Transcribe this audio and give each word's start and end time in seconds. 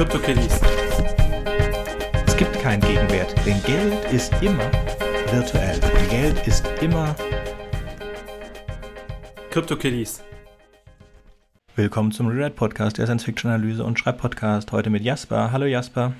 CryptoKitties. 0.00 0.58
Es 2.26 2.34
gibt 2.34 2.58
keinen 2.62 2.80
Gegenwert, 2.80 3.34
denn 3.44 3.62
Geld 3.64 4.02
ist 4.10 4.32
immer 4.40 4.72
virtuell. 5.30 5.78
Geld 6.08 6.46
ist 6.46 6.66
immer. 6.80 7.14
CryptoKitties. 9.50 10.24
Willkommen 11.76 12.12
zum 12.12 12.28
Reread 12.28 12.56
Podcast, 12.56 12.96
der 12.96 13.04
Science-Fiction-Analyse 13.04 13.84
und 13.84 13.98
Schreibpodcast. 13.98 14.72
Heute 14.72 14.88
mit 14.88 15.04
Jasper. 15.04 15.52
Hallo 15.52 15.66
Jasper. 15.66 16.14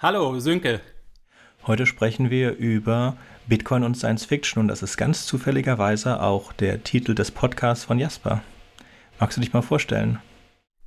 Hallo, 0.00 0.38
Sönke. 0.38 0.82
Heute 1.66 1.86
sprechen 1.86 2.28
wir 2.28 2.56
über 2.56 3.16
Bitcoin 3.46 3.82
und 3.82 3.96
Science 3.96 4.26
Fiction 4.26 4.60
und 4.60 4.68
das 4.68 4.82
ist 4.82 4.98
ganz 4.98 5.24
zufälligerweise 5.24 6.20
auch 6.20 6.52
der 6.52 6.84
Titel 6.84 7.14
des 7.14 7.30
Podcasts 7.30 7.86
von 7.86 7.98
Jasper. 7.98 8.42
Magst 9.18 9.38
du 9.38 9.40
dich 9.40 9.54
mal 9.54 9.62
vorstellen? 9.62 10.18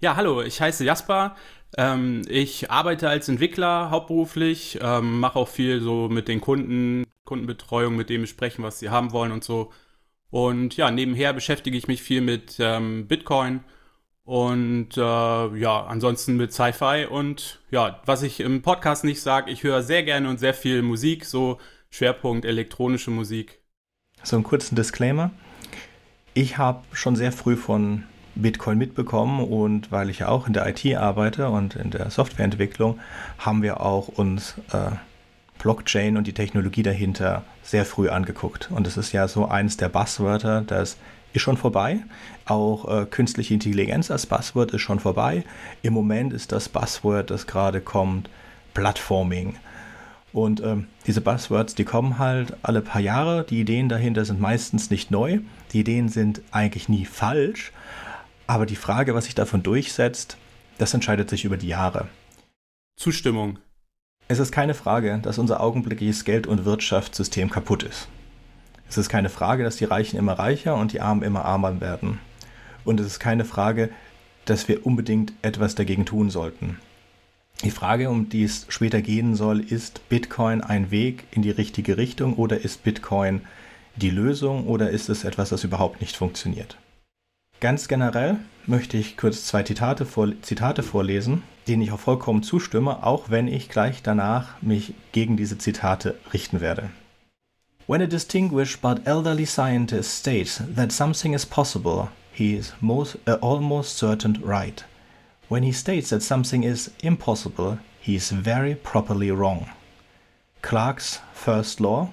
Ja, 0.01 0.15
hallo, 0.15 0.41
ich 0.41 0.61
heiße 0.61 0.85
Jasper. 0.85 1.35
Ähm, 1.77 2.23
ich 2.27 2.71
arbeite 2.71 3.09
als 3.09 3.29
Entwickler 3.29 3.91
hauptberuflich, 3.91 4.79
ähm, 4.81 5.19
mache 5.19 5.39
auch 5.39 5.47
viel 5.47 5.81
so 5.81 6.09
mit 6.09 6.27
den 6.27 6.41
Kunden, 6.41 7.05
Kundenbetreuung, 7.25 7.95
mit 7.95 8.09
denen 8.09 8.23
besprechen, 8.23 8.63
was 8.63 8.79
sie 8.79 8.89
haben 8.89 9.11
wollen 9.11 9.31
und 9.31 9.43
so. 9.43 9.71
Und 10.31 10.77
ja, 10.77 10.91
nebenher 10.91 11.33
beschäftige 11.33 11.77
ich 11.77 11.87
mich 11.87 12.01
viel 12.01 12.21
mit 12.21 12.57
ähm, 12.59 13.07
Bitcoin 13.07 13.61
und 14.23 14.95
äh, 14.95 15.01
ja, 15.01 15.85
ansonsten 15.85 16.37
mit 16.37 16.53
Sci-Fi. 16.53 17.07
Und 17.09 17.61
ja, 17.71 18.01
was 18.05 18.21
ich 18.21 18.39
im 18.39 18.61
Podcast 18.61 19.03
nicht 19.03 19.21
sage, 19.21 19.49
ich 19.51 19.63
höre 19.63 19.81
sehr 19.81 20.03
gerne 20.03 20.29
und 20.29 20.39
sehr 20.39 20.53
viel 20.53 20.81
Musik, 20.83 21.25
so 21.25 21.57
Schwerpunkt 21.89 22.45
elektronische 22.45 23.09
Musik. 23.09 23.59
So 24.21 24.35
einen 24.35 24.43
kurzen 24.43 24.75
Disclaimer. 24.75 25.31
Ich 26.35 26.57
habe 26.59 26.83
schon 26.93 27.15
sehr 27.15 27.31
früh 27.31 27.55
von 27.55 28.03
Bitcoin 28.41 28.77
mitbekommen 28.77 29.43
und 29.43 29.91
weil 29.91 30.09
ich 30.09 30.19
ja 30.19 30.29
auch 30.29 30.47
in 30.47 30.53
der 30.53 30.67
IT 30.67 30.85
arbeite 30.95 31.49
und 31.49 31.75
in 31.75 31.91
der 31.91 32.09
Softwareentwicklung, 32.09 32.99
haben 33.37 33.61
wir 33.61 33.81
auch 33.81 34.07
uns 34.07 34.55
äh, 34.71 34.91
Blockchain 35.59 36.17
und 36.17 36.25
die 36.25 36.33
Technologie 36.33 36.83
dahinter 36.83 37.43
sehr 37.63 37.85
früh 37.85 38.09
angeguckt. 38.09 38.69
Und 38.71 38.87
es 38.87 38.97
ist 38.97 39.11
ja 39.11 39.27
so 39.27 39.47
eines 39.47 39.77
der 39.77 39.89
Buzzwörter, 39.89 40.61
das 40.61 40.97
ist 41.33 41.41
schon 41.41 41.57
vorbei. 41.57 41.99
Auch 42.45 43.01
äh, 43.01 43.05
künstliche 43.05 43.53
Intelligenz 43.53 44.09
als 44.09 44.25
Buzzword 44.25 44.71
ist 44.71 44.81
schon 44.81 44.99
vorbei. 44.99 45.43
Im 45.81 45.93
Moment 45.93 46.33
ist 46.33 46.51
das 46.51 46.69
Buzzword, 46.69 47.29
das 47.29 47.45
gerade 47.45 47.81
kommt, 47.81 48.29
Plattforming. 48.73 49.55
Und 50.31 50.61
ähm, 50.61 50.87
diese 51.07 51.21
Buzzwords, 51.21 51.75
die 51.75 51.85
kommen 51.85 52.19
halt 52.19 52.55
alle 52.61 52.81
paar 52.81 53.01
Jahre. 53.01 53.43
Die 53.43 53.59
Ideen 53.59 53.89
dahinter 53.89 54.25
sind 54.25 54.39
meistens 54.39 54.89
nicht 54.89 55.11
neu. 55.11 55.39
Die 55.73 55.79
Ideen 55.79 56.09
sind 56.09 56.41
eigentlich 56.51 56.87
nie 56.87 57.05
falsch. 57.05 57.71
Aber 58.49 58.65
die 58.65 58.75
Frage, 58.75 59.13
was 59.13 59.25
sich 59.25 59.35
davon 59.35 59.61
durchsetzt, 59.61 60.35
das 60.79 60.95
entscheidet 60.95 61.29
sich 61.29 61.45
über 61.45 61.55
die 61.55 61.67
Jahre. 61.67 62.07
Zustimmung. 62.95 63.59
Es 64.27 64.39
ist 64.39 64.51
keine 64.51 64.73
Frage, 64.73 65.19
dass 65.21 65.37
unser 65.37 65.61
augenblickliches 65.61 66.25
Geld- 66.25 66.47
und 66.47 66.65
Wirtschaftssystem 66.65 67.51
kaputt 67.51 67.83
ist. 67.83 68.07
Es 68.89 68.97
ist 68.97 69.07
keine 69.07 69.29
Frage, 69.29 69.63
dass 69.63 69.75
die 69.75 69.85
Reichen 69.85 70.17
immer 70.17 70.33
reicher 70.33 70.77
und 70.77 70.93
die 70.93 70.99
Armen 70.99 71.21
immer 71.21 71.45
armer 71.45 71.79
werden. 71.79 72.17
Und 72.85 72.99
es 72.99 73.05
ist 73.05 73.19
keine 73.19 73.45
Frage, 73.45 73.91
dass 74.45 74.67
wir 74.67 74.83
unbedingt 74.83 75.31
etwas 75.43 75.75
dagegen 75.75 76.07
tun 76.07 76.31
sollten. 76.31 76.79
Die 77.63 77.69
Frage, 77.69 78.09
um 78.09 78.29
die 78.29 78.45
es 78.45 78.65
später 78.69 79.03
gehen 79.03 79.35
soll, 79.35 79.59
ist 79.59 80.09
Bitcoin 80.09 80.61
ein 80.61 80.89
Weg 80.89 81.25
in 81.29 81.43
die 81.43 81.51
richtige 81.51 81.97
Richtung 81.97 82.33
oder 82.33 82.59
ist 82.59 82.81
Bitcoin 82.81 83.41
die 83.95 84.09
Lösung 84.09 84.65
oder 84.65 84.89
ist 84.89 85.07
es 85.07 85.23
etwas, 85.23 85.49
das 85.49 85.63
überhaupt 85.63 86.01
nicht 86.01 86.17
funktioniert? 86.17 86.79
Ganz 87.59 87.89
generell 87.89 88.37
möchte 88.67 88.95
ich 88.95 89.17
kurz 89.17 89.45
zwei 89.45 89.63
Zitate, 89.63 90.05
vor, 90.05 90.29
Zitate 90.41 90.81
vorlesen, 90.81 91.43
denen 91.67 91.81
ich 91.81 91.91
auch 91.91 91.99
vollkommen 91.99 92.41
zustimme, 92.41 93.03
auch 93.05 93.29
wenn 93.29 93.49
ich 93.49 93.67
gleich 93.67 94.01
danach 94.01 94.61
mich 94.61 94.93
gegen 95.11 95.35
diese 95.35 95.57
Zitate 95.57 96.17
richten 96.31 96.61
werde. 96.61 96.89
When 97.85 98.01
a 98.01 98.05
distinguished 98.05 98.81
but 98.81 99.05
elderly 99.05 99.45
scientist 99.45 100.19
states 100.19 100.61
that 100.75 100.93
something 100.93 101.33
is 101.33 101.45
possible, 101.45 102.07
he 102.31 102.55
is 102.55 102.73
most, 102.79 103.17
uh, 103.27 103.37
almost 103.41 103.97
certain 103.97 104.41
right. 104.41 104.85
When 105.49 105.63
he 105.63 105.73
states 105.73 106.09
that 106.09 106.21
something 106.21 106.63
is 106.63 106.91
impossible, 107.01 107.79
he 107.99 108.15
is 108.15 108.31
very 108.31 108.75
properly 108.75 109.31
wrong. 109.31 109.67
Clarke's 110.61 111.19
First 111.33 111.81
Law 111.81 112.09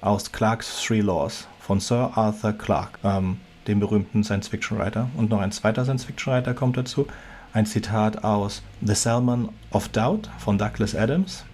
aus 0.00 0.30
Clarke's 0.32 0.80
Three 0.80 1.02
Laws 1.02 1.46
von 1.58 1.80
Sir 1.80 2.12
Arthur 2.14 2.52
Clarke, 2.52 2.98
ähm, 3.02 3.40
dem 3.68 3.78
berühmten 3.78 4.24
Science-Fiction-Writer. 4.24 5.10
Und 5.16 5.30
noch 5.30 5.40
ein 5.40 5.52
zweiter 5.52 5.84
Science-Fiction-Writer 5.84 6.54
kommt 6.54 6.76
dazu. 6.76 7.06
Ein 7.52 7.66
Zitat 7.66 8.24
aus 8.24 8.62
The 8.84 8.94
Salmon 8.94 9.50
of 9.70 9.88
Doubt 9.88 10.28
von 10.38 10.58
Douglas 10.58 10.94
Adams. 10.94 11.44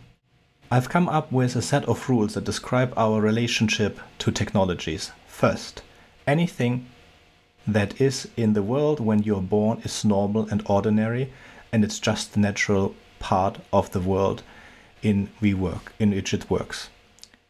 I've 0.71 0.89
come 0.89 1.09
up 1.09 1.31
with 1.31 1.57
a 1.57 1.63
set 1.63 1.87
of 1.87 2.09
rules 2.09 2.35
that 2.35 2.47
describe 2.47 2.97
our 2.97 3.23
relationship 3.23 4.01
to 4.19 4.31
technologies. 4.31 5.13
First, 5.29 5.83
anything 6.27 6.87
that 7.67 8.01
is 8.01 8.29
in 8.37 8.55
the 8.55 8.63
world 8.63 8.99
when 8.99 9.23
you're 9.23 9.43
born 9.43 9.81
is 9.85 10.05
normal 10.05 10.49
and 10.51 10.63
ordinary, 10.67 11.33
and 11.73 11.85
it's 11.85 12.01
just 12.01 12.33
the 12.33 12.41
natural 12.41 12.95
part 13.19 13.59
of 13.73 13.91
the 13.91 14.01
world 14.01 14.43
in 15.03 15.29
we 15.41 15.55
work, 15.55 15.93
in 15.99 16.11
which 16.11 16.33
it 16.33 16.51
works. 16.51 16.89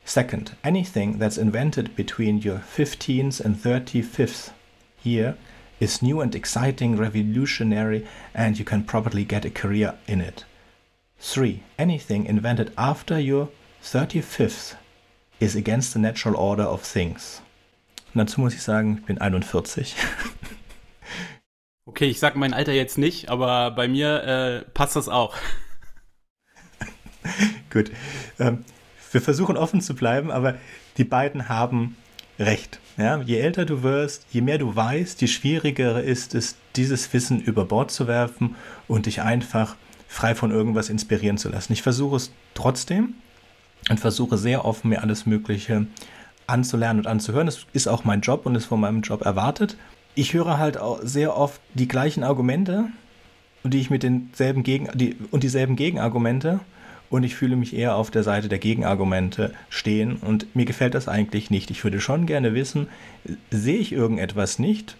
Second, 0.04 0.56
anything 0.62 1.18
that's 1.18 1.38
invented 1.38 1.96
between 1.96 2.38
your 2.38 2.58
15th 2.58 3.40
and 3.40 3.56
35th 3.56 4.50
year 5.02 5.36
is 5.80 6.02
new 6.02 6.20
and 6.20 6.34
exciting, 6.34 6.96
revolutionary, 6.96 8.06
and 8.34 8.58
you 8.58 8.64
can 8.64 8.84
probably 8.84 9.24
get 9.24 9.44
a 9.44 9.50
career 9.50 9.94
in 10.06 10.20
it. 10.20 10.44
3. 11.18 11.62
Anything 11.78 12.26
invented 12.26 12.72
after 12.76 13.18
your 13.18 13.48
35th 13.82 14.76
is 15.40 15.56
against 15.56 15.94
the 15.94 15.98
natural 15.98 16.36
order 16.36 16.64
of 16.64 16.82
things. 16.82 17.40
Und 18.14 18.20
dazu 18.20 18.40
muss 18.40 18.54
ich 18.54 18.62
sagen, 18.62 18.98
ich 19.00 19.06
bin 19.06 19.18
41. 19.18 19.96
okay, 21.86 22.06
ich 22.06 22.20
sag 22.20 22.36
mein 22.36 22.54
Alter 22.54 22.72
jetzt 22.72 22.98
nicht, 22.98 23.30
aber 23.30 23.72
bei 23.72 23.88
mir 23.88 24.22
äh, 24.22 24.70
passt 24.70 24.96
das 24.96 25.08
auch. 25.08 25.34
Gut. 27.70 27.90
Ähm, 28.38 28.64
wir 29.14 29.22
versuchen 29.22 29.56
offen 29.56 29.80
zu 29.80 29.94
bleiben, 29.94 30.30
aber 30.30 30.56
die 30.98 31.04
beiden 31.04 31.48
haben 31.48 31.96
recht. 32.38 32.80
Ja, 32.96 33.20
je 33.20 33.38
älter 33.38 33.64
du 33.64 33.82
wirst, 33.82 34.26
je 34.30 34.40
mehr 34.40 34.58
du 34.58 34.74
weißt, 34.74 35.20
je 35.20 35.26
schwieriger 35.28 36.02
ist 36.02 36.34
es, 36.34 36.56
dieses 36.76 37.12
Wissen 37.12 37.40
über 37.40 37.64
Bord 37.64 37.90
zu 37.90 38.06
werfen 38.06 38.56
und 38.88 39.06
dich 39.06 39.22
einfach 39.22 39.76
frei 40.08 40.34
von 40.34 40.50
irgendwas 40.50 40.90
inspirieren 40.90 41.38
zu 41.38 41.48
lassen. 41.48 41.72
Ich 41.72 41.82
versuche 41.82 42.16
es 42.16 42.32
trotzdem 42.54 43.14
und 43.90 43.98
versuche 43.98 44.38
sehr 44.38 44.64
offen, 44.64 44.90
mir 44.90 45.02
alles 45.02 45.26
Mögliche 45.26 45.86
anzulernen 46.46 47.00
und 47.00 47.06
anzuhören. 47.06 47.46
Das 47.46 47.66
ist 47.72 47.88
auch 47.88 48.04
mein 48.04 48.20
Job 48.20 48.46
und 48.46 48.54
ist 48.54 48.66
von 48.66 48.80
meinem 48.80 49.02
Job 49.02 49.22
erwartet. 49.22 49.76
Ich 50.14 50.34
höre 50.34 50.58
halt 50.58 50.78
auch 50.78 51.00
sehr 51.02 51.36
oft 51.36 51.60
die 51.74 51.88
gleichen 51.88 52.22
Argumente 52.22 52.86
und 53.64 53.74
die 53.74 53.80
ich 53.80 53.90
mit 53.90 54.04
denselben 54.04 54.62
Gegen 54.62 54.88
die, 54.94 55.16
und 55.30 55.42
dieselben 55.42 55.74
Gegenargumente 55.74 56.60
und 57.10 57.22
ich 57.22 57.34
fühle 57.34 57.56
mich 57.56 57.76
eher 57.76 57.96
auf 57.96 58.10
der 58.10 58.22
Seite 58.22 58.48
der 58.48 58.58
Gegenargumente 58.58 59.52
stehen 59.68 60.16
und 60.16 60.54
mir 60.56 60.64
gefällt 60.64 60.94
das 60.94 61.08
eigentlich 61.08 61.50
nicht. 61.50 61.70
Ich 61.70 61.84
würde 61.84 62.00
schon 62.00 62.26
gerne 62.26 62.54
wissen, 62.54 62.88
sehe 63.50 63.78
ich 63.78 63.92
irgendetwas 63.92 64.58
nicht? 64.58 64.96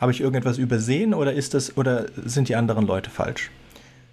Habe 0.00 0.12
ich 0.12 0.20
irgendetwas 0.20 0.58
übersehen 0.58 1.14
oder 1.14 1.32
ist 1.32 1.54
das 1.54 1.76
oder 1.76 2.06
sind 2.16 2.48
die 2.48 2.56
anderen 2.56 2.86
Leute 2.86 3.10
falsch? 3.10 3.50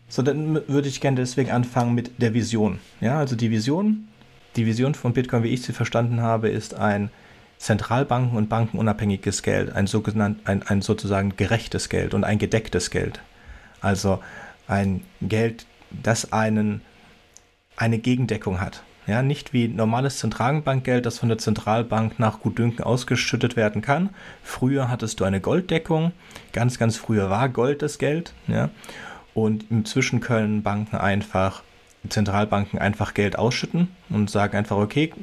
So, 0.08 0.22
dann 0.22 0.62
würde 0.68 0.88
ich 0.88 1.02
gerne 1.02 1.18
deswegen 1.18 1.52
anfangen 1.52 1.94
mit 1.94 2.22
der 2.22 2.34
Vision. 2.34 2.80
Ja, 3.02 3.20
also 3.20 3.36
die 3.36 3.52
Vision, 3.52 4.08
die 4.56 4.66
Vision 4.66 4.96
von 4.96 5.14
Bitcoin, 5.14 5.44
wie 5.44 5.50
ich 5.50 5.64
sie 5.64 5.74
verstanden 5.74 6.22
habe, 6.22 6.50
ist 6.50 6.76
ein 6.76 7.10
Zentralbanken- 7.60 8.38
und 8.38 8.50
bankenunabhängiges 8.50 9.42
Geld, 9.42 9.72
ein, 9.72 9.88
sogenannt, 9.88 10.42
ein, 10.46 10.64
ein 10.64 10.82
sozusagen 10.82 11.36
gerechtes 11.38 11.90
Geld 11.90 12.14
und 12.14 12.24
ein 12.24 12.38
gedecktes 12.38 12.92
Geld. 12.92 13.22
Also 13.82 14.20
ein 14.68 15.02
Geld, 15.22 15.66
das 15.92 16.32
einen, 16.32 16.82
eine 17.78 18.00
Gegendeckung 18.00 18.62
hat. 18.62 18.84
Ja, 19.08 19.22
nicht 19.22 19.54
wie 19.54 19.68
normales 19.68 20.18
Zentralbankgeld, 20.18 21.06
das 21.06 21.20
von 21.20 21.30
der 21.30 21.38
Zentralbank 21.38 22.18
nach 22.18 22.40
Gutdünken 22.40 22.84
ausgeschüttet 22.84 23.56
werden 23.56 23.84
kann. 23.84 24.10
Früher 24.44 24.90
hattest 24.90 25.20
du 25.20 25.26
eine 25.26 25.42
Golddeckung. 25.42 26.12
Ganz, 26.54 26.80
ganz 26.80 26.98
früher 26.98 27.30
war 27.30 27.50
Gold 27.50 27.84
das 27.84 28.00
Geld. 28.00 28.34
Ja. 28.48 28.70
Und 29.36 29.66
inzwischen 29.70 30.22
können 30.22 30.64
Banken 30.64 30.96
einfach, 30.96 31.62
Zentralbanken 32.10 32.80
einfach 32.80 33.14
Geld 33.14 33.38
ausschütten 33.38 33.90
und 34.10 34.30
sagen 34.32 34.58
einfach, 34.58 34.78
okay, 34.78 35.14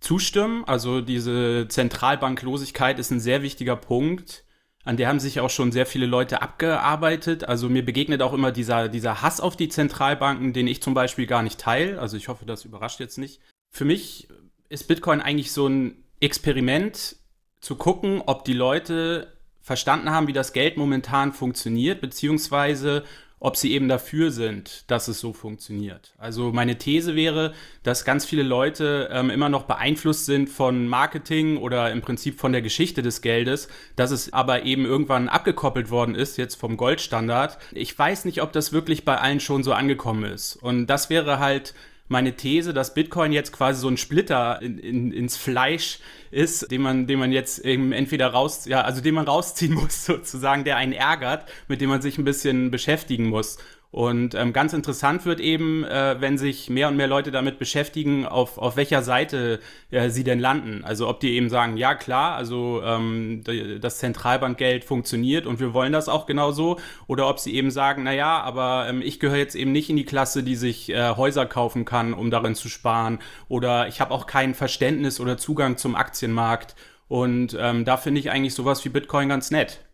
zustimmen. 0.01 0.65
Also 0.67 1.01
diese 1.01 1.67
Zentralbanklosigkeit 1.67 2.99
ist 2.99 3.11
ein 3.11 3.21
sehr 3.21 3.41
wichtiger 3.41 3.77
Punkt. 3.77 4.45
An 4.87 4.97
der 4.97 5.09
haben 5.09 5.19
sich 5.19 5.41
auch 5.41 5.51
schon 5.51 5.73
sehr 5.73 5.85
viele 5.85 6.07
Leute 6.07 6.43
abgearbeitet. 6.43 7.43
Also 7.43 7.69
mir 7.69 7.85
begegnet 7.85 8.23
auch 8.23 8.33
immer 8.33 8.53
dieser, 8.53 8.89
dieser 8.89 9.21
Hass 9.21 9.41
auf 9.41 9.57
die 9.57 9.69
Zentralbanken, 9.69 10.53
den 10.53 10.69
ich 10.69 10.81
zum 10.81 10.95
Beispiel 10.95 11.27
gar 11.27 11.43
nicht 11.43 11.59
teile. 11.59 12.01
Also 12.01 12.17
ich 12.17 12.29
hoffe, 12.29 12.47
das 12.47 12.65
überrascht 12.65 13.01
jetzt 13.01 13.19
nicht. 13.19 13.41
Für 13.69 13.85
mich 13.85 14.29
ist 14.69 14.87
Bitcoin 14.87 15.21
eigentlich 15.21 15.51
so 15.51 15.67
ein 15.67 16.05
Experiment 16.21 17.17
zu 17.61 17.75
gucken, 17.75 18.23
ob 18.27 18.45
die 18.45 18.53
Leute 18.53 19.33
verstanden 19.61 20.11
haben, 20.11 20.29
wie 20.29 20.33
das 20.33 20.53
Geld 20.53 20.77
momentan 20.77 21.33
funktioniert, 21.33 22.01
beziehungsweise 22.01 23.03
ob 23.39 23.57
sie 23.57 23.73
eben 23.73 23.89
dafür 23.89 24.31
sind, 24.31 24.91
dass 24.91 25.09
es 25.09 25.21
so 25.21 25.33
funktioniert. 25.33 26.15
Also 26.17 26.53
meine 26.53 26.79
These 26.79 27.15
wäre, 27.15 27.53
dass 27.83 28.05
ganz 28.05 28.25
viele 28.25 28.43
Leute 28.43 29.11
ähm, 29.13 29.29
immer 29.29 29.51
noch 29.51 29.65
beeinflusst 29.65 30.25
sind 30.25 30.49
von 30.49 30.89
Marketing 30.89 31.59
oder 31.59 31.93
im 31.93 32.01
Prinzip 32.01 32.41
von 32.41 32.53
der 32.53 32.63
Geschichte 32.63 33.03
des 33.03 33.21
Geldes, 33.21 33.69
dass 33.95 34.11
es 34.11 34.33
aber 34.33 34.63
eben 34.65 34.87
irgendwann 34.87 35.29
abgekoppelt 35.29 35.91
worden 35.91 36.15
ist, 36.15 36.39
jetzt 36.39 36.55
vom 36.55 36.79
Goldstandard. 36.79 37.59
Ich 37.73 37.97
weiß 37.97 38.25
nicht, 38.25 38.41
ob 38.41 38.53
das 38.53 38.73
wirklich 38.73 39.05
bei 39.05 39.19
allen 39.19 39.41
schon 39.41 39.63
so 39.63 39.75
angekommen 39.75 40.25
ist. 40.25 40.57
Und 40.57 40.87
das 40.87 41.11
wäre 41.11 41.39
halt 41.39 41.75
meine 42.09 42.37
These, 42.37 42.73
dass 42.73 42.95
Bitcoin 42.95 43.33
jetzt 43.33 43.53
quasi 43.53 43.81
so 43.81 43.89
ein 43.89 43.97
Splitter 43.97 44.61
in, 44.63 44.79
in, 44.79 45.13
ins 45.13 45.37
Fleisch 45.37 45.99
ist, 46.31 46.71
den 46.71 46.83
man, 46.83 47.07
den 47.07 47.19
man 47.19 47.33
jetzt 47.33 47.65
eben 47.65 47.93
entweder 47.93 48.29
raus, 48.29 48.67
ja, 48.67 48.83
also 48.83 49.01
den 49.01 49.15
man 49.15 49.27
rausziehen 49.27 49.75
muss, 49.81 50.05
sozusagen, 50.05 50.65
der 50.65 50.77
einen 50.77 50.93
ärgert, 50.93 51.51
mit 51.69 51.81
dem 51.81 51.89
man 51.89 52.03
sich 52.03 52.19
ein 52.19 52.25
bisschen 52.25 52.71
beschäftigen 52.71 53.29
muss. 53.29 53.59
Und 53.97 54.35
ähm, 54.35 54.53
ganz 54.53 54.75
interessant 54.75 55.25
wird 55.25 55.41
eben, 55.41 55.83
äh, 55.83 56.17
wenn 56.21 56.37
sich 56.37 56.69
mehr 56.69 56.89
und 56.89 56.99
mehr 56.99 57.07
Leute 57.07 57.31
damit 57.31 57.59
beschäftigen, 57.59 58.27
auf, 58.27 58.59
auf 58.59 58.77
welcher 58.77 59.01
Seite 59.01 59.59
äh, 59.91 60.11
sie 60.11 60.23
denn 60.23 60.39
landen. 60.39 60.85
Also 60.85 61.09
ob 61.09 61.19
die 61.19 61.33
eben 61.33 61.49
sagen, 61.49 61.79
ja 61.79 61.95
klar, 61.95 62.37
also 62.37 62.83
ähm, 62.85 63.43
das 63.81 63.97
Zentralbankgeld 63.97 64.85
funktioniert 64.85 65.47
und 65.47 65.61
wir 65.61 65.73
wollen 65.73 65.95
das 65.95 66.11
auch 66.11 66.27
genauso. 66.27 66.79
Oder 67.07 67.27
ob 67.27 67.39
sie 67.39 67.55
eben 67.55 67.71
sagen, 67.71 68.03
na 68.03 68.13
ja, 68.13 68.39
aber 68.43 68.87
ähm, 68.87 69.01
ich 69.01 69.19
gehöre 69.19 69.39
jetzt 69.39 69.57
eben 69.57 69.73
nicht 69.73 69.89
in 69.89 69.97
die 69.97 70.05
Klasse, 70.05 70.43
die 70.43 70.57
sich 70.57 70.91
äh, 70.91 71.17
Häuser 71.17 71.47
kaufen 71.47 71.87
kann, 71.87 72.13
um 72.13 72.31
darin 72.31 72.55
zu 72.55 72.69
sparen. 72.69 73.19
Oder 73.49 73.89
ich 73.89 74.03
habe 74.03 74.13
auch 74.13 74.27
kein 74.27 74.55
Verständnis 74.55 75.21
oder 75.21 75.39
Zugang 75.39 75.79
zum 75.79 75.97
Aktienmarkt. 75.97 76.77
Und 77.09 77.57
ähm, 77.59 77.87
da 77.87 77.97
finde 77.97 78.21
ich 78.21 78.31
eigentlich 78.31 78.53
sowas 78.53 78.85
wie 78.85 78.91
Bitcoin 78.91 79.31
ganz 79.31 79.51
nett. 79.51 79.87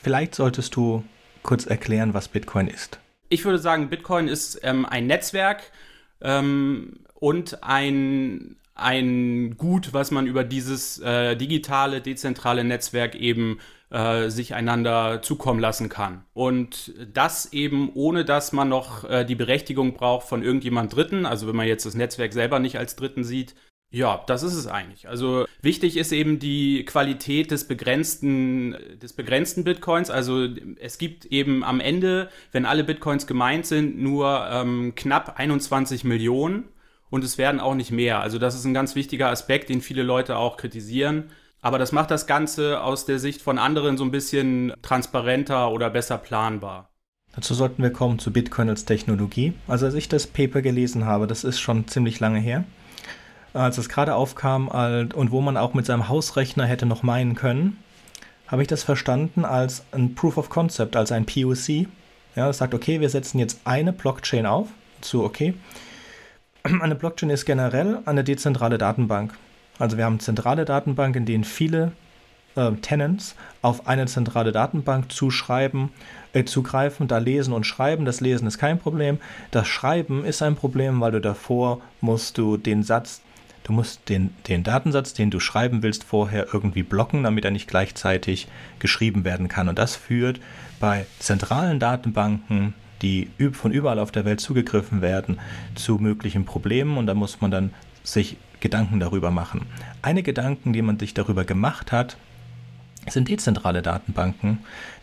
Vielleicht 0.00 0.36
solltest 0.36 0.76
du 0.76 1.02
kurz 1.42 1.66
erklären, 1.66 2.14
was 2.14 2.28
Bitcoin 2.28 2.68
ist 2.68 3.01
ich 3.32 3.44
würde 3.46 3.58
sagen, 3.58 3.88
Bitcoin 3.88 4.28
ist 4.28 4.60
ähm, 4.62 4.84
ein 4.84 5.06
Netzwerk 5.06 5.72
ähm, 6.20 7.00
und 7.14 7.62
ein, 7.62 8.56
ein 8.74 9.56
Gut, 9.56 9.94
was 9.94 10.10
man 10.10 10.26
über 10.26 10.44
dieses 10.44 10.98
äh, 10.98 11.34
digitale, 11.34 12.02
dezentrale 12.02 12.62
Netzwerk 12.62 13.14
eben 13.14 13.58
äh, 13.90 14.28
sich 14.28 14.54
einander 14.54 15.22
zukommen 15.22 15.60
lassen 15.60 15.88
kann. 15.88 16.24
Und 16.34 16.92
das 17.12 17.52
eben 17.54 17.90
ohne, 17.94 18.26
dass 18.26 18.52
man 18.52 18.68
noch 18.68 19.08
äh, 19.08 19.24
die 19.24 19.34
Berechtigung 19.34 19.94
braucht 19.94 20.28
von 20.28 20.42
irgendjemand 20.42 20.94
Dritten, 20.94 21.24
also 21.24 21.48
wenn 21.48 21.56
man 21.56 21.66
jetzt 21.66 21.86
das 21.86 21.94
Netzwerk 21.94 22.34
selber 22.34 22.58
nicht 22.58 22.78
als 22.78 22.96
Dritten 22.96 23.24
sieht, 23.24 23.54
ja, 23.92 24.22
das 24.26 24.42
ist 24.42 24.54
es 24.54 24.66
eigentlich. 24.66 25.06
Also 25.06 25.44
wichtig 25.60 25.98
ist 25.98 26.12
eben 26.12 26.38
die 26.38 26.84
Qualität 26.86 27.50
des 27.50 27.68
begrenzten, 27.68 28.74
des 29.02 29.12
begrenzten 29.12 29.64
Bitcoins. 29.64 30.08
Also 30.08 30.48
es 30.80 30.96
gibt 30.96 31.26
eben 31.26 31.62
am 31.62 31.78
Ende, 31.78 32.30
wenn 32.52 32.64
alle 32.64 32.84
Bitcoins 32.84 33.26
gemeint 33.26 33.66
sind, 33.66 34.00
nur 34.00 34.48
ähm, 34.50 34.94
knapp 34.96 35.38
21 35.38 36.04
Millionen 36.04 36.64
und 37.10 37.22
es 37.22 37.36
werden 37.36 37.60
auch 37.60 37.74
nicht 37.74 37.90
mehr. 37.90 38.20
Also 38.20 38.38
das 38.38 38.54
ist 38.54 38.64
ein 38.64 38.72
ganz 38.72 38.94
wichtiger 38.94 39.28
Aspekt, 39.28 39.68
den 39.68 39.82
viele 39.82 40.02
Leute 40.02 40.38
auch 40.38 40.56
kritisieren. 40.56 41.24
Aber 41.60 41.78
das 41.78 41.92
macht 41.92 42.10
das 42.10 42.26
Ganze 42.26 42.82
aus 42.82 43.04
der 43.04 43.18
Sicht 43.18 43.42
von 43.42 43.58
anderen 43.58 43.98
so 43.98 44.04
ein 44.04 44.10
bisschen 44.10 44.72
transparenter 44.80 45.70
oder 45.70 45.90
besser 45.90 46.16
planbar. 46.16 46.88
Dazu 47.34 47.52
sollten 47.52 47.82
wir 47.82 47.90
kommen 47.90 48.18
zu 48.18 48.32
Bitcoin 48.32 48.70
als 48.70 48.86
Technologie. 48.86 49.52
Also 49.68 49.84
als 49.84 49.94
ich 49.94 50.08
das 50.08 50.26
Paper 50.26 50.62
gelesen 50.62 51.04
habe, 51.04 51.26
das 51.26 51.44
ist 51.44 51.60
schon 51.60 51.86
ziemlich 51.88 52.20
lange 52.20 52.40
her 52.40 52.64
als 53.54 53.78
es 53.78 53.88
gerade 53.88 54.14
aufkam 54.14 54.68
und 54.68 55.30
wo 55.30 55.40
man 55.40 55.56
auch 55.56 55.74
mit 55.74 55.86
seinem 55.86 56.08
Hausrechner 56.08 56.64
hätte 56.64 56.86
noch 56.86 57.02
meinen 57.02 57.34
können, 57.34 57.78
habe 58.48 58.62
ich 58.62 58.68
das 58.68 58.82
verstanden 58.82 59.44
als 59.44 59.84
ein 59.92 60.14
Proof 60.14 60.36
of 60.36 60.50
Concept, 60.50 60.94
als 60.96 61.10
ein 61.10 61.24
POC. 61.24 61.86
Ja, 62.34 62.46
das 62.46 62.58
sagt, 62.58 62.74
okay, 62.74 63.00
wir 63.00 63.08
setzen 63.08 63.38
jetzt 63.38 63.60
eine 63.64 63.92
Blockchain 63.92 64.46
auf. 64.46 64.68
Zu, 65.00 65.24
okay. 65.24 65.54
Eine 66.62 66.94
Blockchain 66.94 67.30
ist 67.30 67.44
generell 67.44 67.98
eine 68.04 68.24
dezentrale 68.24 68.78
Datenbank. 68.78 69.34
Also 69.78 69.96
wir 69.96 70.04
haben 70.04 70.14
eine 70.14 70.20
zentrale 70.20 70.64
Datenbank, 70.64 71.16
in 71.16 71.26
denen 71.26 71.44
viele 71.44 71.92
äh, 72.54 72.72
Tenants 72.72 73.34
auf 73.62 73.86
eine 73.86 74.06
zentrale 74.06 74.52
Datenbank 74.52 75.10
zuschreiben, 75.10 75.90
äh, 76.32 76.44
zugreifen, 76.44 77.08
da 77.08 77.18
lesen 77.18 77.52
und 77.52 77.64
schreiben. 77.64 78.04
Das 78.04 78.20
Lesen 78.20 78.46
ist 78.46 78.58
kein 78.58 78.78
Problem. 78.78 79.18
Das 79.50 79.66
Schreiben 79.66 80.24
ist 80.24 80.42
ein 80.42 80.56
Problem, 80.56 81.00
weil 81.00 81.12
du 81.12 81.20
davor 81.20 81.80
musst 82.00 82.38
du 82.38 82.56
den 82.56 82.82
Satz 82.82 83.22
Du 83.64 83.72
musst 83.72 84.08
den, 84.08 84.34
den 84.48 84.64
Datensatz, 84.64 85.14
den 85.14 85.30
du 85.30 85.38
schreiben 85.38 85.82
willst, 85.82 86.04
vorher 86.04 86.48
irgendwie 86.52 86.82
blocken, 86.82 87.22
damit 87.22 87.44
er 87.44 87.50
nicht 87.50 87.68
gleichzeitig 87.68 88.48
geschrieben 88.78 89.24
werden 89.24 89.48
kann. 89.48 89.68
Und 89.68 89.78
das 89.78 89.94
führt 89.94 90.40
bei 90.80 91.06
zentralen 91.18 91.78
Datenbanken, 91.78 92.74
die 93.02 93.30
von 93.52 93.72
überall 93.72 93.98
auf 93.98 94.10
der 94.10 94.24
Welt 94.24 94.40
zugegriffen 94.40 95.00
werden, 95.00 95.38
zu 95.74 95.98
möglichen 95.98 96.44
Problemen. 96.44 96.96
Und 96.98 97.06
da 97.06 97.14
muss 97.14 97.40
man 97.40 97.50
dann 97.50 97.70
sich 98.02 98.36
Gedanken 98.60 99.00
darüber 99.00 99.30
machen. 99.30 99.66
Eine 100.02 100.22
Gedanken, 100.22 100.72
die 100.72 100.82
man 100.82 100.98
sich 100.98 101.14
darüber 101.14 101.44
gemacht 101.44 101.92
hat, 101.92 102.16
sind 103.08 103.28
dezentrale 103.28 103.82
Datenbanken, 103.82 104.58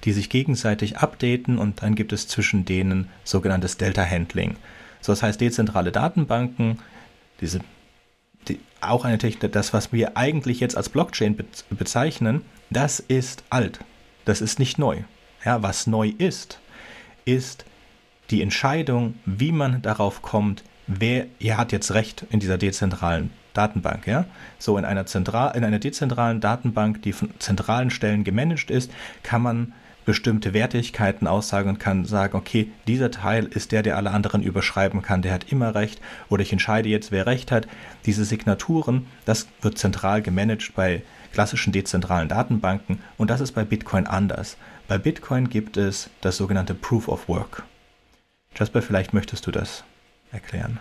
die 0.05 0.13
sich 0.13 0.29
gegenseitig 0.29 0.97
updaten 0.97 1.57
und 1.57 1.81
dann 1.81 1.95
gibt 1.95 2.13
es 2.13 2.27
zwischen 2.27 2.63
denen 2.63 3.09
sogenanntes 3.25 3.75
Delta-Handling. 3.77 4.55
So, 5.01 5.11
das 5.11 5.23
heißt, 5.23 5.41
dezentrale 5.41 5.91
Datenbanken, 5.91 6.79
diese 7.41 7.59
die, 8.49 8.59
auch 8.81 9.05
eine 9.05 9.17
Technik, 9.17 9.51
das, 9.51 9.73
was 9.73 9.91
wir 9.93 10.17
eigentlich 10.17 10.59
jetzt 10.59 10.75
als 10.77 10.89
Blockchain 10.89 11.35
be 11.35 11.45
bezeichnen, 11.69 12.41
das 12.69 12.99
ist 12.99 13.43
alt. 13.49 13.79
Das 14.25 14.41
ist 14.41 14.59
nicht 14.59 14.77
neu. 14.77 15.03
Ja, 15.45 15.63
was 15.63 15.87
neu 15.87 16.11
ist, 16.17 16.59
ist 17.25 17.65
die 18.29 18.41
Entscheidung, 18.41 19.15
wie 19.25 19.51
man 19.51 19.81
darauf 19.81 20.21
kommt, 20.21 20.63
wer 20.87 21.27
ihr 21.39 21.57
hat 21.57 21.71
jetzt 21.71 21.93
Recht 21.93 22.25
in 22.29 22.39
dieser 22.39 22.57
dezentralen 22.57 23.31
Datenbank. 23.53 24.07
Ja? 24.07 24.25
So 24.57 24.77
in 24.77 24.85
einer, 24.85 25.05
Zentral 25.05 25.55
in 25.55 25.63
einer 25.63 25.79
dezentralen 25.79 26.41
Datenbank, 26.41 27.01
die 27.01 27.13
von 27.13 27.31
zentralen 27.39 27.89
Stellen 27.89 28.23
gemanagt 28.23 28.71
ist, 28.71 28.91
kann 29.23 29.41
man 29.41 29.73
bestimmte 30.05 30.53
Wertigkeiten 30.53 31.27
aussagen 31.27 31.69
und 31.69 31.79
kann 31.79 32.05
sagen, 32.05 32.35
okay, 32.37 32.71
dieser 32.87 33.11
Teil 33.11 33.45
ist 33.45 33.71
der, 33.71 33.83
der 33.83 33.97
alle 33.97 34.11
anderen 34.11 34.41
überschreiben 34.41 35.01
kann, 35.01 35.21
der 35.21 35.33
hat 35.33 35.51
immer 35.51 35.75
recht 35.75 36.01
oder 36.29 36.41
ich 36.41 36.51
entscheide 36.51 36.89
jetzt, 36.89 37.11
wer 37.11 37.25
recht 37.25 37.51
hat. 37.51 37.67
Diese 38.05 38.25
Signaturen, 38.25 39.05
das 39.25 39.47
wird 39.61 39.77
zentral 39.77 40.21
gemanagt 40.21 40.73
bei 40.75 41.03
klassischen 41.31 41.71
dezentralen 41.71 42.27
Datenbanken 42.27 43.01
und 43.17 43.29
das 43.29 43.41
ist 43.41 43.51
bei 43.51 43.63
Bitcoin 43.63 44.07
anders. 44.07 44.57
Bei 44.87 44.97
Bitcoin 44.97 45.49
gibt 45.49 45.77
es 45.77 46.09
das 46.21 46.37
sogenannte 46.37 46.73
Proof 46.73 47.07
of 47.07 47.27
Work. 47.27 47.63
Jasper, 48.55 48.81
vielleicht 48.81 49.13
möchtest 49.13 49.45
du 49.45 49.51
das 49.51 49.83
erklären. 50.31 50.79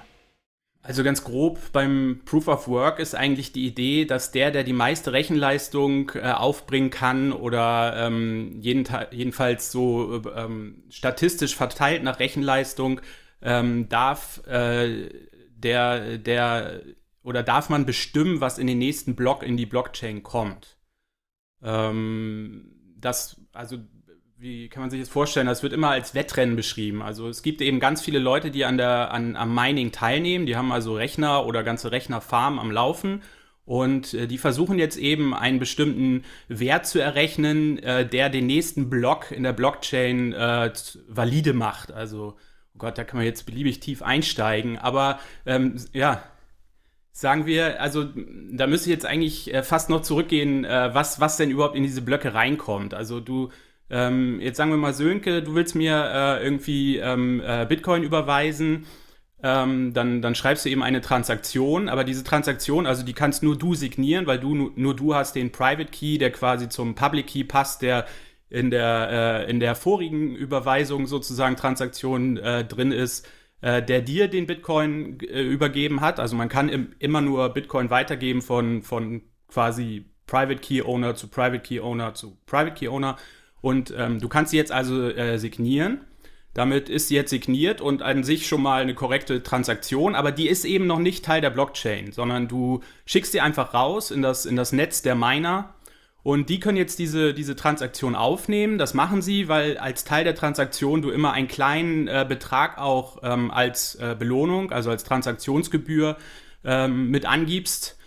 Also 0.81 1.03
ganz 1.03 1.25
grob 1.25 1.73
beim 1.73 2.21
Proof 2.25 2.49
of 2.49 2.69
Work 2.69 2.99
ist 2.99 3.15
eigentlich 3.15 3.53
die 3.53 3.67
Idee, 3.67 4.05
dass 4.05 4.31
der, 4.31 4.51
der 4.51 4.65
die 4.65 4.73
meiste 4.73 5.13
Rechenleistung 5.13 6.13
äh, 6.15 6.31
aufbringen 6.31 6.91
kann 6.91 7.33
oder 7.33 7.95
ähm, 7.97 8.59
jeden, 8.61 8.85
jedenfalls 9.11 9.73
so 9.73 10.23
ähm, 10.35 10.85
statistisch 10.89 11.57
verteilt 11.57 12.05
nach 12.05 12.21
Rechenleistung, 12.21 13.01
ähm, 13.43 13.89
darf 13.89 14.47
äh, 14.47 15.09
der, 15.51 16.19
der 16.19 16.83
oder 17.23 17.43
darf 17.43 17.69
man 17.69 17.85
bestimmen, 17.85 18.41
was 18.41 18.59
in 18.59 18.67
den 18.67 18.79
nächsten 18.79 19.15
Block 19.15 19.43
in 19.43 19.57
die 19.57 19.67
Blockchain 19.67 20.23
kommt. 20.23 20.79
Ähm, 21.63 22.95
das, 22.97 23.41
also 23.53 23.79
wie 24.39 24.69
kann 24.69 24.83
man 24.83 24.91
sich 24.91 25.01
das 25.01 25.09
vorstellen? 25.09 25.47
Das 25.47 25.63
wird 25.63 25.73
immer 25.73 25.91
als 25.91 26.15
Wettrennen 26.15 26.55
beschrieben. 26.55 27.03
Also 27.03 27.29
es 27.29 27.43
gibt 27.43 27.61
eben 27.61 27.81
ganz 27.81 28.03
viele 28.03 28.21
Leute, 28.21 28.51
die 28.51 28.65
an 28.65 28.77
der, 28.77 29.11
an, 29.13 29.35
am 29.35 29.53
Mining 29.55 29.91
teilnehmen. 29.91 30.47
Die 30.47 30.57
haben 30.57 30.71
also 30.71 30.95
Rechner 30.95 31.45
oder 31.45 31.65
ganze 31.65 31.91
Rechnerfarmen 31.91 32.61
am 32.61 32.71
Laufen. 32.71 33.23
Und 33.65 34.15
äh, 34.15 34.29
die 34.29 34.39
versuchen 34.39 34.79
jetzt 34.79 34.97
eben 34.97 35.35
einen 35.35 35.59
bestimmten 35.59 36.25
Wert 36.47 36.87
zu 36.87 37.01
errechnen, 37.01 37.79
äh, 37.81 38.09
der 38.09 38.31
den 38.31 38.47
nächsten 38.47 38.89
Block 38.89 39.33
in 39.33 39.43
der 39.43 39.53
Blockchain 39.53 40.33
äh, 40.33 40.73
valide 41.09 41.53
macht. 41.53 41.93
Also, 41.93 42.37
oh 42.75 42.79
Gott, 42.79 42.97
da 42.97 43.05
kann 43.05 43.19
man 43.19 43.27
jetzt 43.27 43.45
beliebig 43.45 43.81
tief 43.81 44.03
einsteigen. 44.03 44.79
Aber 44.79 45.19
ähm, 45.47 45.75
ja, 45.93 46.23
sagen 47.11 47.45
wir, 47.45 47.83
also 47.83 48.07
da 48.53 48.69
müsste 48.69 48.89
ich 48.89 48.95
jetzt 48.95 49.05
eigentlich 49.05 49.53
äh, 49.53 49.65
fast 49.65 49.91
noch 49.91 50.03
zurückgehen, 50.03 50.65
äh, 50.65 50.95
was, 50.95 51.21
was 51.21 51.37
denn 51.37 51.51
überhaupt 51.51 51.75
in 51.75 51.83
diese 51.83 52.03
Blöcke 52.03 52.33
reinkommt. 52.33 52.95
Also 52.95 53.19
du 53.19 53.51
ähm, 53.91 54.41
jetzt 54.41 54.57
sagen 54.57 54.71
wir 54.71 54.77
mal, 54.77 54.93
Sönke, 54.95 55.43
du 55.43 55.55
willst 55.55 55.75
mir 55.75 55.95
äh, 55.95 56.45
irgendwie 56.45 56.99
ähm, 56.99 57.43
äh, 57.45 57.67
Bitcoin 57.67 58.03
überweisen, 58.03 58.87
ähm, 59.43 59.93
dann, 59.95 60.21
dann 60.21 60.35
schreibst 60.35 60.65
du 60.65 60.69
eben 60.69 60.83
eine 60.83 61.01
Transaktion, 61.01 61.89
aber 61.89 62.05
diese 62.05 62.25
Transaktion, 62.25 62.87
also 62.87 63.05
die 63.05 63.13
kannst 63.13 63.43
nur 63.43 63.57
du 63.57 63.75
signieren, 63.75 64.27
weil 64.27 64.41
du 64.41 64.73
nur 64.75 64.97
du 64.97 65.15
hast 65.15 65.37
den 65.37 65.53
Private 65.53 65.91
Key, 65.91 66.19
der 66.19 66.33
quasi 66.33 66.69
zum 66.69 66.95
Public 66.95 67.29
Key 67.29 67.45
passt, 67.45 67.83
der 67.83 68.07
in 68.51 68.71
der, 68.71 69.45
äh, 69.47 69.51
in 69.51 69.61
der 69.61 69.75
vorigen 69.75 70.35
Überweisung 70.35 71.07
sozusagen 71.07 71.57
Transaktion 71.57 72.37
äh, 72.39 72.65
drin 72.65 72.93
ist, 72.93 73.29
äh, 73.61 73.83
der 73.83 74.01
dir 74.01 74.29
den 74.29 74.47
Bitcoin 74.47 75.21
äh, 75.21 75.43
übergeben 75.43 76.01
hat. 76.01 76.19
Also 76.19 76.35
man 76.35 76.49
kann 76.49 76.69
im, 76.69 76.95
immer 76.99 77.21
nur 77.21 77.51
Bitcoin 77.51 77.91
weitergeben 77.91 78.43
von, 78.43 78.83
von 78.83 79.23
quasi 79.49 80.07
Private 80.27 80.61
Key 80.61 80.83
Owner 80.83 81.15
zu 81.15 81.29
Private 81.29 81.61
Key 81.61 81.81
Owner 81.81 82.15
zu 82.15 82.37
Private 82.47 82.75
Key 82.75 82.89
Owner. 82.89 83.17
Und 83.61 83.93
ähm, 83.97 84.21
du 84.21 84.29
kannst 84.29 84.53
sie 84.53 84.57
jetzt 84.57 84.73
also 84.73 85.09
äh, 85.09 85.39
signieren. 85.39 86.01
Damit 86.55 86.89
ist 86.89 87.09
sie 87.09 87.15
jetzt 87.15 87.31
signiert 87.31 87.81
und 87.81 88.03
an 88.03 88.25
sich 88.25 88.49
schon 88.49 88.63
mal 88.63 88.83
eine 88.83 88.95
korrekte 88.95 89.43
Transaktion, 89.43 90.15
aber 90.15 90.33
die 90.33 90.49
ist 90.49 90.65
eben 90.65 90.87
noch 90.87 90.99
nicht 90.99 91.25
Teil 91.25 91.41
der 91.41 91.51
Blockchain, 91.51 92.11
sondern 92.11 92.49
du 92.49 92.81
schickst 93.05 93.33
sie 93.33 93.41
einfach 93.41 93.75
raus 93.75 94.11
in 94.11 94.23
das, 94.23 94.45
in 94.45 94.57
das 94.57 94.73
Netz 94.73 95.03
der 95.03 95.15
Miner 95.15 95.75
und 96.23 96.49
die 96.49 96.59
können 96.59 96.77
jetzt 96.77 96.99
diese, 96.99 97.33
diese 97.33 97.55
Transaktion 97.55 98.15
aufnehmen. 98.15 98.77
Das 98.79 98.93
machen 98.93 99.23
sie, 99.23 99.49
weil 99.49 99.79
als 99.79 100.05
Teil 100.05 100.25
der 100.25 100.35
Transaktion 100.35 101.01
du 101.01 101.11
immer 101.11 101.33
einen 101.33 101.49
kleinen 101.49 102.09
äh, 102.09 102.27
Betrag 102.29 102.79
auch 102.79 103.19
ähm, 103.23 103.51
als 103.51 103.95
äh, 103.97 104.17
Belohnung, 104.19 104.73
also 104.73 104.91
als 104.91 105.05
Transaktionsgebühr 105.05 106.17
ähm, 106.65 107.11
mit 107.11 107.25
angibst 107.25 107.98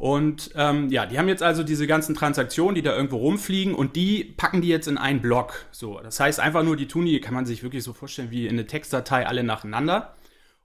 und 0.00 0.52
ähm, 0.54 0.88
ja, 0.88 1.04
die 1.04 1.18
haben 1.18 1.28
jetzt 1.28 1.42
also 1.42 1.62
diese 1.62 1.86
ganzen 1.86 2.14
Transaktionen, 2.14 2.74
die 2.74 2.80
da 2.80 2.96
irgendwo 2.96 3.18
rumfliegen 3.18 3.74
und 3.74 3.96
die 3.96 4.24
packen 4.24 4.62
die 4.62 4.68
jetzt 4.68 4.88
in 4.88 4.96
einen 4.96 5.20
Block. 5.20 5.66
So, 5.72 6.00
das 6.00 6.18
heißt 6.18 6.40
einfach 6.40 6.62
nur, 6.62 6.74
die 6.76 6.88
tun 6.88 7.04
die, 7.04 7.20
kann 7.20 7.34
man 7.34 7.44
sich 7.44 7.62
wirklich 7.62 7.84
so 7.84 7.92
vorstellen 7.92 8.30
wie 8.30 8.46
in 8.46 8.52
eine 8.54 8.66
Textdatei 8.66 9.26
alle 9.26 9.44
nacheinander. 9.44 10.16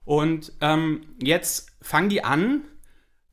Und 0.06 0.52
ähm, 0.62 1.02
jetzt 1.22 1.76
fangen 1.82 2.08
die 2.08 2.24
an, 2.24 2.62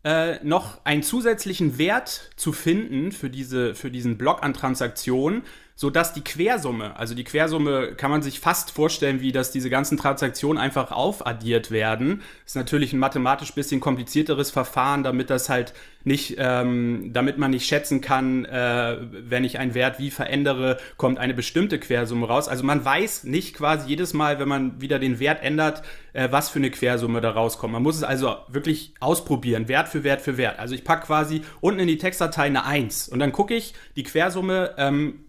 äh, 0.04 0.44
noch 0.44 0.84
einen 0.84 1.04
zusätzlichen 1.04 1.78
Wert 1.78 2.32
zu 2.36 2.52
finden 2.52 3.14
für, 3.14 3.30
diese, 3.30 3.74
für 3.74 3.90
diesen 3.90 4.18
Block 4.18 4.44
an 4.44 4.54
Transaktionen, 4.54 5.44
sodass 5.76 6.14
die 6.14 6.24
Quersumme, 6.24 6.98
also 6.98 7.16
die 7.16 7.24
Quersumme 7.24 7.96
kann 7.96 8.12
man 8.12 8.22
sich 8.22 8.40
fast 8.40 8.72
vorstellen, 8.72 9.22
wie 9.22 9.32
dass 9.32 9.52
diese 9.52 9.70
ganzen 9.70 9.98
Transaktionen 9.98 10.62
einfach 10.62 10.92
aufaddiert 10.92 11.72
werden. 11.72 12.22
Ist 12.46 12.56
natürlich 12.56 12.94
ein 12.94 13.00
mathematisch 13.00 13.54
bisschen 13.54 13.80
komplizierteres 13.80 14.52
Verfahren, 14.52 15.04
damit 15.04 15.30
das 15.30 15.50
halt 15.50 15.74
nicht, 16.04 16.36
ähm, 16.38 17.12
damit 17.14 17.38
man 17.38 17.52
nicht 17.52 17.66
schätzen 17.66 18.02
kann, 18.02 18.46
äh, 18.46 18.98
wenn 19.02 19.44
ich 19.44 19.58
einen 19.58 19.74
Wert 19.74 20.00
wie 20.00 20.12
verändere, 20.12 20.78
kommt 20.98 21.18
eine 21.18 21.34
bestimmte 21.34 21.80
Quersumme 21.80 22.28
raus. 22.28 22.50
Also 22.50 22.64
man 22.64 22.84
weiß 22.84 23.24
nicht 23.24 23.56
quasi 23.56 23.90
jedes 23.90 24.14
Mal, 24.14 24.40
wenn 24.40 24.48
man 24.48 24.82
wieder 24.82 25.00
den 25.00 25.20
Wert 25.20 25.42
ändert, 25.42 25.82
äh, 26.12 26.28
was 26.30 26.50
für 26.50 26.60
eine 26.60 26.72
Quersumme 26.72 27.22
da 27.22 27.32
rauskommt. 27.32 27.74
Man 27.74 27.84
muss 27.84 27.96
es 27.96 28.04
also 28.04 28.36
wirklich 28.48 28.94
ausprobieren, 29.00 29.68
Wert 29.68 29.88
für 29.88 30.04
Wert 30.04 30.22
für 30.22 30.38
Wert. 30.38 30.60
Also 30.60 30.76
ich 30.76 30.84
packe 30.84 31.08
quasi 31.08 31.42
unten 31.62 31.80
in 31.80 31.88
die 31.88 31.98
Textdatei 31.98 32.44
eine 32.44 32.66
1 32.66 33.10
und 33.10 33.20
dann 33.20 33.32
gucke 33.32 33.56
ich 33.56 33.74
die 33.96 34.04
Quersumme, 34.04 34.76
ähm, 34.78 35.23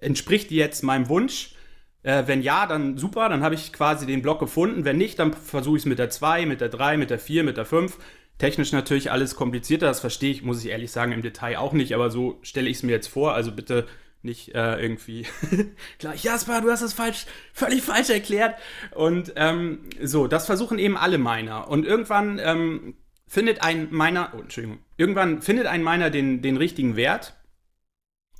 entspricht 0.00 0.50
die 0.50 0.56
jetzt 0.56 0.82
meinem 0.82 1.08
Wunsch? 1.08 1.54
Äh, 2.02 2.24
wenn 2.26 2.42
ja, 2.42 2.66
dann 2.66 2.96
super, 2.96 3.28
dann 3.28 3.42
habe 3.42 3.54
ich 3.54 3.72
quasi 3.72 4.06
den 4.06 4.22
Block 4.22 4.40
gefunden. 4.40 4.84
Wenn 4.84 4.96
nicht, 4.96 5.18
dann 5.18 5.32
versuche 5.32 5.76
ich 5.76 5.82
es 5.82 5.86
mit 5.86 5.98
der 5.98 6.10
2, 6.10 6.46
mit 6.46 6.60
der 6.60 6.68
3, 6.68 6.96
mit 6.96 7.10
der 7.10 7.18
4, 7.18 7.44
mit 7.44 7.56
der 7.56 7.66
5. 7.66 7.98
Technisch 8.38 8.72
natürlich 8.72 9.10
alles 9.10 9.36
komplizierter, 9.36 9.86
das 9.86 10.00
verstehe 10.00 10.30
ich, 10.30 10.42
muss 10.42 10.64
ich 10.64 10.70
ehrlich 10.70 10.90
sagen, 10.90 11.12
im 11.12 11.20
Detail 11.20 11.58
auch 11.58 11.74
nicht, 11.74 11.94
aber 11.94 12.10
so 12.10 12.38
stelle 12.40 12.70
ich 12.70 12.78
es 12.78 12.82
mir 12.82 12.92
jetzt 12.92 13.08
vor. 13.08 13.34
Also 13.34 13.52
bitte 13.52 13.86
nicht 14.22 14.54
äh, 14.54 14.80
irgendwie 14.80 15.26
gleich, 15.98 16.24
Jasper, 16.24 16.62
du 16.62 16.70
hast 16.70 16.82
das 16.82 16.94
falsch, 16.94 17.26
völlig 17.52 17.82
falsch 17.82 18.08
erklärt. 18.08 18.54
Und 18.94 19.34
ähm, 19.36 19.80
so, 20.02 20.26
das 20.26 20.46
versuchen 20.46 20.78
eben 20.78 20.96
alle 20.96 21.18
Miner. 21.18 21.68
Und 21.68 21.84
irgendwann 21.84 22.40
ähm, 22.42 22.94
findet 23.26 23.62
ein 23.62 23.88
Miner, 23.90 24.32
oh, 24.34 24.40
Entschuldigung, 24.40 24.78
irgendwann 24.96 25.42
findet 25.42 25.66
ein 25.66 25.84
Miner 25.84 26.08
den, 26.08 26.40
den 26.40 26.56
richtigen 26.56 26.96
Wert 26.96 27.34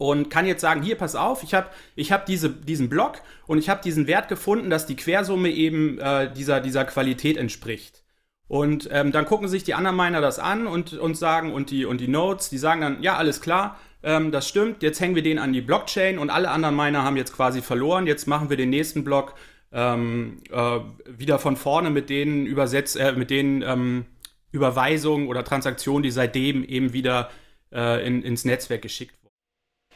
und 0.01 0.31
kann 0.31 0.47
jetzt 0.47 0.63
sagen, 0.63 0.81
hier, 0.81 0.97
pass 0.97 1.15
auf, 1.15 1.43
ich 1.43 1.53
habe 1.53 1.67
ich 1.95 2.11
hab 2.11 2.25
diese, 2.25 2.49
diesen 2.49 2.89
Block 2.89 3.21
und 3.47 3.59
ich 3.59 3.69
habe 3.69 3.83
diesen 3.83 4.07
Wert 4.07 4.29
gefunden, 4.29 4.71
dass 4.71 4.87
die 4.87 4.97
Quersumme 4.97 5.51
eben 5.51 5.99
äh, 5.99 6.33
dieser, 6.33 6.63
dieser 6.63 6.87
Qualität 6.87 7.37
entspricht. 7.37 8.03
Und 8.49 8.89
ähm, 8.91 9.13
dann 9.13 9.27
gucken 9.27 9.47
sich 9.47 9.63
die 9.63 9.75
anderen 9.75 9.99
Miner 9.99 10.23
das 10.23 10.39
an 10.39 10.67
und, 10.67 10.95
und 10.95 11.19
sagen, 11.19 11.53
und 11.53 11.71
die, 11.71 11.85
und 11.85 12.01
die 12.01 12.09
Nodes, 12.09 12.49
die 12.49 12.57
sagen 12.57 12.81
dann, 12.81 13.03
ja, 13.03 13.19
alles 13.19 13.43
klar, 13.43 13.79
ähm, 14.03 14.33
das 14.33 14.49
stimmt, 14.49 14.83
jetzt 14.83 15.03
hängen 15.03 15.17
wir 15.17 15.23
den 15.23 15.39
an 15.39 15.53
die 15.53 15.61
Blockchain 15.61 16.19
und 16.19 16.31
alle 16.31 16.49
anderen 16.49 16.77
Miner 16.77 17.05
haben 17.05 17.19
jetzt 17.19 17.35
quasi 17.35 17.61
verloren, 17.61 18.07
jetzt 18.07 18.27
machen 18.27 18.49
wir 18.49 18.57
den 18.57 18.71
nächsten 18.71 19.05
Block 19.05 19.35
ähm, 19.71 20.39
äh, 20.51 20.79
wieder 21.15 21.39
von 21.39 21.57
vorne 21.57 21.91
mit 21.91 22.09
denen 22.09 22.47
übersetzt, 22.47 22.97
äh, 22.97 23.13
mit 23.13 23.29
den 23.29 23.61
ähm, 23.61 24.07
Überweisungen 24.51 25.29
oder 25.29 25.45
Transaktionen, 25.45 26.03
die 26.03 26.11
seitdem 26.11 26.65
eben 26.65 26.95
wieder 26.95 27.29
äh, 27.71 28.07
in, 28.07 28.23
ins 28.23 28.47
Netzwerk 28.47 28.81
geschickt 28.81 29.20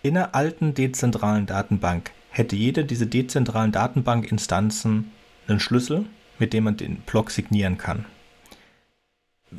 in 0.04 0.18
einer 0.18 0.34
alten 0.34 0.74
dezentralen 0.74 1.46
Datenbank 1.46 2.10
hätte 2.28 2.54
jede 2.56 2.84
dieser 2.84 3.06
dezentralen 3.06 3.72
Datenbankinstanzen 3.72 5.10
einen 5.48 5.60
Schlüssel, 5.60 6.04
mit 6.38 6.52
dem 6.52 6.64
man 6.64 6.76
den 6.76 6.96
Block 6.96 7.30
signieren 7.30 7.78
kann. 7.78 8.04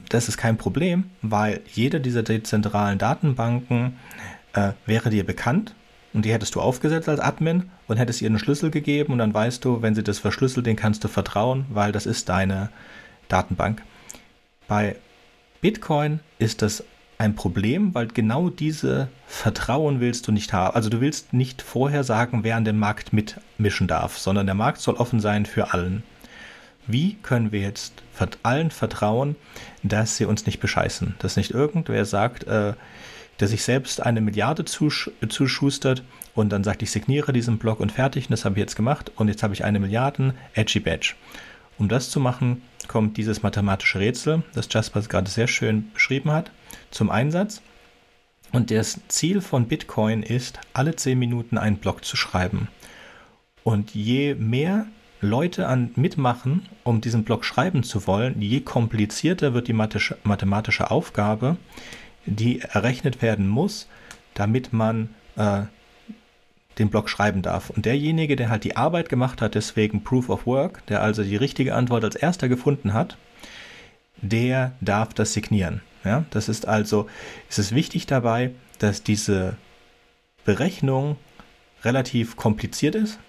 Das 0.10 0.30
ist 0.30 0.38
kein 0.38 0.58
Problem, 0.58 1.10
weil 1.24 1.62
jede 1.74 2.00
dieser 2.00 2.22
dezentralen 2.22 3.00
Datenbanken 3.00 3.98
äh, 4.54 4.74
wäre 4.86 5.10
dir 5.10 5.26
bekannt 5.26 5.74
und 6.14 6.26
die 6.26 6.32
hättest 6.32 6.54
du 6.54 6.62
aufgesetzt 6.62 7.10
als 7.10 7.20
Admin 7.20 7.72
und 7.88 7.98
hättest 7.98 8.22
ihr 8.22 8.30
einen 8.30 8.38
Schlüssel 8.38 8.70
gegeben 8.70 9.14
und 9.14 9.20
dann 9.20 9.34
weißt 9.34 9.66
du, 9.66 9.82
wenn 9.82 9.96
sie 9.96 10.04
das 10.04 10.20
verschlüsselt, 10.20 10.68
den 10.68 10.76
kannst 10.76 11.04
du 11.04 11.08
vertrauen, 11.08 11.66
weil 11.70 11.92
das 11.92 12.06
ist 12.06 12.30
deine 12.30 12.70
Datenbank. 13.30 13.82
Bei 14.68 14.96
Bitcoin 15.62 16.20
ist 16.38 16.62
das 16.62 16.84
ein 17.18 17.36
Problem, 17.36 17.94
weil 17.96 18.08
genau 18.08 18.50
diese 18.50 19.08
Vertrauen 19.28 20.00
willst 20.00 20.28
du 20.28 20.32
nicht 20.32 20.54
haben. 20.54 20.76
Also 20.76 20.90
du 20.90 21.00
willst 21.02 21.34
nicht 21.34 21.62
vorher 21.62 22.04
sagen, 22.04 22.44
wer 22.44 22.58
an 22.58 22.66
dem 22.66 22.78
Markt 22.78 23.14
mitmischen 23.14 23.88
darf, 23.88 24.18
sondern 24.18 24.46
der 24.46 24.56
Markt 24.56 24.82
soll 24.82 24.96
offen 24.96 25.20
sein 25.20 25.46
für 25.46 25.74
allen. 25.74 26.04
Wie 26.88 27.16
können 27.24 27.52
wir 27.52 27.62
jetzt 27.62 28.04
allen 28.44 28.70
vertrauen, 28.70 29.36
dass 29.82 30.18
sie 30.18 30.26
uns 30.26 30.46
nicht 30.46 30.60
bescheißen? 30.60 31.16
Dass 31.20 31.38
nicht 31.38 31.52
irgendwer 31.52 32.06
sagt, 32.06 32.44
äh, 32.46 32.74
der 33.40 33.48
sich 33.48 33.64
selbst 33.64 34.02
eine 34.02 34.22
Milliarde 34.22 34.66
zusch 34.66 35.10
zuschustert 35.28 36.04
und 36.36 36.50
dann 36.50 36.64
sagt, 36.64 36.82
ich 36.84 36.92
signiere 36.92 37.34
diesen 37.34 37.58
Block 37.58 37.80
und 37.80 37.92
fertig, 37.92 38.26
und 38.26 38.32
das 38.32 38.46
habe 38.46 38.56
ich 38.56 38.60
jetzt 38.60 38.76
gemacht 38.76 39.12
und 39.16 39.28
jetzt 39.28 39.42
habe 39.42 39.54
ich 39.54 39.66
eine 39.66 39.80
Milliarde, 39.80 40.34
edgy 40.54 40.80
badge. 40.80 41.16
Um 41.78 41.90
das 41.90 42.10
zu 42.10 42.20
machen, 42.20 42.62
kommt 42.88 43.18
dieses 43.18 43.44
mathematische 43.44 44.00
Rätsel, 44.00 44.44
das 44.54 44.70
Jasper 44.72 45.02
gerade 45.02 45.30
sehr 45.30 45.48
schön 45.48 45.92
beschrieben 45.94 46.32
hat 46.32 46.52
zum 46.92 47.10
Einsatz. 47.10 47.62
Und 48.52 48.72
das 48.72 49.00
Ziel 49.08 49.42
von 49.42 49.68
Bitcoin 49.68 50.24
ist, 50.24 50.60
alle 50.74 50.96
10 50.96 51.20
Minuten 51.20 51.58
einen 51.58 51.78
Block 51.78 52.06
zu 52.06 52.16
schreiben. 52.16 52.70
Und 53.64 53.94
je 53.96 54.36
mehr 54.36 54.86
Leute 55.22 55.68
an 55.68 55.92
mitmachen, 55.96 56.68
um 56.84 57.02
diesen 57.02 57.24
Block 57.24 57.46
schreiben 57.46 57.84
zu 57.84 58.08
wollen, 58.08 58.42
je 58.42 58.62
komplizierter 58.62 59.54
wird 59.54 59.68
die 59.68 59.74
mathematische 59.74 60.92
Aufgabe, 60.92 61.58
die 62.26 62.62
errechnet 62.62 63.22
werden 63.22 63.48
muss, 63.48 63.88
damit 64.36 64.74
man 64.74 65.10
äh, 65.36 65.64
den 66.78 66.90
Block 66.90 67.10
schreiben 67.10 67.42
darf. 67.42 67.70
Und 67.70 67.86
derjenige, 67.86 68.36
der 68.36 68.50
halt 68.50 68.64
die 68.64 68.76
Arbeit 68.76 69.10
gemacht 69.10 69.42
hat, 69.42 69.56
deswegen 69.56 70.04
Proof 70.04 70.30
of 70.30 70.46
Work, 70.46 70.86
der 70.88 71.02
also 71.02 71.24
die 71.24 71.38
richtige 71.38 71.74
Antwort 71.76 72.04
als 72.04 72.16
erster 72.16 72.50
gefunden 72.50 72.94
hat, 72.94 73.18
der 74.22 74.74
darf 74.82 75.14
das 75.14 75.34
signieren. 75.34 75.82
Ja, 76.06 76.24
das 76.30 76.48
ist 76.50 76.68
also, 76.68 77.10
es 77.50 77.58
ist 77.58 77.74
wichtig 77.74 78.06
dabei, 78.06 78.52
dass 78.80 79.04
diese 79.04 79.58
Berechnung 80.46 81.18
relativ 81.84 82.36
kompliziert 82.36 82.96
ist, 82.96 83.20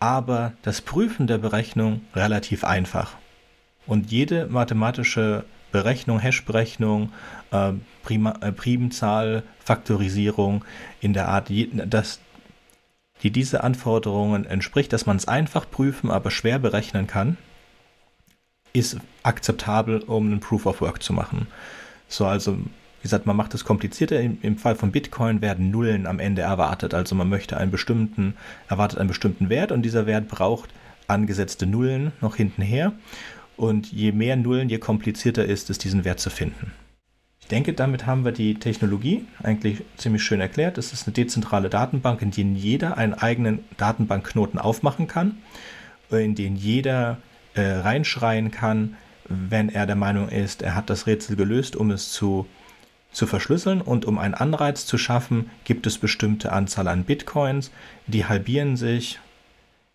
aber 0.00 0.54
das 0.62 0.80
Prüfen 0.80 1.26
der 1.26 1.38
Berechnung 1.38 2.00
relativ 2.14 2.64
einfach. 2.64 3.16
Und 3.86 4.10
jede 4.10 4.46
mathematische 4.46 5.44
Berechnung, 5.70 6.18
Hash-Berechnung, 6.18 7.12
äh, 7.50 7.72
äh, 8.08 8.52
Primzahl, 8.52 9.42
Faktorisierung 9.62 10.64
in 11.00 11.12
der 11.12 11.28
Art, 11.28 11.50
das, 11.50 12.20
die 13.22 13.30
diese 13.30 13.64
Anforderungen 13.64 14.46
entspricht, 14.46 14.92
dass 14.92 15.04
man 15.04 15.18
es 15.18 15.28
einfach 15.28 15.70
prüfen, 15.70 16.10
aber 16.10 16.30
schwer 16.30 16.58
berechnen 16.58 17.06
kann, 17.06 17.36
ist 18.72 18.98
akzeptabel, 19.22 20.00
um 20.00 20.26
einen 20.26 20.40
Proof 20.40 20.66
of 20.66 20.80
Work 20.80 21.02
zu 21.02 21.12
machen. 21.12 21.48
So, 22.08 22.26
also, 22.26 22.56
wie 22.56 23.02
gesagt, 23.02 23.26
man 23.26 23.36
macht 23.36 23.54
es 23.54 23.64
komplizierter. 23.64 24.20
Im, 24.20 24.38
Im, 24.42 24.56
Fall 24.56 24.74
von 24.74 24.90
Bitcoin 24.90 25.40
werden 25.40 25.70
Nullen 25.70 26.06
am 26.06 26.18
Ende 26.18 26.42
erwartet. 26.42 26.94
Also 26.94 27.14
man 27.14 27.28
möchte 27.28 27.56
einen 27.56 27.70
bestimmten, 27.70 28.34
erwartet 28.68 28.98
einen 28.98 29.08
bestimmten 29.08 29.48
Wert 29.48 29.70
und 29.70 29.82
dieser 29.82 30.06
Wert 30.06 30.28
braucht 30.28 30.70
angesetzte 31.06 31.66
Nullen 31.66 32.12
noch 32.20 32.36
hintenher. 32.36 32.92
Und 33.56 33.90
je 33.92 34.12
mehr 34.12 34.36
Nullen, 34.36 34.68
je 34.68 34.78
komplizierter 34.78 35.44
ist 35.44 35.70
es, 35.70 35.78
diesen 35.78 36.04
Wert 36.04 36.20
zu 36.20 36.30
finden. 36.30 36.72
Ich 37.40 37.48
denke, 37.48 37.72
damit 37.72 38.06
haben 38.06 38.24
wir 38.24 38.32
die 38.32 38.56
Technologie 38.56 39.24
eigentlich 39.42 39.82
ziemlich 39.96 40.22
schön 40.22 40.40
erklärt. 40.40 40.76
Es 40.76 40.92
ist 40.92 41.06
eine 41.06 41.14
dezentrale 41.14 41.70
Datenbank, 41.70 42.20
in 42.20 42.30
der 42.30 42.44
jeder 42.44 42.98
einen 42.98 43.14
eigenen 43.14 43.64
Datenbankknoten 43.78 44.58
aufmachen 44.58 45.08
kann, 45.08 45.38
in 46.10 46.34
den 46.34 46.56
jeder 46.56 47.18
äh, 47.54 47.62
reinschreien 47.62 48.50
kann, 48.50 48.96
wenn 49.28 49.68
er 49.68 49.86
der 49.86 49.96
Meinung 49.96 50.28
ist, 50.28 50.62
er 50.62 50.74
hat 50.74 50.90
das 50.90 51.06
Rätsel 51.06 51.36
gelöst, 51.36 51.76
um 51.76 51.90
es 51.90 52.12
zu, 52.12 52.46
zu 53.12 53.26
verschlüsseln. 53.26 53.80
Und 53.80 54.04
um 54.04 54.18
einen 54.18 54.34
Anreiz 54.34 54.86
zu 54.86 54.98
schaffen, 54.98 55.50
gibt 55.64 55.86
es 55.86 55.98
bestimmte 55.98 56.52
Anzahl 56.52 56.88
an 56.88 57.04
Bitcoins, 57.04 57.70
die 58.06 58.26
halbieren 58.26 58.76
sich, 58.76 59.18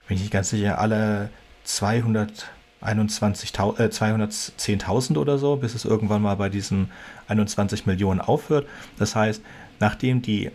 bin 0.08 0.18
ich 0.18 0.24
nicht 0.24 0.34
ganz 0.34 0.50
sicher, 0.50 0.80
alle 0.80 1.30
200 1.64 2.50
21, 2.84 3.52
äh, 3.52 3.90
210.000 3.90 5.18
oder 5.18 5.38
so, 5.38 5.56
bis 5.56 5.74
es 5.74 5.86
irgendwann 5.86 6.22
mal 6.22 6.36
bei 6.36 6.50
diesen 6.50 6.92
21 7.28 7.86
Millionen 7.86 8.20
aufhört. 8.20 8.68
Das 9.00 9.16
heißt, 9.16 9.42
nachdem 9.80 10.22
die 10.22 10.52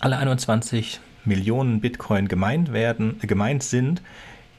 alle 0.00 0.16
21 0.18 1.00
Millionen 1.24 1.80
Bitcoin 1.80 2.28
gemeint 2.28 2.72
werden, 2.72 3.18
äh, 3.22 3.26
gemeint 3.26 3.62
sind, 3.62 4.02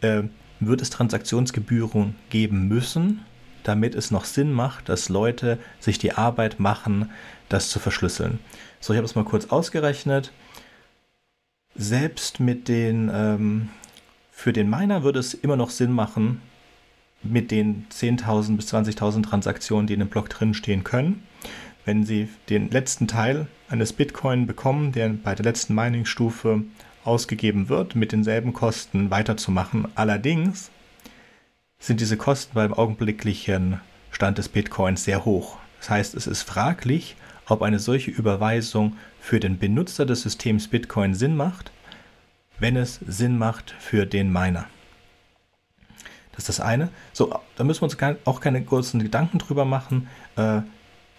äh, 0.01 0.23
wird 0.59 0.81
es 0.81 0.89
Transaktionsgebühren 0.89 2.15
geben 2.29 2.67
müssen, 2.67 3.21
damit 3.63 3.95
es 3.95 4.11
noch 4.11 4.25
Sinn 4.25 4.51
macht, 4.51 4.89
dass 4.89 5.09
Leute 5.09 5.57
sich 5.79 5.97
die 5.97 6.13
Arbeit 6.13 6.59
machen, 6.59 7.09
das 7.49 7.69
zu 7.69 7.79
verschlüsseln. 7.79 8.39
So, 8.79 8.93
ich 8.93 8.97
habe 8.97 9.05
es 9.05 9.15
mal 9.15 9.25
kurz 9.25 9.47
ausgerechnet. 9.47 10.31
Selbst 11.75 12.39
mit 12.39 12.67
den, 12.67 13.11
ähm, 13.13 13.69
für 14.31 14.53
den 14.53 14.69
Miner 14.69 15.03
würde 15.03 15.19
es 15.19 15.33
immer 15.33 15.55
noch 15.55 15.69
Sinn 15.69 15.91
machen, 15.91 16.41
mit 17.23 17.51
den 17.51 17.87
10.000 17.89 18.55
bis 18.55 18.73
20.000 18.73 19.23
Transaktionen, 19.23 19.87
die 19.87 19.93
in 19.93 19.99
dem 19.99 20.09
Block 20.09 20.29
drinstehen 20.29 20.83
können. 20.83 21.23
Wenn 21.83 22.03
Sie 22.03 22.29
den 22.49 22.69
letzten 22.69 23.07
Teil 23.07 23.47
eines 23.67 23.93
Bitcoin 23.93 24.47
bekommen, 24.47 24.91
der 24.91 25.09
bei 25.09 25.35
der 25.35 25.45
letzten 25.45 25.75
Mining-Stufe 25.75 26.63
ausgegeben 27.05 27.69
wird, 27.69 27.95
mit 27.95 28.11
denselben 28.11 28.53
Kosten 28.53 29.11
weiterzumachen. 29.11 29.87
Allerdings 29.95 30.71
sind 31.79 31.99
diese 32.01 32.17
Kosten 32.17 32.53
beim 32.55 32.73
augenblicklichen 32.73 33.79
Stand 34.11 34.37
des 34.37 34.49
Bitcoins 34.49 35.03
sehr 35.03 35.25
hoch. 35.25 35.57
Das 35.79 35.89
heißt, 35.89 36.15
es 36.15 36.27
ist 36.27 36.43
fraglich, 36.43 37.15
ob 37.47 37.61
eine 37.61 37.79
solche 37.79 38.11
Überweisung 38.11 38.97
für 39.19 39.39
den 39.39 39.59
Benutzer 39.59 40.05
des 40.05 40.21
Systems 40.21 40.67
Bitcoin 40.67 41.13
Sinn 41.13 41.35
macht, 41.35 41.71
wenn 42.59 42.75
es 42.75 42.99
Sinn 43.05 43.37
macht 43.37 43.75
für 43.79 44.05
den 44.05 44.31
Miner. 44.31 44.65
Das 46.31 46.49
ist 46.49 46.59
das 46.59 46.59
eine. 46.59 46.89
So, 47.13 47.39
da 47.55 47.63
müssen 47.63 47.81
wir 47.81 47.85
uns 47.85 47.97
auch 48.25 48.41
keine 48.41 48.63
kurzen 48.63 49.01
Gedanken 49.01 49.37
drüber 49.37 49.65
machen. 49.65 50.07
Äh, 50.35 50.61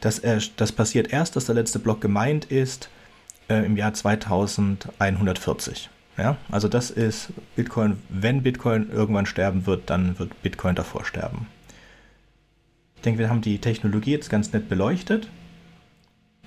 dass 0.00 0.19
er, 0.19 0.40
das 0.57 0.73
passiert 0.73 1.12
erst, 1.12 1.37
dass 1.37 1.47
der 1.47 1.55
letzte 1.55 1.78
Block 1.78 2.00
gemeint 2.00 2.47
ist 2.47 2.90
äh, 3.49 3.65
im 3.65 3.76
Jahr 3.76 3.95
2140. 3.95 5.91
Ja, 6.19 6.38
also 6.50 6.69
das 6.69 6.91
ist 6.91 7.29
Bitcoin, 7.57 7.99
wenn 8.09 8.43
Bitcoin 8.43 8.91
irgendwann 8.91 9.26
sterben 9.26 9.67
wird, 9.67 9.91
dann 9.91 10.19
wird 10.19 10.43
Bitcoin 10.43 10.75
davor 10.75 11.05
sterben. 11.05 11.47
Ich 12.97 13.03
denke, 13.03 13.18
wir 13.18 13.29
haben 13.29 13.42
die 13.42 13.59
Technologie 13.59 14.12
jetzt 14.12 14.31
ganz 14.31 14.53
nett 14.53 14.68
beleuchtet. 14.68 15.29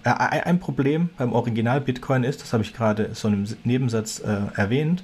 Äh, 0.04 0.10
ein 0.10 0.60
Problem 0.60 1.10
beim 1.18 1.34
Original 1.34 1.82
Bitcoin 1.82 2.24
ist, 2.24 2.42
das 2.42 2.54
habe 2.54 2.64
ich 2.64 2.74
gerade 2.74 3.14
so 3.14 3.28
im 3.28 3.46
Nebensatz 3.64 4.20
äh, 4.20 4.38
erwähnt, 4.56 5.04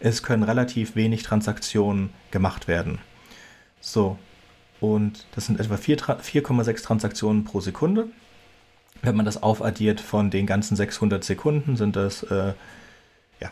es 0.00 0.22
können 0.22 0.42
relativ 0.42 0.96
wenig 0.96 1.22
Transaktionen 1.22 2.10
gemacht 2.30 2.68
werden. 2.68 2.98
So, 3.80 4.18
und 4.80 5.26
das 5.34 5.46
sind 5.46 5.60
etwa 5.60 5.74
4,6 5.74 6.82
Transaktionen 6.82 7.44
pro 7.44 7.60
Sekunde. 7.60 8.08
Wenn 9.02 9.16
man 9.16 9.24
das 9.24 9.42
aufaddiert 9.42 10.00
von 10.00 10.30
den 10.30 10.46
ganzen 10.46 10.76
600 10.76 11.24
Sekunden, 11.24 11.76
sind 11.76 11.96
das, 11.96 12.22
äh, 12.24 12.52
ja, 13.40 13.50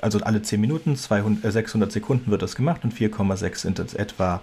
also 0.00 0.18
alle 0.20 0.42
10 0.42 0.60
Minuten, 0.60 0.96
200, 0.96 1.44
äh, 1.44 1.52
600 1.52 1.92
Sekunden 1.92 2.30
wird 2.30 2.42
das 2.42 2.56
gemacht 2.56 2.84
und 2.84 2.94
4,6 2.94 3.56
sind 3.56 3.78
das 3.78 3.94
etwa 3.94 4.42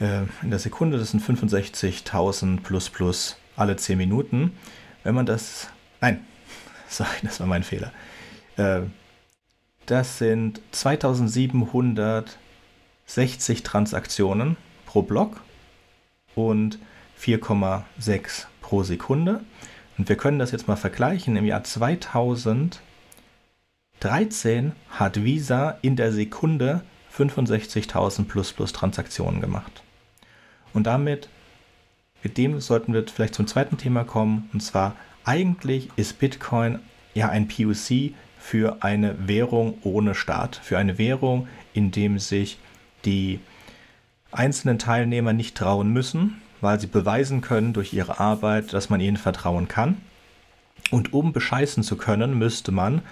äh, 0.00 0.22
in 0.42 0.50
der 0.50 0.58
Sekunde. 0.58 0.98
Das 0.98 1.12
sind 1.12 1.22
65.000 1.22 2.60
plus 2.60 2.90
plus 2.90 3.36
alle 3.56 3.76
10 3.76 3.96
Minuten. 3.98 4.52
Wenn 5.04 5.14
man 5.14 5.26
das, 5.26 5.68
nein, 6.00 6.24
sorry, 6.88 7.10
das 7.22 7.38
war 7.40 7.46
mein 7.46 7.62
Fehler. 7.62 7.92
Äh, 8.56 8.80
das 9.86 10.18
sind 10.18 10.60
2760 10.72 13.62
Transaktionen 13.62 14.56
pro 14.84 15.02
Block 15.02 15.40
und 16.34 16.78
4,6 17.18 18.46
pro 18.68 18.82
Sekunde. 18.82 19.40
Und 19.96 20.10
wir 20.10 20.16
können 20.16 20.38
das 20.38 20.52
jetzt 20.52 20.68
mal 20.68 20.76
vergleichen. 20.76 21.36
Im 21.36 21.46
Jahr 21.46 21.64
2013 21.64 22.80
hat 24.90 25.24
Visa 25.24 25.78
in 25.80 25.96
der 25.96 26.12
Sekunde 26.12 26.82
65.000 27.16 28.26
plus 28.26 28.52
plus 28.52 28.74
Transaktionen 28.74 29.40
gemacht. 29.40 29.82
Und 30.74 30.86
damit, 30.86 31.30
mit 32.22 32.36
dem 32.36 32.60
sollten 32.60 32.92
wir 32.92 33.06
vielleicht 33.08 33.34
zum 33.34 33.46
zweiten 33.46 33.78
Thema 33.78 34.04
kommen. 34.04 34.50
Und 34.52 34.60
zwar, 34.62 34.94
eigentlich 35.24 35.88
ist 35.96 36.18
Bitcoin 36.18 36.80
ja 37.14 37.30
ein 37.30 37.48
POC 37.48 38.12
für 38.38 38.82
eine 38.82 39.28
Währung 39.28 39.78
ohne 39.82 40.14
Staat, 40.14 40.56
für 40.56 40.76
eine 40.76 40.98
Währung, 40.98 41.48
in 41.72 41.90
dem 41.90 42.18
sich 42.18 42.58
die 43.06 43.40
einzelnen 44.30 44.78
Teilnehmer 44.78 45.32
nicht 45.32 45.56
trauen 45.56 45.90
müssen, 45.90 46.42
weil 46.60 46.80
sie 46.80 46.86
beweisen 46.86 47.40
können 47.40 47.72
durch 47.72 47.92
ihre 47.92 48.20
Arbeit, 48.20 48.72
dass 48.72 48.90
man 48.90 49.00
ihnen 49.00 49.16
vertrauen 49.16 49.68
kann. 49.68 50.00
Und 50.90 51.12
um 51.12 51.32
bescheißen 51.32 51.82
zu 51.82 51.96
können, 51.96 52.38
müsste 52.38 52.72
man 52.72 53.02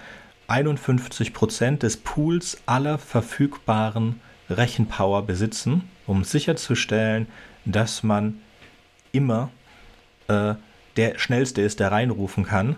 51% 0.47 1.79
des 1.79 1.97
Pools 1.97 2.57
aller 2.65 2.97
verfügbaren 2.97 4.19
Rechenpower 4.49 5.23
besitzen, 5.23 5.83
um 6.05 6.23
sicherzustellen, 6.23 7.27
dass 7.65 8.03
man 8.03 8.39
immer 9.11 9.49
äh, 10.27 10.55
der 10.95 11.19
Schnellste 11.19 11.61
ist, 11.61 11.79
der 11.79 11.91
reinrufen 11.91 12.45
kann 12.45 12.75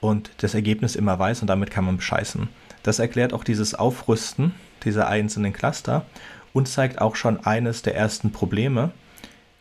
und 0.00 0.30
das 0.38 0.54
Ergebnis 0.54 0.96
immer 0.96 1.18
weiß 1.18 1.40
und 1.40 1.48
damit 1.48 1.70
kann 1.70 1.84
man 1.84 1.96
bescheißen. 1.96 2.48
Das 2.82 2.98
erklärt 2.98 3.32
auch 3.32 3.44
dieses 3.44 3.74
Aufrüsten 3.74 4.54
dieser 4.84 5.08
einzelnen 5.08 5.52
Cluster 5.52 6.04
und 6.52 6.68
zeigt 6.68 7.00
auch 7.00 7.16
schon 7.16 7.44
eines 7.44 7.82
der 7.82 7.96
ersten 7.96 8.32
Probleme. 8.32 8.92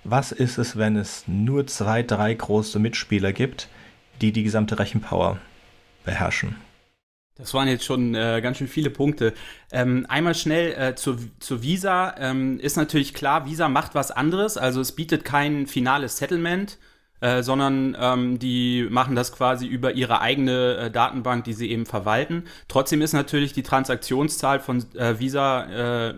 Was 0.09 0.31
ist 0.31 0.57
es, 0.57 0.77
wenn 0.77 0.95
es 0.95 1.25
nur 1.27 1.67
zwei, 1.67 2.01
drei 2.01 2.33
große 2.33 2.79
Mitspieler 2.79 3.33
gibt, 3.33 3.67
die 4.21 4.31
die 4.31 4.43
gesamte 4.43 4.79
Rechenpower 4.79 5.37
beherrschen? 6.05 6.55
Das 7.35 7.53
waren 7.53 7.67
jetzt 7.67 7.83
schon 7.83 8.15
äh, 8.15 8.39
ganz 8.41 8.57
schön 8.57 8.69
viele 8.69 8.89
Punkte. 8.89 9.33
Ähm, 9.69 10.05
einmal 10.07 10.33
schnell 10.33 10.71
äh, 10.71 10.95
zur, 10.95 11.17
zur 11.39 11.61
Visa. 11.61 12.15
Ähm, 12.19 12.57
ist 12.61 12.77
natürlich 12.77 13.13
klar, 13.13 13.45
Visa 13.47 13.67
macht 13.67 13.95
was 13.95 14.11
anderes. 14.11 14.55
Also 14.55 14.79
es 14.79 14.93
bietet 14.93 15.25
kein 15.25 15.67
finales 15.67 16.15
Settlement, 16.15 16.77
äh, 17.19 17.41
sondern 17.41 17.97
ähm, 17.99 18.39
die 18.39 18.87
machen 18.89 19.15
das 19.15 19.31
quasi 19.31 19.65
über 19.65 19.93
ihre 19.93 20.21
eigene 20.21 20.77
äh, 20.77 20.91
Datenbank, 20.91 21.43
die 21.45 21.53
sie 21.53 21.71
eben 21.71 21.85
verwalten. 21.85 22.43
Trotzdem 22.67 23.01
ist 23.01 23.13
natürlich 23.13 23.53
die 23.53 23.63
Transaktionszahl 23.63 24.59
von 24.59 24.85
äh, 24.95 25.19
Visa 25.19 25.63
äh, 25.63 26.09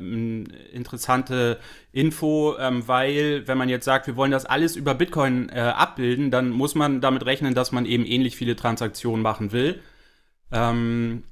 interessante 0.73 1.59
Info, 1.91 2.57
ähm, 2.59 2.87
weil 2.87 3.47
wenn 3.47 3.57
man 3.57 3.69
jetzt 3.69 3.85
sagt, 3.85 4.07
wir 4.07 4.15
wollen 4.15 4.31
das 4.31 4.45
alles 4.45 4.75
über 4.75 4.93
Bitcoin 4.93 5.49
äh, 5.49 5.59
abbilden, 5.59 6.31
dann 6.31 6.49
muss 6.49 6.75
man 6.75 7.01
damit 7.01 7.25
rechnen, 7.25 7.55
dass 7.55 7.71
man 7.71 7.85
eben 7.85 8.05
ähnlich 8.05 8.35
viele 8.35 8.55
Transaktionen 8.55 9.21
machen 9.21 9.51
will. 9.51 9.81
Ähm, 10.51 11.23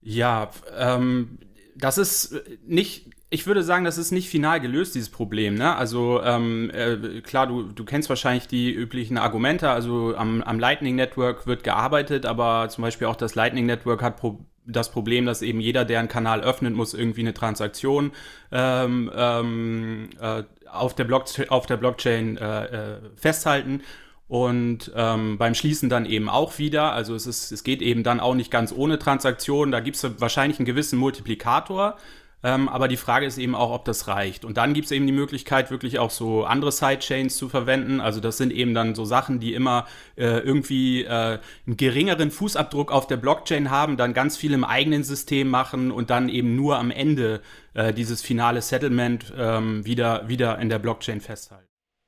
ja, 0.00 0.50
ähm, 0.76 1.38
das 1.76 1.98
ist 1.98 2.34
nicht 2.66 3.10
ich 3.28 3.46
würde 3.46 3.62
sagen, 3.62 3.84
das 3.84 3.98
ist 3.98 4.12
nicht 4.12 4.28
final 4.28 4.60
gelöst, 4.60 4.94
dieses 4.94 5.10
Problem. 5.10 5.54
Ne? 5.54 5.74
Also 5.74 6.22
ähm, 6.22 6.70
äh, 6.72 7.20
klar, 7.22 7.48
du, 7.48 7.62
du 7.64 7.84
kennst 7.84 8.08
wahrscheinlich 8.08 8.46
die 8.46 8.72
üblichen 8.72 9.18
Argumente. 9.18 9.68
Also 9.70 10.14
am, 10.16 10.42
am 10.42 10.60
Lightning 10.60 10.94
Network 10.94 11.46
wird 11.46 11.64
gearbeitet, 11.64 12.24
aber 12.24 12.68
zum 12.68 12.82
Beispiel 12.82 13.08
auch 13.08 13.16
das 13.16 13.34
Lightning 13.34 13.66
Network 13.66 14.02
hat 14.02 14.16
pro 14.16 14.38
das 14.68 14.90
Problem, 14.90 15.26
dass 15.26 15.42
eben 15.42 15.60
jeder, 15.60 15.84
der 15.84 16.00
einen 16.00 16.08
Kanal 16.08 16.40
öffnet, 16.40 16.74
muss 16.74 16.92
irgendwie 16.92 17.20
eine 17.20 17.34
Transaktion 17.34 18.10
ähm, 18.50 19.12
ähm, 19.14 20.10
äh, 20.20 20.42
auf, 20.68 20.94
der 20.96 21.06
auf 21.48 21.66
der 21.66 21.76
Blockchain 21.76 22.36
äh, 22.36 22.64
äh, 22.64 23.00
festhalten. 23.14 23.82
und 24.26 24.90
ähm, 24.96 25.38
beim 25.38 25.54
Schließen 25.54 25.88
dann 25.88 26.04
eben 26.04 26.28
auch 26.28 26.58
wieder. 26.58 26.92
Also 26.92 27.14
es, 27.14 27.28
ist, 27.28 27.52
es 27.52 27.62
geht 27.62 27.80
eben 27.80 28.02
dann 28.02 28.18
auch 28.18 28.34
nicht 28.34 28.50
ganz 28.50 28.72
ohne 28.72 28.98
Transaktionen. 28.98 29.70
Da 29.70 29.78
gibt 29.78 29.96
es 29.96 30.20
wahrscheinlich 30.20 30.58
einen 30.58 30.66
gewissen 30.66 30.98
Multiplikator. 30.98 31.96
Ähm, 32.42 32.68
aber 32.68 32.86
die 32.86 32.96
Frage 32.96 33.26
ist 33.26 33.38
eben 33.38 33.54
auch, 33.54 33.70
ob 33.70 33.84
das 33.86 34.08
reicht. 34.08 34.44
Und 34.44 34.56
dann 34.56 34.74
gibt 34.74 34.86
es 34.86 34.92
eben 34.92 35.06
die 35.06 35.12
Möglichkeit, 35.12 35.70
wirklich 35.70 35.98
auch 35.98 36.10
so 36.10 36.44
andere 36.44 36.70
Sidechains 36.70 37.36
zu 37.36 37.48
verwenden. 37.48 38.00
Also 38.00 38.20
das 38.20 38.36
sind 38.36 38.52
eben 38.52 38.74
dann 38.74 38.94
so 38.94 39.04
Sachen, 39.04 39.40
die 39.40 39.54
immer 39.54 39.86
äh, 40.16 40.38
irgendwie 40.38 41.04
äh, 41.04 41.38
einen 41.66 41.76
geringeren 41.76 42.30
Fußabdruck 42.30 42.92
auf 42.92 43.06
der 43.06 43.16
Blockchain 43.16 43.70
haben, 43.70 43.96
dann 43.96 44.14
ganz 44.14 44.36
viel 44.36 44.52
im 44.52 44.64
eigenen 44.64 45.02
System 45.02 45.48
machen 45.48 45.90
und 45.90 46.10
dann 46.10 46.28
eben 46.28 46.54
nur 46.56 46.78
am 46.78 46.90
Ende 46.90 47.40
äh, 47.74 47.92
dieses 47.92 48.22
finale 48.22 48.62
Settlement 48.62 49.32
ähm, 49.36 49.84
wieder, 49.86 50.28
wieder 50.28 50.58
in 50.58 50.68
der 50.68 50.78
Blockchain 50.78 51.20
festhalten. 51.20 51.66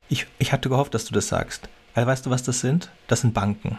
Ich, 0.09 0.27
ich 0.39 0.53
hatte 0.53 0.69
gehofft, 0.69 0.95
dass 0.95 1.05
du 1.05 1.15
das 1.15 1.29
sagst. 1.29 1.69
Weil 1.95 2.07
weißt 2.07 2.27
du, 2.27 2.31
was 2.31 2.43
das 2.43 2.61
sind? 2.61 2.91
Das 3.09 3.23
sind 3.23 3.35
Banken. 3.35 3.79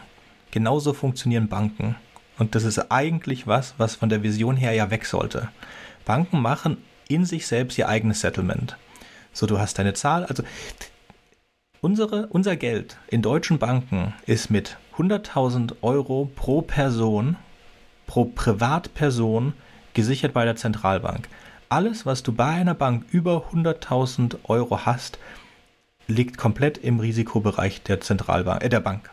Genauso 0.52 0.94
funktionieren 0.94 1.48
Banken. 1.48 1.96
Und 2.38 2.56
das 2.56 2.64
ist 2.64 2.92
eigentlich 2.92 3.48
was, 3.48 3.76
was 3.78 3.96
von 3.96 4.10
der 4.10 4.24
Vision 4.24 4.58
her 4.58 4.74
ja 4.74 4.90
weg 4.90 5.06
sollte. 5.06 5.50
Banken 6.10 6.42
machen 6.42 6.78
in 7.08 7.24
sich 7.24 7.46
selbst 7.46 7.78
ihr 7.78 7.88
eigenes 7.88 8.22
Settlement. 8.22 8.78
So, 9.32 9.46
du 9.46 9.60
hast 9.60 9.78
deine 9.78 9.94
Zahl. 9.94 10.26
Also 10.26 10.42
unsere, 11.82 12.26
unser 12.30 12.56
Geld 12.56 12.98
in 13.10 13.22
deutschen 13.22 13.60
Banken 13.60 14.16
ist 14.26 14.50
mit 14.50 14.78
100.000 14.98 15.76
Euro 15.84 16.28
pro 16.36 16.64
Person, 16.64 17.36
pro 18.08 18.26
Privatperson 18.26 19.54
gesichert 19.94 20.34
bei 20.34 20.46
der 20.46 20.56
Zentralbank. 20.56 21.30
Alles, 21.70 22.08
was 22.08 22.24
du 22.24 22.32
bei 22.32 22.56
einer 22.56 22.74
Bank 22.74 23.06
über 23.12 23.46
100.000 23.54 24.38
Euro 24.46 24.88
hast, 24.88 25.20
liegt 26.08 26.40
komplett 26.40 26.80
im 26.80 27.00
Risikobereich 27.00 27.84
der 27.84 28.02
Zentralbank, 28.02 28.64
äh, 28.64 28.70
der 28.70 28.80
Bank. 28.80 29.12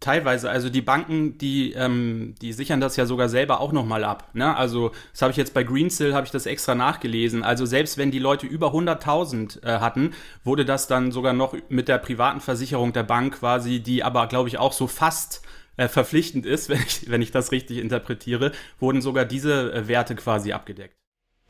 Teilweise, 0.00 0.48
also 0.48 0.70
die 0.70 0.80
Banken, 0.80 1.36
die, 1.36 1.72
ähm, 1.74 2.34
die 2.40 2.54
sichern 2.54 2.80
das 2.80 2.96
ja 2.96 3.04
sogar 3.04 3.28
selber 3.28 3.60
auch 3.60 3.70
nochmal 3.70 4.02
ab. 4.02 4.30
Ne? 4.32 4.56
Also 4.56 4.92
das 5.12 5.20
habe 5.20 5.30
ich 5.30 5.36
jetzt 5.36 5.52
bei 5.52 5.62
Greensill, 5.62 6.14
habe 6.14 6.24
ich 6.24 6.32
das 6.32 6.46
extra 6.46 6.74
nachgelesen. 6.74 7.42
Also 7.42 7.66
selbst 7.66 7.98
wenn 7.98 8.10
die 8.10 8.18
Leute 8.18 8.46
über 8.46 8.68
100.000 8.68 9.62
äh, 9.62 9.78
hatten, 9.78 10.14
wurde 10.42 10.64
das 10.64 10.86
dann 10.86 11.12
sogar 11.12 11.34
noch 11.34 11.54
mit 11.68 11.88
der 11.88 11.98
privaten 11.98 12.40
Versicherung 12.40 12.94
der 12.94 13.02
Bank 13.02 13.40
quasi, 13.40 13.80
die 13.80 14.02
aber, 14.02 14.26
glaube 14.26 14.48
ich, 14.48 14.56
auch 14.56 14.72
so 14.72 14.86
fast 14.86 15.42
äh, 15.76 15.86
verpflichtend 15.86 16.46
ist, 16.46 16.68
wenn 16.70 16.80
ich, 16.80 17.10
wenn 17.10 17.20
ich 17.20 17.30
das 17.30 17.52
richtig 17.52 17.76
interpretiere, 17.76 18.52
wurden 18.78 19.02
sogar 19.02 19.26
diese 19.26 19.72
äh, 19.72 19.86
Werte 19.86 20.14
quasi 20.14 20.52
abgedeckt. 20.52 20.96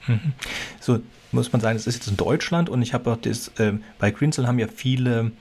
So 0.80 1.00
muss 1.30 1.52
man 1.52 1.60
sagen, 1.60 1.76
es 1.76 1.86
ist 1.86 1.96
jetzt 1.96 2.08
in 2.08 2.16
Deutschland 2.16 2.70
und 2.70 2.80
ich 2.80 2.94
habe 2.94 3.12
auch 3.12 3.18
das, 3.18 3.48
äh, 3.58 3.74
bei 3.98 4.10
Greensill 4.10 4.46
haben 4.46 4.58
ja 4.58 4.66
viele 4.66 5.32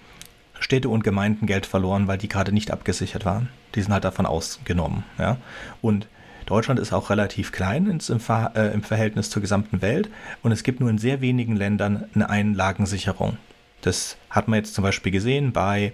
Städte 0.60 0.90
und 0.90 1.04
Gemeinden 1.04 1.46
Geld 1.46 1.66
verloren, 1.66 2.08
weil 2.08 2.18
die 2.18 2.30
gerade 2.30 2.52
nicht 2.52 2.72
abgesichert 2.72 3.26
waren. 3.26 3.50
Die 3.76 3.82
sind 3.82 3.94
halt 3.94 4.04
davon 4.04 4.26
ausgenommen. 4.26 5.04
Ja? 5.18 5.38
Und 5.82 6.08
Deutschland 6.50 6.80
ist 6.80 6.94
auch 6.94 7.12
relativ 7.12 7.52
klein 7.52 7.86
im, 7.86 8.20
Ver, 8.20 8.54
äh, 8.56 8.74
im, 8.74 8.82
Verhältnis 8.82 9.30
zur 9.30 9.42
gesamten 9.42 9.84
Welt 9.84 10.10
und 10.42 10.52
es 10.52 10.64
gibt 10.64 10.80
nur 10.80 10.90
in 10.90 10.98
sehr 10.98 11.22
wenigen 11.22 11.56
Ländern 11.56 12.06
eine 12.16 12.28
Einlagensicherung. 12.28 13.38
Das 13.82 14.18
hat 14.32 14.48
man 14.48 14.58
jetzt 14.58 14.74
zum 14.74 14.84
Beispiel 14.84 15.12
gesehen 15.12 15.52
bei, 15.54 15.94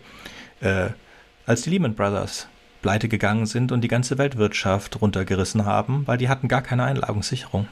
äh, 0.61 0.91
als 1.45 1.63
die 1.63 1.71
Lehman 1.71 1.93
Brothers 1.93 2.47
pleite 2.81 3.09
gegangen 3.09 3.47
sind 3.47 3.73
und 3.73 3.81
die 3.81 3.89
ganze 3.89 4.17
Weltwirtschaft 4.17 5.01
runtergerissen 5.01 5.65
haben, 5.65 6.07
weil 6.07 6.17
die 6.17 6.29
hatten 6.29 6.47
gar 6.47 6.61
keine 6.61 6.83
Einlagensicherung. 6.85 7.67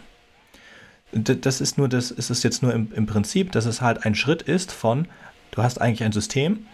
Das 1.13 1.62
ist 1.62 1.77
nur 1.77 1.88
das, 1.88 2.12
ist 2.12 2.32
es 2.32 2.43
jetzt 2.43 2.63
nur 2.63 2.73
im, 2.73 2.91
im 2.93 3.06
Prinzip, 3.06 3.51
dass 3.51 3.65
es 3.65 3.79
halt 3.79 4.06
ein 4.06 4.15
Schritt 4.15 4.41
ist 4.41 4.71
von, 4.71 5.08
du 5.51 5.63
hast 5.63 5.79
eigentlich 5.79 6.03
ein 6.03 6.12
System, 6.12 6.65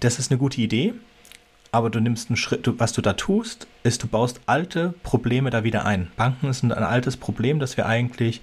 das 0.00 0.18
ist 0.18 0.30
eine 0.30 0.38
gute 0.38 0.60
Idee, 0.60 0.94
aber 1.72 1.90
du 1.90 2.00
nimmst 2.00 2.30
einen 2.30 2.36
Schritt, 2.36 2.66
du, 2.66 2.78
was 2.78 2.92
du 2.92 3.02
da 3.02 3.12
tust, 3.12 3.66
ist, 3.82 4.02
du 4.02 4.08
baust 4.08 4.40
alte 4.46 4.94
Probleme 5.02 5.50
da 5.50 5.62
wieder 5.62 5.86
ein. 5.86 6.10
Banken 6.16 6.52
sind 6.52 6.72
ein 6.72 6.82
altes 6.82 7.16
Problem, 7.16 7.60
das 7.60 7.76
wir 7.76 7.86
eigentlich 7.86 8.40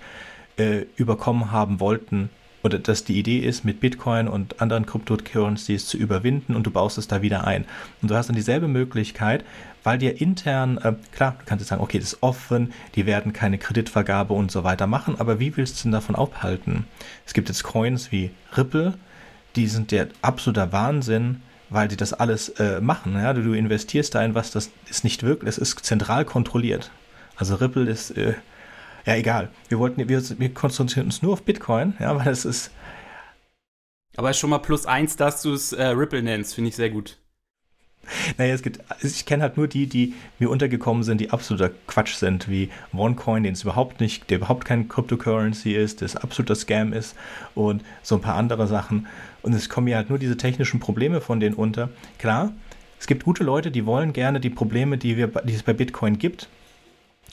äh, 0.57 0.85
überkommen 0.95 1.51
haben 1.51 1.79
wollten, 1.79 2.29
oder 2.63 2.79
dass 2.79 3.03
die 3.03 3.17
Idee 3.17 3.39
ist, 3.39 3.65
mit 3.65 3.79
Bitcoin 3.79 4.27
und 4.27 4.61
anderen 4.61 4.85
Cryptocurrencies 4.85 5.85
zu 5.85 5.97
überwinden 5.97 6.55
und 6.55 6.65
du 6.65 6.71
baust 6.71 6.97
es 6.97 7.07
da 7.07 7.21
wieder 7.21 7.45
ein. 7.45 7.65
Und 8.01 8.11
du 8.11 8.15
hast 8.15 8.27
dann 8.27 8.35
dieselbe 8.35 8.67
Möglichkeit, 8.67 9.45
weil 9.83 9.97
dir 9.97 10.19
intern, 10.19 10.77
äh, 10.77 10.93
klar, 11.11 11.35
du 11.39 11.45
kannst 11.45 11.61
jetzt 11.61 11.69
sagen, 11.69 11.83
okay, 11.83 11.99
das 11.99 12.13
ist 12.13 12.23
offen, 12.23 12.73
die 12.95 13.05
werden 13.05 13.31
keine 13.31 13.57
Kreditvergabe 13.57 14.33
und 14.33 14.51
so 14.51 14.63
weiter 14.63 14.87
machen, 14.87 15.19
aber 15.19 15.39
wie 15.39 15.55
willst 15.55 15.79
du 15.79 15.83
denn 15.83 15.91
davon 15.93 16.15
abhalten? 16.15 16.85
Es 17.25 17.33
gibt 17.33 17.47
jetzt 17.47 17.63
Coins 17.63 18.11
wie 18.11 18.31
Ripple, 18.55 18.95
die 19.55 19.67
sind 19.67 19.91
der 19.91 20.07
absoluter 20.21 20.71
Wahnsinn, 20.71 21.41
weil 21.69 21.87
die 21.87 21.97
das 21.97 22.13
alles 22.13 22.49
äh, 22.49 22.81
machen. 22.81 23.13
Ja? 23.13 23.33
Du, 23.33 23.43
du, 23.43 23.53
investierst 23.53 24.15
da 24.15 24.23
in 24.23 24.35
was, 24.35 24.51
das 24.51 24.71
ist 24.89 25.03
nicht 25.03 25.23
wirklich, 25.23 25.49
es 25.49 25.57
ist 25.57 25.85
zentral 25.85 26.25
kontrolliert. 26.25 26.91
Also 27.35 27.55
Ripple 27.55 27.89
ist, 27.89 28.11
äh, 28.11 28.33
ja 29.05 29.15
egal. 29.15 29.49
Wir 29.69 29.79
wollten, 29.79 30.07
wir, 30.07 30.39
wir 30.39 30.53
konzentrieren 30.53 31.07
uns 31.07 31.21
nur 31.21 31.33
auf 31.33 31.43
Bitcoin, 31.43 31.95
ja, 31.99 32.15
weil 32.17 32.27
es 32.27 32.45
ist. 32.45 32.71
Aber 34.15 34.31
ist 34.31 34.39
schon 34.39 34.49
mal 34.49 34.57
plus 34.59 34.85
eins, 34.85 35.15
dass 35.15 35.41
du 35.41 35.53
es 35.53 35.73
äh, 35.73 35.85
Ripple 35.87 36.23
nennst, 36.23 36.55
finde 36.55 36.69
ich 36.69 36.75
sehr 36.75 36.89
gut. 36.89 37.17
Naja, 38.37 38.53
es 38.53 38.61
gibt, 38.61 38.79
ich 39.01 39.25
kenne 39.25 39.43
halt 39.43 39.57
nur 39.57 39.67
die, 39.67 39.87
die 39.87 40.13
mir 40.39 40.49
untergekommen 40.49 41.03
sind, 41.03 41.19
die 41.19 41.31
absoluter 41.31 41.71
Quatsch 41.87 42.15
sind, 42.15 42.49
wie 42.49 42.69
OneCoin, 42.93 43.43
den 43.43 43.53
es 43.53 43.63
überhaupt 43.63 43.99
nicht, 43.99 44.29
der 44.29 44.37
überhaupt 44.37 44.65
kein 44.65 44.87
Cryptocurrency 44.87 45.73
ist, 45.73 46.01
das 46.01 46.15
absoluter 46.15 46.55
Scam 46.55 46.93
ist 46.93 47.15
und 47.55 47.83
so 48.03 48.15
ein 48.15 48.21
paar 48.21 48.35
andere 48.35 48.67
Sachen. 48.67 49.07
Und 49.47 49.53
es 49.53 49.69
kommen 49.69 49.87
ja 49.87 49.95
halt 49.95 50.09
nur 50.09 50.19
diese 50.19 50.35
technischen 50.35 50.81
Probleme 50.81 51.21
von 51.21 51.39
denen 51.39 51.55
unter. 51.55 51.87
Klar, 52.17 52.51
es 52.99 53.07
gibt 53.07 53.23
gute 53.23 53.45
Leute, 53.45 53.71
die 53.71 53.85
wollen 53.85 54.11
gerne 54.11 54.41
die 54.41 54.49
Probleme, 54.49 54.97
die, 54.97 55.15
wir, 55.15 55.27
die 55.27 55.53
es 55.53 55.63
bei 55.63 55.71
Bitcoin 55.71 56.19
gibt, 56.19 56.49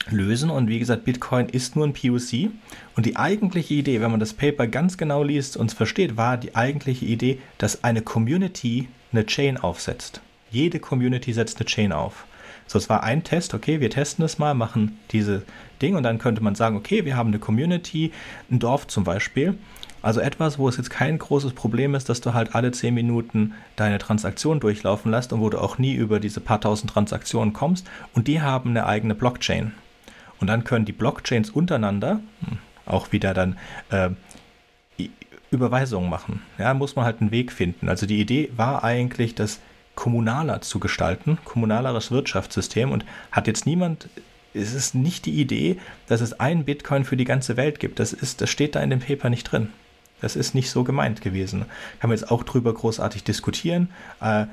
lösen. 0.09 0.49
Und 0.49 0.69
wie 0.69 0.79
gesagt, 0.79 1.03
Bitcoin 1.03 1.49
ist 1.49 1.75
nur 1.75 1.85
ein 1.85 1.91
POC. 1.91 2.51
Und 2.95 3.05
die 3.05 3.17
eigentliche 3.17 3.73
Idee, 3.73 3.99
wenn 3.99 4.11
man 4.11 4.21
das 4.21 4.33
Paper 4.33 4.65
ganz 4.65 4.97
genau 4.97 5.23
liest 5.23 5.57
und 5.57 5.71
es 5.71 5.73
versteht, 5.73 6.15
war 6.15 6.37
die 6.37 6.55
eigentliche 6.55 7.03
Idee, 7.03 7.39
dass 7.57 7.83
eine 7.83 8.01
Community 8.01 8.87
eine 9.11 9.25
Chain 9.25 9.57
aufsetzt. 9.57 10.21
Jede 10.51 10.79
Community 10.79 11.33
setzt 11.33 11.57
eine 11.57 11.65
Chain 11.65 11.91
auf. 11.91 12.27
So, 12.65 12.79
es 12.79 12.87
war 12.87 13.03
ein 13.03 13.25
Test, 13.25 13.53
okay, 13.53 13.81
wir 13.81 13.89
testen 13.89 14.23
das 14.23 14.39
mal, 14.39 14.53
machen 14.53 14.99
diese 15.11 15.43
Ding 15.81 15.97
und 15.97 16.03
dann 16.03 16.17
könnte 16.17 16.41
man 16.41 16.55
sagen, 16.55 16.77
okay, 16.77 17.03
wir 17.03 17.17
haben 17.17 17.27
eine 17.27 17.39
Community, 17.39 18.13
ein 18.49 18.59
Dorf 18.59 18.87
zum 18.87 19.03
Beispiel. 19.03 19.57
Also 20.05 20.19
etwas, 20.19 20.59
wo 20.59 20.69
es 20.69 20.77
jetzt 20.77 20.91
kein 20.91 21.17
großes 21.17 21.53
Problem 21.53 21.95
ist, 21.95 22.09
dass 22.09 22.21
du 22.21 22.35
halt 22.35 22.53
alle 22.53 22.71
10 22.71 22.93
Minuten 22.93 23.55
deine 23.75 23.97
Transaktion 23.97 24.59
durchlaufen 24.59 25.09
lässt 25.09 25.33
und 25.33 25.41
wo 25.41 25.49
du 25.49 25.57
auch 25.57 25.79
nie 25.79 25.95
über 25.95 26.19
diese 26.19 26.41
paar 26.41 26.61
tausend 26.61 26.91
Transaktionen 26.91 27.53
kommst. 27.53 27.87
Und 28.13 28.27
die 28.27 28.39
haben 28.39 28.69
eine 28.69 28.85
eigene 28.85 29.15
Blockchain. 29.15 29.73
Und 30.39 30.45
dann 30.45 30.63
können 30.63 30.85
die 30.85 30.91
Blockchains 30.91 31.49
untereinander 31.49 32.19
hm, 32.41 32.59
auch 32.85 33.13
wieder 33.13 33.33
dann 33.33 33.57
äh, 33.89 34.11
Überweisungen 35.49 36.07
machen. 36.07 36.43
Ja, 36.59 36.75
muss 36.75 36.95
man 36.95 37.03
halt 37.03 37.19
einen 37.19 37.31
Weg 37.31 37.51
finden. 37.51 37.89
Also 37.89 38.05
die 38.05 38.21
Idee 38.21 38.51
war 38.55 38.83
eigentlich, 38.83 39.33
dass 39.33 39.59
kommunaler 39.95 40.61
zu 40.61 40.79
gestalten, 40.79 41.39
kommunaleres 41.45 42.11
Wirtschaftssystem 42.11 42.91
und 42.91 43.05
hat 43.31 43.47
jetzt 43.47 43.65
niemand, 43.65 44.07
es 44.53 44.75
ist 44.75 44.93
nicht 44.93 45.25
die 45.25 45.41
Idee, 45.41 45.79
dass 46.05 46.21
es 46.21 46.39
ein 46.39 46.63
Bitcoin 46.63 47.05
für 47.05 47.17
die 47.17 47.25
ganze 47.25 47.57
Welt 47.57 47.79
gibt. 47.79 47.97
Das 47.97 48.13
ist, 48.13 48.41
das 48.41 48.51
steht 48.51 48.75
da 48.75 48.81
in 48.81 48.91
dem 48.91 48.99
Paper 48.99 49.31
nicht 49.31 49.45
drin. 49.45 49.69
Das 50.21 50.35
ist 50.35 50.55
nicht 50.55 50.69
so 50.69 50.83
gemeint 50.83 51.21
gewesen. 51.21 51.65
Kann 51.99 52.09
man 52.09 52.17
jetzt 52.17 52.31
auch 52.31 52.43
drüber 52.43 52.73
großartig 52.73 53.23
diskutieren. 53.23 53.89
Äh, 54.21 54.45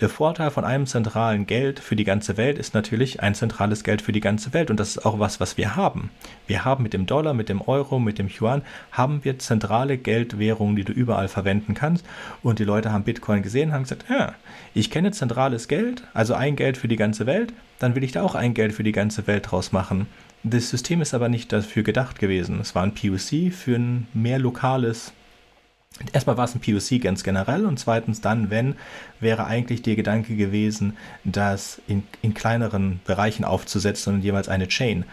der 0.00 0.08
Vorteil 0.08 0.50
von 0.50 0.64
einem 0.64 0.86
zentralen 0.86 1.46
Geld 1.46 1.78
für 1.78 1.94
die 1.94 2.04
ganze 2.04 2.36
Welt 2.36 2.58
ist 2.58 2.72
natürlich 2.74 3.22
ein 3.22 3.34
zentrales 3.34 3.84
Geld 3.84 4.00
für 4.00 4.12
die 4.12 4.20
ganze 4.20 4.52
Welt. 4.54 4.70
Und 4.70 4.80
das 4.80 4.96
ist 4.96 5.04
auch 5.04 5.18
was, 5.18 5.40
was 5.40 5.56
wir 5.58 5.76
haben. 5.76 6.10
Wir 6.46 6.64
haben 6.64 6.82
mit 6.82 6.94
dem 6.94 7.06
Dollar, 7.06 7.34
mit 7.34 7.48
dem 7.48 7.60
Euro, 7.60 7.98
mit 7.98 8.18
dem 8.18 8.28
Yuan, 8.28 8.62
haben 8.90 9.24
wir 9.24 9.38
zentrale 9.38 9.98
Geldwährungen, 9.98 10.76
die 10.76 10.84
du 10.84 10.92
überall 10.92 11.28
verwenden 11.28 11.74
kannst. 11.74 12.06
Und 12.42 12.58
die 12.58 12.64
Leute 12.64 12.92
haben 12.92 13.04
Bitcoin 13.04 13.42
gesehen 13.42 13.72
haben 13.72 13.82
gesagt, 13.82 14.06
ja, 14.08 14.34
ich 14.74 14.90
kenne 14.90 15.12
zentrales 15.12 15.68
Geld, 15.68 16.02
also 16.14 16.34
ein 16.34 16.56
Geld 16.56 16.78
für 16.78 16.88
die 16.88 16.96
ganze 16.96 17.26
Welt, 17.26 17.52
dann 17.78 17.94
will 17.94 18.04
ich 18.04 18.12
da 18.12 18.22
auch 18.22 18.34
ein 18.34 18.54
Geld 18.54 18.72
für 18.72 18.84
die 18.84 18.92
ganze 18.92 19.26
Welt 19.26 19.50
draus 19.50 19.72
machen. 19.72 20.06
Das 20.44 20.70
System 20.70 21.00
ist 21.00 21.14
aber 21.14 21.28
nicht 21.28 21.52
dafür 21.52 21.82
gedacht 21.82 22.18
gewesen. 22.18 22.60
Es 22.60 22.74
war 22.74 22.82
ein 22.82 22.94
POC 22.94 23.52
für 23.52 23.76
ein 23.76 24.08
mehr 24.12 24.38
lokales 24.38 25.12
Erstmal 26.12 26.36
war 26.36 26.44
es 26.44 26.54
ein 26.54 26.60
POC 26.60 27.00
ganz 27.02 27.22
generell 27.22 27.66
und 27.66 27.78
zweitens 27.78 28.20
dann, 28.20 28.50
wenn, 28.50 28.76
wäre 29.20 29.44
eigentlich 29.44 29.82
der 29.82 29.94
Gedanke 29.94 30.36
gewesen, 30.36 30.96
das 31.24 31.80
in, 31.86 32.02
in 32.22 32.34
kleineren 32.34 33.00
Bereichen 33.04 33.44
aufzusetzen 33.44 34.14
und 34.14 34.22
jeweils 34.22 34.48
eine 34.48 34.68
Chain. 34.68 35.04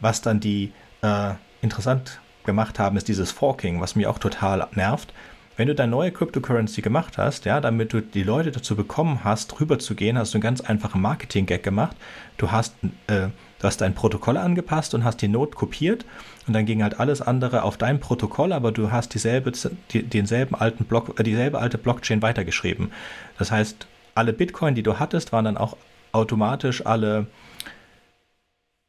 Was 0.00 0.22
dann 0.22 0.40
die 0.40 0.72
äh, 1.02 1.32
interessant 1.60 2.20
gemacht 2.44 2.78
haben, 2.78 2.96
ist 2.96 3.08
dieses 3.08 3.32
Forking, 3.32 3.80
was 3.80 3.96
mich 3.96 4.06
auch 4.06 4.18
total 4.18 4.68
nervt. 4.72 5.12
Wenn 5.56 5.68
du 5.68 5.74
deine 5.74 5.90
neue 5.90 6.12
Cryptocurrency 6.12 6.82
gemacht 6.82 7.18
hast, 7.18 7.44
ja, 7.44 7.60
damit 7.60 7.92
du 7.92 8.00
die 8.00 8.22
Leute 8.22 8.52
dazu 8.52 8.76
bekommen 8.76 9.24
hast, 9.24 9.58
rüber 9.58 9.78
zu 9.78 9.94
gehen, 9.94 10.18
hast 10.18 10.34
du 10.34 10.36
einen 10.36 10.42
ganz 10.42 10.60
einfachen 10.60 11.00
Marketing-Gag 11.00 11.62
gemacht. 11.62 11.96
Du 12.36 12.52
hast 12.52 12.74
äh, 13.06 13.28
Du 13.58 13.64
hast 13.64 13.80
dein 13.80 13.94
Protokoll 13.94 14.36
angepasst 14.36 14.94
und 14.94 15.04
hast 15.04 15.22
die 15.22 15.28
Note 15.28 15.56
kopiert 15.56 16.04
und 16.46 16.52
dann 16.52 16.66
ging 16.66 16.82
halt 16.82 17.00
alles 17.00 17.22
andere 17.22 17.62
auf 17.62 17.76
dein 17.76 18.00
Protokoll, 18.00 18.52
aber 18.52 18.70
du 18.70 18.90
hast 18.92 19.14
dieselbe, 19.14 19.52
die, 19.90 20.02
denselben 20.02 20.54
alten 20.54 20.84
Block, 20.84 21.18
äh, 21.18 21.22
dieselbe 21.22 21.58
alte 21.58 21.78
Blockchain 21.78 22.22
weitergeschrieben. 22.22 22.92
Das 23.38 23.50
heißt, 23.50 23.86
alle 24.14 24.32
Bitcoin, 24.32 24.74
die 24.74 24.82
du 24.82 24.98
hattest, 24.98 25.32
waren 25.32 25.46
dann 25.46 25.56
auch 25.56 25.76
automatisch 26.12 26.84
alle, 26.84 27.26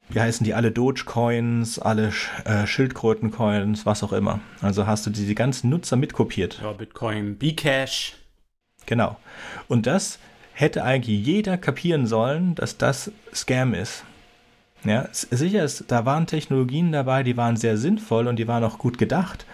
wie 0.10 0.20
heißen 0.20 0.44
die, 0.44 0.54
alle 0.54 0.72
Dogecoins, 0.72 1.80
alle 1.80 2.12
äh, 2.46 2.68
Schildkrötencoins, 2.68 3.86
was 3.86 4.04
auch 4.04 4.14
immer. 4.14 4.40
Also 4.62 4.86
hast 4.86 5.06
du 5.06 5.10
diese 5.10 5.36
ganzen 5.36 5.70
Nutzer 5.70 5.96
mitkopiert. 5.96 6.60
Ja, 6.62 6.74
Bitcoin, 6.74 7.38
Bcash. 7.38 8.16
Genau. 8.86 9.18
Und 9.68 9.86
das 9.86 10.20
hätte 10.54 10.84
eigentlich 10.84 11.26
jeder 11.26 11.58
kapieren 11.58 12.08
sollen, 12.08 12.56
dass 12.56 12.78
das 12.78 13.12
Scam 13.34 13.74
ist. 13.74 14.04
Ja, 14.84 15.08
sicher 15.12 15.64
ist, 15.64 15.86
da 15.88 16.06
waren 16.06 16.28
Technologien 16.28 16.92
dabei, 16.92 17.24
die 17.24 17.36
waren 17.36 17.58
sehr 17.58 17.78
sinnvoll 17.78 18.28
und 18.28 18.38
die 18.38 18.48
waren 18.48 18.64
auch 18.64 18.78
gut 18.78 18.98
gedacht. 18.98 19.46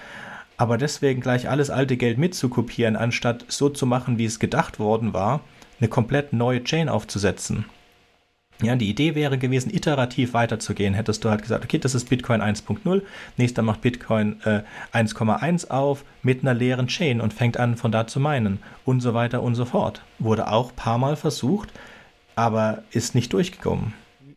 Aber 0.58 0.78
deswegen 0.78 1.22
gleich 1.22 1.50
alles 1.50 1.70
alte 1.70 1.98
Geld 1.98 2.18
mitzukopieren, 2.18 2.96
anstatt 2.96 3.46
so 3.48 3.70
zu 3.70 3.86
machen, 3.86 4.18
wie 4.18 4.26
es 4.26 4.40
gedacht 4.40 4.80
worden 4.80 5.14
war, 5.14 5.42
eine 5.80 5.90
komplett 5.90 6.34
neue 6.34 6.64
Chain 6.64 6.90
aufzusetzen. 6.90 7.66
Ja, 8.62 8.76
die 8.76 8.90
Idee 8.90 9.16
wäre 9.16 9.40
gewesen, 9.40 9.74
iterativ 9.74 10.36
weiterzugehen. 10.36 10.94
Hättest 10.94 11.26
du 11.26 11.30
halt 11.30 11.42
gesagt, 11.42 11.66
okay, 11.66 11.80
das 11.80 11.96
ist 11.96 12.08
Bitcoin 12.08 12.40
1.0, 12.40 13.02
nächster 13.36 13.64
macht 13.64 13.82
Bitcoin 13.82 14.40
äh, 14.44 14.62
1,1 14.94 15.72
auf 15.72 16.06
mit 16.22 16.42
einer 16.42 16.54
leeren 16.54 16.88
Chain 16.88 17.20
und 17.20 17.34
fängt 17.34 17.58
an, 17.58 17.76
von 17.76 17.92
da 17.92 18.06
zu 18.06 18.20
meinen 18.20 18.60
und 18.86 19.02
so 19.02 19.16
weiter 19.16 19.42
und 19.42 19.56
so 19.56 19.66
fort. 19.66 20.04
Wurde 20.20 20.52
auch 20.52 20.70
ein 20.70 20.76
paar 20.76 21.00
Mal 21.00 21.16
versucht, 21.16 21.74
aber 22.36 22.84
ist 22.92 23.16
nicht 23.16 23.34
durchgekommen 23.34 23.94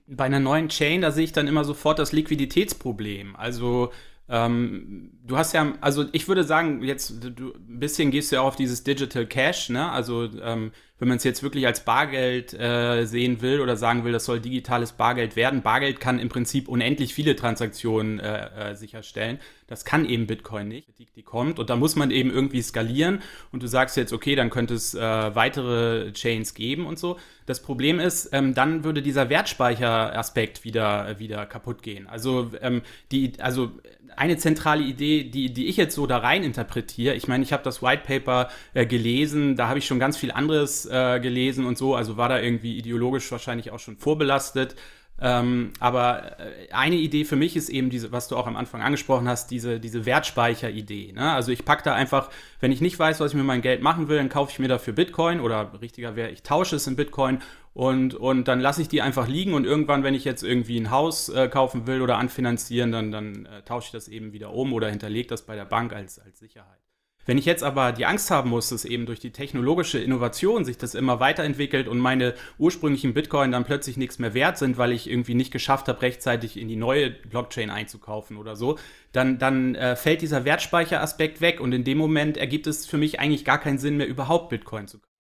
bei 0.07 0.25
einer 0.25 0.41
neuen 0.41 0.69
Chain, 0.69 1.01
da 1.01 1.11
sehe 1.11 1.25
ich 1.25 1.33
dann 1.33 1.49
immer 1.49 1.65
sofort 1.65 1.99
das 1.99 2.13
Liquiditätsproblem. 2.13 3.37
Also 3.37 3.93
ähm, 4.29 5.13
du 5.25 5.37
hast 5.37 5.53
ja, 5.53 5.75
also 5.81 6.05
ich 6.13 6.29
würde 6.29 6.45
sagen, 6.45 6.83
jetzt 6.83 7.23
du, 7.23 7.55
ein 7.55 7.79
bisschen 7.79 8.11
gehst 8.11 8.33
du 8.33 8.37
ja 8.37 8.43
auf 8.43 8.57
dieses 8.57 8.83
Digital 8.85 9.27
Cash, 9.27 9.69
ne? 9.71 9.91
Also 9.91 10.29
ähm, 10.43 10.73
wenn 10.99 11.09
man 11.09 11.19
es 11.19 11.25
jetzt 11.25 11.43
wirklich 11.43 11.67
als 11.67 11.85
Bargeld 11.85 12.55
äh, 12.55 13.05
sehen 13.05 13.43
will 13.43 13.61
oder 13.61 13.77
sagen 13.77 14.05
will, 14.05 14.13
das 14.13 14.25
soll 14.25 14.41
digitales 14.41 14.93
Bargeld 14.93 15.37
werden. 15.37 15.63
Bargeld 15.63 16.01
kann 16.01 16.19
im 16.19 16.31
Prinzip 16.31 16.69
unendlich 16.69 17.13
viele 17.13 17.37
Transaktionen 17.37 18.19
äh, 18.19 18.71
äh, 18.71 18.75
sicherstellen. 18.75 19.39
Das 19.67 19.85
kann 19.85 20.07
eben 20.07 20.27
Bitcoin 20.27 20.69
nicht. 20.69 20.89
Die, 20.99 21.07
die, 21.15 21.23
kommt 21.23 21.59
und 21.59 21.69
da 21.69 21.77
muss 21.77 21.97
man 21.97 22.11
eben 22.11 22.31
irgendwie 22.31 22.63
skalieren 22.63 23.21
und 23.53 23.63
du 23.63 23.67
sagst 23.67 23.97
jetzt, 23.97 24.13
okay, 24.13 24.37
dann 24.37 24.49
könnte 24.49 24.75
es 24.75 24.95
äh, 24.95 25.01
weitere 25.01 26.13
Chains 26.13 26.55
geben 26.55 26.87
und 26.87 26.99
so. 26.99 27.19
Das 27.47 27.61
Problem 27.61 28.01
ist, 28.01 28.31
ähm, 28.33 28.55
dann 28.55 28.85
würde 28.85 29.03
dieser 29.03 29.29
Wertspeicheraspekt 29.29 30.65
wieder, 30.65 31.19
wieder 31.19 31.47
kaputt 31.47 31.83
gehen. 31.83 32.07
Also 32.07 32.53
ähm, 32.61 32.83
die, 33.11 33.33
also 33.41 33.73
eine 34.17 34.37
zentrale 34.37 34.83
Idee, 34.83 35.25
die, 35.25 35.53
die 35.53 35.67
ich 35.67 35.77
jetzt 35.77 35.95
so 35.95 36.07
da 36.07 36.19
rein 36.19 36.43
interpretiere, 36.43 37.15
ich 37.15 37.29
meine, 37.29 37.45
ich 37.45 37.53
habe 37.53 37.63
das 37.63 37.83
White 37.83 38.03
Paper 38.07 38.49
äh, 38.75 38.87
gelesen, 38.87 39.57
da 39.57 39.69
habe 39.69 39.79
ich 39.79 39.87
schon 39.87 39.99
ganz 39.99 40.17
viel 40.17 40.33
anderes 40.33 40.87
äh, 40.87 41.21
gelesen 41.21 41.67
und 41.67 41.79
so, 41.79 41.95
also 41.95 42.17
war 42.17 42.29
da 42.29 42.41
irgendwie 42.41 42.77
ideologisch 42.77 43.31
wahrscheinlich 43.31 43.71
auch 43.71 43.79
schon 43.79 43.97
vorbelastet. 43.97 44.75
Ähm, 45.19 45.73
aber 45.81 46.39
äh, 46.39 46.73
eine 46.73 46.97
Idee 46.97 47.25
für 47.25 47.37
mich 47.37 47.57
ist 47.57 47.71
eben 47.71 47.89
diese, 47.89 48.13
was 48.13 48.29
du 48.29 48.37
auch 48.37 48.47
am 48.47 48.57
Anfang 48.57 48.83
angesprochen 48.83 49.29
hast, 49.29 49.51
diese, 49.51 49.81
diese 49.81 50.05
Wertspeicheridee. 50.05 51.13
Ne? 51.13 51.33
Also 51.33 51.53
ich 51.53 51.65
packe 51.65 51.83
da 51.85 51.95
einfach, 51.95 52.31
wenn 52.61 52.71
ich 52.71 52.83
nicht 52.83 52.99
weiß, 52.99 53.21
was 53.21 53.31
ich 53.31 53.37
mit 53.37 53.47
meinem 53.47 53.63
Geld 53.63 53.83
machen 53.83 54.09
will, 54.09 54.19
dann 54.19 54.29
kaufe 54.29 54.53
ich 54.53 54.59
mir 54.59 54.69
dafür 54.69 54.93
Bitcoin 54.93 55.41
oder 55.41 55.81
richtiger 55.81 56.17
wäre, 56.17 56.31
ich 56.31 56.43
tausche 56.43 56.77
es 56.77 56.87
in 56.87 56.97
Bitcoin 56.97 57.39
und, 57.73 58.15
und 58.15 58.47
dann 58.49 58.61
lasse 58.61 58.83
ich 58.83 58.89
die 58.89 59.01
einfach 59.01 59.27
liegen 59.27 59.55
und 59.55 59.65
irgendwann, 59.65 60.03
wenn 60.03 60.15
ich 60.15 60.25
jetzt 60.25 60.43
irgendwie 60.43 60.79
ein 60.79 60.91
Haus 60.91 61.31
äh, 61.31 61.49
kaufen 61.49 61.87
will 61.87 62.03
oder 62.03 62.19
anfinanzieren, 62.19 62.93
dann, 62.93 63.11
dann 63.11 63.47
äh, 63.47 63.63
tausche 63.63 63.87
ich 63.87 63.93
das 63.93 64.09
eben 64.09 64.33
wieder 64.33 64.53
um 64.53 64.75
oder 64.75 64.91
hinterlege 64.91 65.29
das 65.29 65.47
bei 65.47 65.57
der 65.57 65.65
Bank 65.65 65.95
als, 65.95 66.19
als 66.19 66.39
Sicherheit. 66.39 66.86
Wenn 67.27 67.39
ich 67.39 67.45
jetzt 67.45 67.65
aber 67.65 67.93
die 67.93 68.07
Angst 68.07 68.31
haben 68.31 68.51
muss, 68.51 68.69
dass 68.69 68.85
eben 68.85 69.05
durch 69.05 69.19
die 69.19 69.33
technologische 69.33 69.99
Innovation 69.99 70.65
sich 70.65 70.79
das 70.79 70.95
immer 70.95 71.19
weiterentwickelt 71.19 71.89
und 71.89 71.99
meine 71.99 72.35
ursprünglichen 72.59 73.15
Bitcoin 73.15 73.53
dann 73.53 73.65
plötzlich 73.65 73.97
nichts 73.97 74.21
mehr 74.21 74.33
wert 74.33 74.59
sind, 74.59 74.79
weil 74.79 74.93
ich 74.93 75.11
irgendwie 75.11 75.35
nicht 75.35 75.51
geschafft 75.51 75.89
habe, 75.89 76.01
rechtzeitig 76.03 76.57
in 76.57 76.69
die 76.69 76.77
neue 76.77 77.11
Blockchain 77.11 77.71
einzukaufen 77.71 78.37
oder 78.37 78.55
so, 78.55 78.79
dann, 79.13 79.39
dann 79.39 79.75
äh, 79.75 79.97
fällt 79.97 80.23
dieser 80.23 80.45
Wertspeicheraspekt 80.45 81.41
weg 81.41 81.61
und 81.61 81.73
in 81.73 81.83
dem 81.83 81.99
Moment 81.99 82.37
ergibt 82.37 82.69
es 82.69 82.87
für 82.87 82.97
mich 82.97 83.19
eigentlich 83.19 83.45
gar 83.45 83.59
keinen 83.59 83.79
Sinn 83.79 83.97
mehr, 83.97 84.07
überhaupt 84.07 84.49
Bitcoin 84.51 84.87
zu 84.87 84.99
kaufen. 84.99 85.11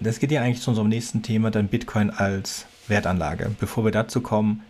Das 0.00 0.20
geht 0.20 0.30
ja 0.30 0.42
eigentlich 0.42 0.60
zu 0.60 0.70
unserem 0.70 0.88
nächsten 0.88 1.22
Thema, 1.22 1.50
dann 1.50 1.68
Bitcoin 1.68 2.10
als 2.10 2.66
Wertanlage. 2.86 3.50
Bevor 3.58 3.84
wir 3.84 3.90
dazu 3.90 4.20
kommen, 4.20 4.62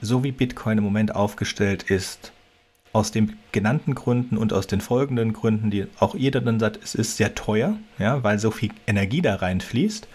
so 0.00 0.24
wie 0.24 0.32
Bitcoin 0.32 0.78
im 0.78 0.84
Moment 0.84 1.14
aufgestellt 1.14 1.82
ist, 1.82 2.32
aus 2.92 3.12
den 3.12 3.36
genannten 3.52 3.94
Gründen 3.94 4.36
und 4.36 4.52
aus 4.52 4.66
den 4.66 4.80
folgenden 4.80 5.32
Gründen, 5.32 5.70
die 5.70 5.86
auch 5.98 6.14
jeder 6.14 6.40
dann 6.40 6.58
sagt, 6.58 6.80
es 6.82 6.94
ist 6.94 7.16
sehr 7.16 7.34
teuer, 7.34 7.76
ja, 7.98 8.22
weil 8.24 8.38
so 8.38 8.50
viel 8.50 8.70
Energie 8.86 9.22
da 9.22 9.36
reinfließt. 9.36 10.08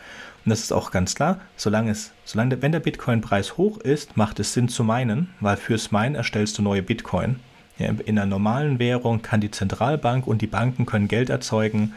Und 0.45 0.49
das 0.49 0.59
ist 0.59 0.73
auch 0.73 0.91
ganz 0.91 1.15
klar, 1.15 1.39
solange 1.55 1.91
es, 1.91 2.11
solange, 2.23 2.61
wenn 2.61 2.71
der 2.71 2.79
Bitcoin-Preis 2.79 3.57
hoch 3.57 3.79
ist, 3.79 4.17
macht 4.17 4.39
es 4.39 4.53
Sinn 4.53 4.67
zu 4.67 4.83
meinen, 4.83 5.29
weil 5.39 5.57
fürs 5.57 5.91
Meinen 5.91 6.15
erstellst 6.15 6.57
du 6.57 6.61
neue 6.61 6.83
Bitcoin. 6.83 7.39
Ja, 7.77 7.87
in 7.87 8.19
einer 8.19 8.25
normalen 8.25 8.79
Währung 8.79 9.21
kann 9.21 9.41
die 9.41 9.51
Zentralbank 9.51 10.27
und 10.27 10.41
die 10.41 10.47
Banken 10.47 10.85
können 10.85 11.07
Geld 11.07 11.29
erzeugen 11.29 11.93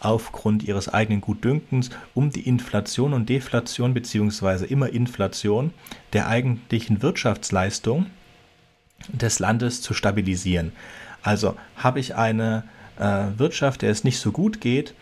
aufgrund 0.00 0.62
ihres 0.62 0.88
eigenen 0.88 1.20
Gutdünkens, 1.20 1.90
um 2.14 2.30
die 2.30 2.48
Inflation 2.48 3.12
und 3.12 3.28
Deflation 3.28 3.94
beziehungsweise 3.94 4.66
immer 4.66 4.88
Inflation 4.88 5.72
der 6.14 6.26
eigentlichen 6.26 7.02
Wirtschaftsleistung 7.02 8.06
des 9.08 9.38
Landes 9.38 9.80
zu 9.80 9.94
stabilisieren. 9.94 10.72
Also 11.22 11.56
habe 11.76 12.00
ich 12.00 12.14
eine 12.14 12.64
äh, 12.98 13.26
Wirtschaft, 13.36 13.82
der 13.82 13.90
es 13.90 14.04
nicht 14.04 14.18
so 14.18 14.32
gut 14.32 14.60
geht, 14.60 14.94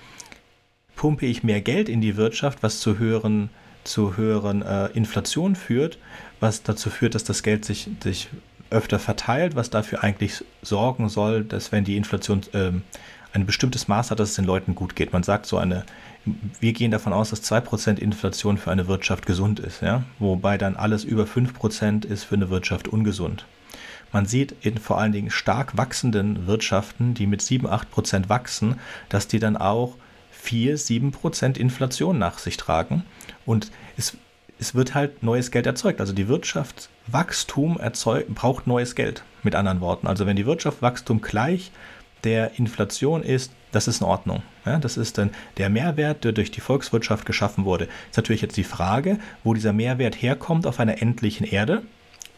pumpe 0.97 1.27
ich 1.27 1.43
mehr 1.43 1.61
Geld 1.61 1.89
in 1.89 2.01
die 2.01 2.17
Wirtschaft, 2.17 2.63
was 2.63 2.81
zu 2.81 2.99
höheren, 2.99 3.51
zu 3.85 4.17
höheren 4.17 4.63
äh, 4.63 4.87
Inflation 4.89 5.55
führt, 5.55 5.99
was 6.41 6.63
dazu 6.63 6.91
führt, 6.91 7.15
dass 7.15 7.25
das 7.25 7.43
Geld 7.43 7.65
sich, 7.65 7.89
sich 8.03 8.29
öfter 8.71 8.99
verteilt, 8.99 9.57
was 9.57 9.71
dafür 9.71 10.03
eigentlich 10.03 10.45
sorgen 10.63 11.09
soll, 11.09 11.45
dass 11.45 11.73
wenn 11.73 11.85
die 11.85 11.97
Inflation 11.97 12.43
äh, 12.53 12.73
ein 13.33 13.47
bestimmtes 13.47 13.89
Maß 13.89 14.11
hat, 14.11 14.21
dass 14.21 14.31
es 14.31 14.37
den 14.37 14.45
Leuten 14.45 14.75
gut 14.75 14.97
geht. 14.97 15.13
Man 15.13 15.23
sagt 15.23 15.47
so 15.47 15.59
eine, 15.59 15.85
wir 16.61 16.73
gehen 16.73 16.91
davon 16.91 17.13
aus, 17.13 17.31
dass 17.31 17.51
2% 17.51 17.99
Inflation 17.99 18.59
für 18.59 18.71
eine 18.71 18.89
Wirtschaft 18.89 19.27
gesund 19.27 19.61
ist, 19.61 19.83
ja? 19.83 20.03
wobei 20.19 20.59
dann 20.59 20.77
alles 20.77 21.05
über 21.05 21.25
5% 21.25 22.05
ist 22.05 22.25
für 22.25 22.35
eine 22.35 22.51
Wirtschaft 22.51 22.89
ungesund. 22.89 23.47
Man 24.13 24.27
sieht 24.27 24.55
in 24.63 24.79
vor 24.79 24.99
allen 24.99 25.13
Dingen 25.13 25.31
stark 25.31 25.77
wachsenden 25.77 26.47
Wirtschaften, 26.47 27.15
die 27.15 27.27
mit 27.27 27.43
7, 27.43 27.67
8 27.67 27.91
Prozent 27.91 28.29
wachsen, 28.29 28.77
dass 29.09 29.29
die 29.29 29.39
dann 29.39 29.57
auch 29.57 29.97
4, 30.31 30.79
7 30.79 31.13
Prozent 31.13 31.59
Inflation 31.59 32.19
nach 32.19 32.39
sich 32.39 32.57
tragen. 32.57 33.05
Und 33.45 33.71
es, 33.97 34.17
es 34.59 34.75
wird 34.75 34.95
halt 34.95 35.23
neues 35.23 35.51
Geld 35.51 35.67
erzeugt. 35.67 36.01
Also 36.01 36.13
die 36.13 36.29
Wirtschaftswachstum 36.29 37.79
erzeugt, 37.79 38.35
braucht 38.35 38.67
neues 38.67 38.95
Geld, 38.95 39.25
mit 39.43 39.55
anderen 39.55 39.81
Worten. 39.81 40.07
Also 40.07 40.27
wenn 40.27 40.37
die 40.37 40.47
Wirtschaftswachstum 40.47 41.21
gleich 41.21 41.71
der 42.25 42.59
Inflation 42.59 43.23
ist, 43.23 43.53
das 43.73 43.87
ist 43.87 44.01
in 44.01 44.07
Ordnung. 44.07 44.43
Ja, 44.65 44.79
das 44.79 44.97
ist 44.97 45.19
dann 45.19 45.31
der 45.59 45.69
Mehrwert, 45.69 46.25
der 46.25 46.33
durch 46.33 46.51
die 46.51 46.61
Volkswirtschaft 46.61 47.27
geschaffen 47.27 47.65
wurde. 47.65 47.89
Ist 48.11 48.17
natürlich 48.17 48.43
jetzt 48.43 48.57
die 48.57 48.65
Frage, 48.65 49.19
wo 49.45 49.55
dieser 49.55 49.73
Mehrwert 49.73 50.21
herkommt 50.21 50.67
auf 50.67 50.81
einer 50.81 51.03
endlichen 51.03 51.47
Erde. 51.47 51.83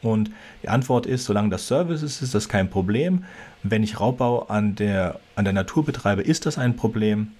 Und 0.03 0.31
die 0.63 0.69
Antwort 0.69 1.07
ist, 1.07 1.25
solange 1.25 1.51
das 1.51 1.67
Service 1.67 2.03
ist, 2.03 2.23
ist 2.23 2.35
das 2.35 2.49
kein 2.49 2.71
Problem. 2.71 3.25
Wenn 3.63 3.83
ich 3.83 4.01
Raubbau 4.01 4.47
an 4.47 4.75
der, 4.75 5.21
an 5.35 5.45
der 5.45 5.53
Natur 5.53 5.85
betreibe, 5.85 6.23
ist 6.23 6.47
das 6.47 6.59
ein 6.59 6.77
Problem. 6.77 7.33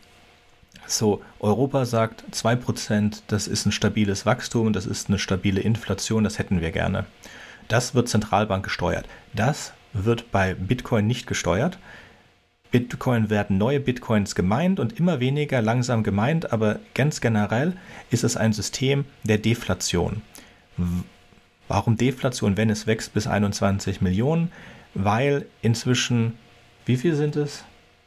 So, 0.87 1.23
Europa 1.39 1.85
sagt 1.85 2.25
2%, 2.33 3.23
das 3.29 3.47
ist 3.47 3.67
ein 3.67 3.73
stabiles 3.73 4.27
Wachstum, 4.27 4.73
das 4.73 4.87
ist 4.87 5.09
eine 5.09 5.19
stabile 5.19 5.61
Inflation, 5.61 6.25
das 6.25 6.39
hätten 6.39 6.61
wir 6.61 6.73
gerne. 6.73 7.07
Das 7.69 7.95
wird 7.95 8.09
Zentralbank 8.09 8.65
gesteuert. 8.65 9.07
Das 9.33 9.73
wird 9.93 10.31
bei 10.33 10.55
Bitcoin 10.55 11.07
nicht 11.07 11.27
gesteuert. 11.27 11.79
Bitcoin 12.71 13.31
werden 13.31 13.59
neue 13.59 13.81
Bitcoins 13.81 14.35
gemeint 14.35 14.79
und 14.79 14.99
immer 14.99 15.21
weniger 15.21 15.61
langsam 15.61 16.03
gemeint, 16.03 16.53
aber 16.53 16.79
ganz 16.95 17.21
generell 17.21 17.77
ist 18.11 18.25
es 18.25 18.37
ein 18.37 18.53
System 18.53 19.05
der 19.25 19.39
Deflation. 19.39 20.23
Warum 21.71 21.97
Deflation, 21.97 22.57
wenn 22.57 22.69
es 22.69 22.89
wächst 22.89 23.15
bis 23.15 23.29
21 23.29 24.01
Millionen? 24.01 24.51
Weil 24.95 25.47
inzwischen, 25.63 26.37
wie 26.85 26.97
viel 26.97 27.15
sind 27.15 27.37
es? 27.37 27.63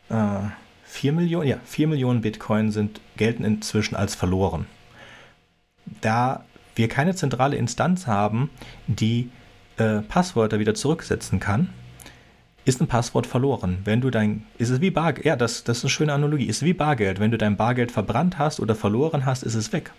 Äh, 0.10 0.39
4 0.84 1.13
Millionen? 1.13 1.47
Ja, 1.47 1.60
4 1.63 1.88
Millionen 1.88 2.19
Bitcoin 2.19 2.71
sind, 2.71 2.99
gelten 3.15 3.45
inzwischen 3.45 3.95
als 3.95 4.15
verloren. 4.15 4.65
Da 6.02 6.43
wir 6.76 6.89
keine 6.89 7.15
zentrale 7.15 7.56
Instanz 7.56 8.06
haben, 8.06 8.49
die 8.88 9.30
äh, 9.78 10.02
Passwörter 10.02 10.60
wieder 10.60 10.76
zurücksetzen 10.76 11.39
kann, 11.39 11.69
ist 12.65 12.82
ein 12.82 12.88
Passwort 12.88 13.28
verloren. 13.28 13.78
Wenn 13.86 14.02
du 14.02 14.10
dein, 14.10 14.43
ist 14.58 14.71
es 14.71 14.82
wie 14.82 14.91
Bargeld, 14.91 15.26
ja, 15.26 15.38
das, 15.38 15.63
das 15.63 15.78
ist 15.78 15.84
eine 15.86 15.89
schöne 15.89 16.12
Analogie, 16.12 16.47
ist 16.47 16.63
wie 16.63 16.73
Bargeld. 16.73 17.21
Wenn 17.21 17.32
du 17.32 17.38
dein 17.38 17.56
Bargeld 17.56 17.93
verbrannt 17.93 18.38
hast 18.38 18.60
oder 18.60 18.76
verloren 18.76 19.26
hast, 19.26 19.43
ist 19.43 19.56
es 19.56 19.71
weg. 19.71 19.93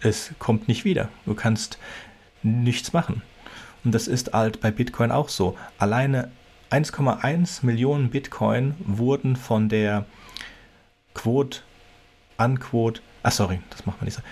Es 0.00 0.32
kommt 0.38 0.68
nicht 0.68 0.84
wieder. 0.84 1.08
Du 1.24 1.34
kannst 1.34 1.78
nichts 2.42 2.92
machen. 2.92 3.22
Und 3.84 3.94
das 3.94 4.08
ist 4.08 4.32
halt 4.32 4.60
bei 4.60 4.70
Bitcoin 4.70 5.10
auch 5.10 5.28
so. 5.28 5.56
Alleine 5.78 6.30
1,1 6.70 7.64
Millionen 7.64 8.10
Bitcoin 8.10 8.74
wurden 8.78 9.36
von 9.36 9.68
der 9.68 10.04
Quote, 11.14 11.60
Unquote, 12.36 13.00
ah 13.22 13.30
sorry, 13.30 13.60
das 13.70 13.86
macht 13.86 14.00
man 14.00 14.04
nicht 14.04 14.14
so. 14.14 14.22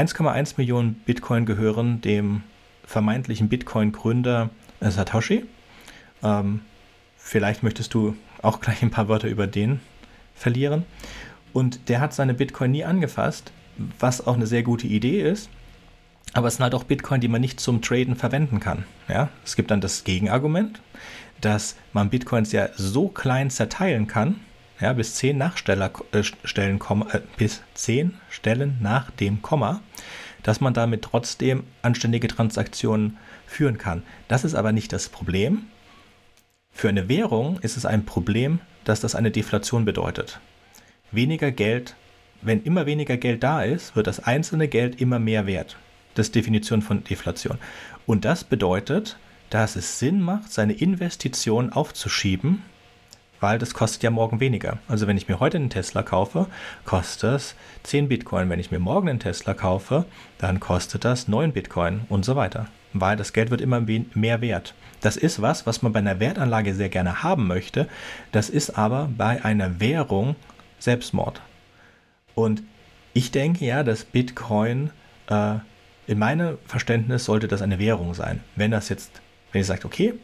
1,1 0.00 0.54
Millionen 0.56 0.94
Bitcoin 0.94 1.46
gehören 1.46 2.00
dem 2.00 2.42
vermeintlichen 2.84 3.48
Bitcoin-Gründer 3.48 4.50
äh, 4.80 4.90
Satoshi. 4.90 5.44
Ähm, 6.22 6.60
vielleicht 7.16 7.62
möchtest 7.62 7.94
du 7.94 8.16
auch 8.42 8.60
gleich 8.60 8.82
ein 8.82 8.90
paar 8.90 9.08
Wörter 9.08 9.28
über 9.28 9.46
den 9.46 9.80
verlieren. 10.34 10.84
Und 11.52 11.88
der 11.88 12.00
hat 12.00 12.12
seine 12.12 12.34
Bitcoin 12.34 12.70
nie 12.72 12.84
angefasst, 12.84 13.52
was 13.98 14.26
auch 14.26 14.34
eine 14.34 14.46
sehr 14.46 14.62
gute 14.62 14.86
Idee 14.86 15.22
ist. 15.22 15.48
Aber 16.36 16.48
es 16.48 16.56
sind 16.56 16.64
halt 16.64 16.74
auch 16.74 16.84
Bitcoin, 16.84 17.22
die 17.22 17.28
man 17.28 17.40
nicht 17.40 17.60
zum 17.60 17.80
Traden 17.80 18.14
verwenden 18.14 18.60
kann. 18.60 18.84
Ja? 19.08 19.30
Es 19.42 19.56
gibt 19.56 19.70
dann 19.70 19.80
das 19.80 20.04
Gegenargument, 20.04 20.82
dass 21.40 21.76
man 21.94 22.10
Bitcoins 22.10 22.52
ja 22.52 22.68
so 22.76 23.08
klein 23.08 23.48
zerteilen 23.48 24.06
kann, 24.06 24.40
ja, 24.78 24.92
bis 24.92 25.14
10 25.14 25.38
Nachsteller, 25.38 25.90
äh, 26.12 26.22
Stellen, 26.22 26.78
äh, 27.10 27.20
bis 27.38 27.62
10 27.72 28.18
Stellen 28.28 28.76
nach 28.82 29.10
dem 29.12 29.40
Komma, 29.40 29.80
dass 30.42 30.60
man 30.60 30.74
damit 30.74 31.00
trotzdem 31.00 31.64
anständige 31.80 32.28
Transaktionen 32.28 33.16
führen 33.46 33.78
kann. 33.78 34.02
Das 34.28 34.44
ist 34.44 34.54
aber 34.54 34.72
nicht 34.72 34.92
das 34.92 35.08
Problem. 35.08 35.62
Für 36.70 36.90
eine 36.90 37.08
Währung 37.08 37.58
ist 37.60 37.78
es 37.78 37.86
ein 37.86 38.04
Problem, 38.04 38.60
dass 38.84 39.00
das 39.00 39.14
eine 39.14 39.30
Deflation 39.30 39.86
bedeutet. 39.86 40.38
Weniger 41.12 41.50
Geld, 41.50 41.96
wenn 42.42 42.62
immer 42.62 42.84
weniger 42.84 43.16
Geld 43.16 43.42
da 43.42 43.62
ist, 43.62 43.96
wird 43.96 44.06
das 44.06 44.20
einzelne 44.20 44.68
Geld 44.68 45.00
immer 45.00 45.18
mehr 45.18 45.46
wert. 45.46 45.78
Das 46.16 46.28
ist 46.28 46.34
Definition 46.34 46.80
von 46.80 47.04
Deflation. 47.04 47.58
Und 48.06 48.24
das 48.24 48.42
bedeutet, 48.42 49.18
dass 49.50 49.76
es 49.76 49.98
Sinn 49.98 50.22
macht, 50.22 50.50
seine 50.50 50.72
Investition 50.72 51.72
aufzuschieben, 51.72 52.62
weil 53.38 53.58
das 53.58 53.74
kostet 53.74 54.02
ja 54.02 54.10
morgen 54.10 54.40
weniger. 54.40 54.78
Also 54.88 55.06
wenn 55.06 55.18
ich 55.18 55.28
mir 55.28 55.40
heute 55.40 55.58
einen 55.58 55.68
Tesla 55.68 56.02
kaufe, 56.02 56.46
kostet 56.86 57.34
das 57.34 57.54
10 57.82 58.08
Bitcoin. 58.08 58.48
Wenn 58.48 58.58
ich 58.58 58.70
mir 58.70 58.78
morgen 58.78 59.10
einen 59.10 59.20
Tesla 59.20 59.52
kaufe, 59.52 60.06
dann 60.38 60.58
kostet 60.58 61.04
das 61.04 61.28
9 61.28 61.52
Bitcoin 61.52 62.00
und 62.08 62.24
so 62.24 62.34
weiter. 62.34 62.66
Weil 62.94 63.18
das 63.18 63.34
Geld 63.34 63.50
wird 63.50 63.60
immer 63.60 63.82
mehr 64.14 64.40
wert. 64.40 64.74
Das 65.02 65.18
ist 65.18 65.42
was, 65.42 65.66
was 65.66 65.82
man 65.82 65.92
bei 65.92 65.98
einer 65.98 66.18
Wertanlage 66.18 66.74
sehr 66.74 66.88
gerne 66.88 67.22
haben 67.22 67.46
möchte. 67.46 67.88
Das 68.32 68.48
ist 68.48 68.78
aber 68.78 69.10
bei 69.14 69.44
einer 69.44 69.80
Währung 69.80 70.34
Selbstmord. 70.78 71.42
Und 72.34 72.62
ich 73.12 73.32
denke 73.32 73.66
ja, 73.66 73.82
dass 73.82 74.04
Bitcoin 74.04 74.90
äh, 75.28 75.56
in 76.06 76.18
meinem 76.18 76.58
Verständnis 76.66 77.24
sollte 77.24 77.48
das 77.48 77.62
eine 77.62 77.78
Währung 77.78 78.14
sein. 78.14 78.42
Wenn 78.54 78.70
das 78.70 78.88
jetzt, 78.88 79.10
wenn 79.52 79.60
ihr 79.60 79.64
sagt, 79.64 79.84
okay, 79.84 80.14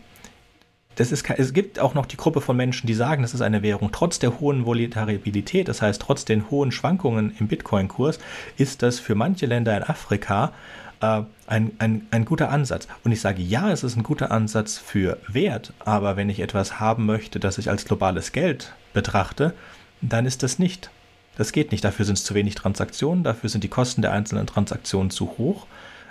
das 0.96 1.10
ist, 1.10 1.28
es 1.30 1.52
gibt 1.52 1.78
auch 1.78 1.94
noch 1.94 2.06
die 2.06 2.18
Gruppe 2.18 2.40
von 2.40 2.56
Menschen, 2.56 2.86
die 2.86 2.94
sagen, 2.94 3.22
das 3.22 3.32
ist 3.32 3.40
eine 3.40 3.62
Währung. 3.62 3.90
Trotz 3.92 4.18
der 4.18 4.40
hohen 4.40 4.66
Volatilität, 4.66 5.68
das 5.68 5.80
heißt 5.80 6.02
trotz 6.02 6.24
den 6.24 6.50
hohen 6.50 6.70
Schwankungen 6.70 7.34
im 7.38 7.48
Bitcoin-Kurs, 7.48 8.18
ist 8.58 8.82
das 8.82 9.00
für 9.00 9.14
manche 9.14 9.46
Länder 9.46 9.76
in 9.76 9.82
Afrika 9.84 10.52
äh, 11.00 11.22
ein, 11.46 11.72
ein, 11.78 12.06
ein 12.10 12.24
guter 12.24 12.50
Ansatz. 12.50 12.88
Und 13.04 13.12
ich 13.12 13.22
sage, 13.22 13.42
ja, 13.42 13.70
es 13.70 13.84
ist 13.84 13.96
ein 13.96 14.02
guter 14.02 14.30
Ansatz 14.30 14.76
für 14.76 15.18
Wert, 15.28 15.72
aber 15.78 16.16
wenn 16.16 16.28
ich 16.28 16.40
etwas 16.40 16.78
haben 16.78 17.06
möchte, 17.06 17.40
das 17.40 17.58
ich 17.58 17.70
als 17.70 17.86
globales 17.86 18.32
Geld 18.32 18.74
betrachte, 18.92 19.54
dann 20.02 20.26
ist 20.26 20.42
das 20.42 20.58
nicht. 20.58 20.90
Das 21.36 21.52
geht 21.52 21.72
nicht. 21.72 21.84
Dafür 21.84 22.04
sind 22.04 22.18
es 22.18 22.24
zu 22.24 22.34
wenig 22.34 22.54
Transaktionen, 22.54 23.24
dafür 23.24 23.48
sind 23.48 23.64
die 23.64 23.68
Kosten 23.68 24.02
der 24.02 24.12
einzelnen 24.12 24.46
Transaktionen 24.46 25.10
zu 25.10 25.38
hoch. 25.38 25.66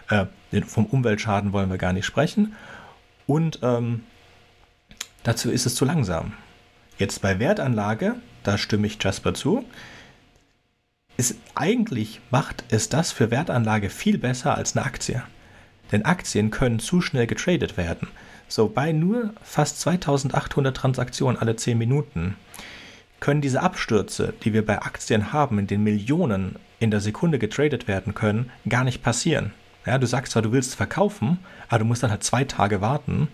Äh, 0.09 0.25
vom 0.65 0.85
Umweltschaden 0.85 1.53
wollen 1.53 1.69
wir 1.69 1.77
gar 1.77 1.93
nicht 1.93 2.05
sprechen. 2.05 2.55
Und 3.27 3.59
ähm, 3.61 4.03
dazu 5.23 5.51
ist 5.51 5.65
es 5.65 5.75
zu 5.75 5.85
langsam. 5.85 6.33
Jetzt 6.97 7.21
bei 7.21 7.39
Wertanlage, 7.39 8.15
da 8.43 8.57
stimme 8.57 8.87
ich 8.87 9.01
Jasper 9.01 9.33
zu, 9.33 9.63
ist 11.17 11.35
eigentlich 11.55 12.19
macht 12.31 12.63
es 12.69 12.89
das 12.89 13.11
für 13.11 13.31
Wertanlage 13.31 13.89
viel 13.89 14.17
besser 14.17 14.55
als 14.55 14.75
eine 14.75 14.85
Aktie. 14.85 15.23
Denn 15.91 16.05
Aktien 16.05 16.51
können 16.51 16.79
zu 16.79 17.01
schnell 17.01 17.27
getradet 17.27 17.77
werden. 17.77 18.07
So 18.47 18.67
bei 18.67 18.91
nur 18.91 19.33
fast 19.43 19.79
2800 19.81 20.75
Transaktionen 20.75 21.39
alle 21.39 21.55
10 21.55 21.77
Minuten 21.77 22.35
können 23.21 23.39
diese 23.39 23.61
Abstürze, 23.61 24.33
die 24.43 24.51
wir 24.51 24.65
bei 24.65 24.81
Aktien 24.81 25.31
haben, 25.31 25.57
in 25.59 25.67
den 25.67 25.83
Millionen 25.83 26.57
in 26.79 26.91
der 26.91 26.99
Sekunde 26.99 27.39
getradet 27.39 27.87
werden 27.87 28.13
können, 28.13 28.51
gar 28.67 28.83
nicht 28.83 29.01
passieren. 29.01 29.53
Ja, 29.85 29.97
du 29.97 30.07
sagst 30.07 30.33
zwar, 30.33 30.41
du 30.41 30.51
willst 30.51 30.75
verkaufen, 30.75 31.39
aber 31.69 31.79
du 31.79 31.85
musst 31.85 32.03
dann 32.03 32.11
halt 32.11 32.23
zwei 32.23 32.43
Tage 32.43 32.81
warten, 32.81 33.29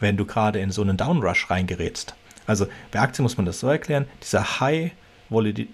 wenn 0.00 0.16
du 0.16 0.24
gerade 0.24 0.60
in 0.60 0.70
so 0.70 0.80
einen 0.80 0.96
Downrush 0.96 1.50
reingerätst. 1.50 2.14
Also 2.46 2.66
bei 2.90 3.00
Aktien 3.00 3.24
muss 3.24 3.36
man 3.36 3.44
das 3.46 3.60
so 3.60 3.68
erklären, 3.68 4.06
dieser 4.22 4.60
High 4.60 4.92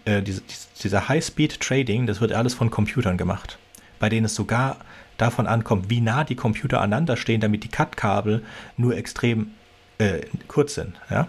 äh, 0.05 0.23
diese, 0.23 0.43
dieser 0.83 1.09
High-Speed-Trading, 1.09 2.07
das 2.07 2.21
wird 2.21 2.33
alles 2.33 2.55
von 2.55 2.71
Computern 2.71 3.17
gemacht, 3.19 3.59
bei 3.99 4.09
denen 4.09 4.27
es 4.27 4.35
sogar 4.35 4.77
davon 5.17 5.47
ankommt, 5.47 5.91
wie 5.91 6.01
nah 6.01 6.25
die 6.25 6.37
Computer 6.37 6.81
aneinander 6.81 7.17
stehen, 7.17 7.41
damit 7.41 7.65
die 7.65 7.69
Cut-Kabel 7.69 8.45
nur 8.77 8.97
extrem 8.97 9.51
äh, 9.99 10.21
kurz 10.47 10.75
sind. 10.75 10.95
Ja? 11.11 11.27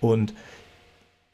Und 0.00 0.34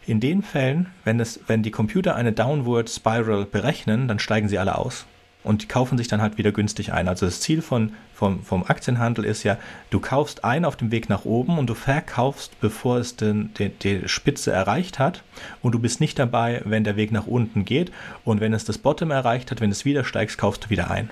in 0.06 0.20
den 0.20 0.42
Fällen, 0.42 0.86
wenn, 1.04 1.20
es, 1.20 1.40
wenn 1.46 1.62
die 1.62 1.70
Computer 1.70 2.16
eine 2.16 2.32
Downward 2.32 2.88
Spiral 2.88 3.44
berechnen, 3.44 4.08
dann 4.08 4.18
steigen 4.18 4.48
sie 4.48 4.58
alle 4.58 4.78
aus 4.78 5.06
und 5.42 5.68
kaufen 5.68 5.96
sich 5.96 6.08
dann 6.08 6.20
halt 6.20 6.38
wieder 6.38 6.52
günstig 6.52 6.92
ein. 6.92 7.08
Also 7.08 7.26
das 7.26 7.40
Ziel 7.40 7.62
von, 7.62 7.92
vom, 8.14 8.42
vom 8.42 8.64
Aktienhandel 8.64 9.24
ist 9.24 9.42
ja, 9.42 9.56
du 9.90 10.00
kaufst 10.00 10.44
ein 10.44 10.64
auf 10.64 10.76
dem 10.76 10.90
Weg 10.90 11.08
nach 11.08 11.24
oben 11.24 11.58
und 11.58 11.68
du 11.68 11.74
verkaufst, 11.74 12.60
bevor 12.60 12.98
es 12.98 13.16
den, 13.16 13.54
den, 13.54 13.72
die 13.78 14.08
Spitze 14.08 14.52
erreicht 14.52 14.98
hat 14.98 15.22
und 15.62 15.72
du 15.72 15.78
bist 15.78 16.00
nicht 16.00 16.18
dabei, 16.18 16.62
wenn 16.64 16.84
der 16.84 16.96
Weg 16.96 17.10
nach 17.12 17.26
unten 17.26 17.64
geht 17.64 17.90
und 18.24 18.40
wenn 18.40 18.52
es 18.52 18.64
das 18.64 18.78
Bottom 18.78 19.10
erreicht 19.10 19.50
hat, 19.50 19.60
wenn 19.60 19.70
es 19.70 19.84
wieder 19.84 20.04
steigst, 20.04 20.38
kaufst 20.38 20.66
du 20.66 20.70
wieder 20.70 20.90
ein. 20.90 21.10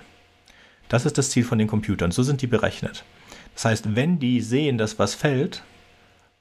Das 0.88 1.06
ist 1.06 1.18
das 1.18 1.30
Ziel 1.30 1.44
von 1.44 1.58
den 1.58 1.68
Computern, 1.68 2.10
so 2.10 2.22
sind 2.22 2.42
die 2.42 2.46
berechnet. 2.46 3.04
Das 3.54 3.64
heißt, 3.64 3.96
wenn 3.96 4.18
die 4.18 4.40
sehen, 4.40 4.78
dass 4.78 4.98
was 4.98 5.14
fällt, 5.14 5.62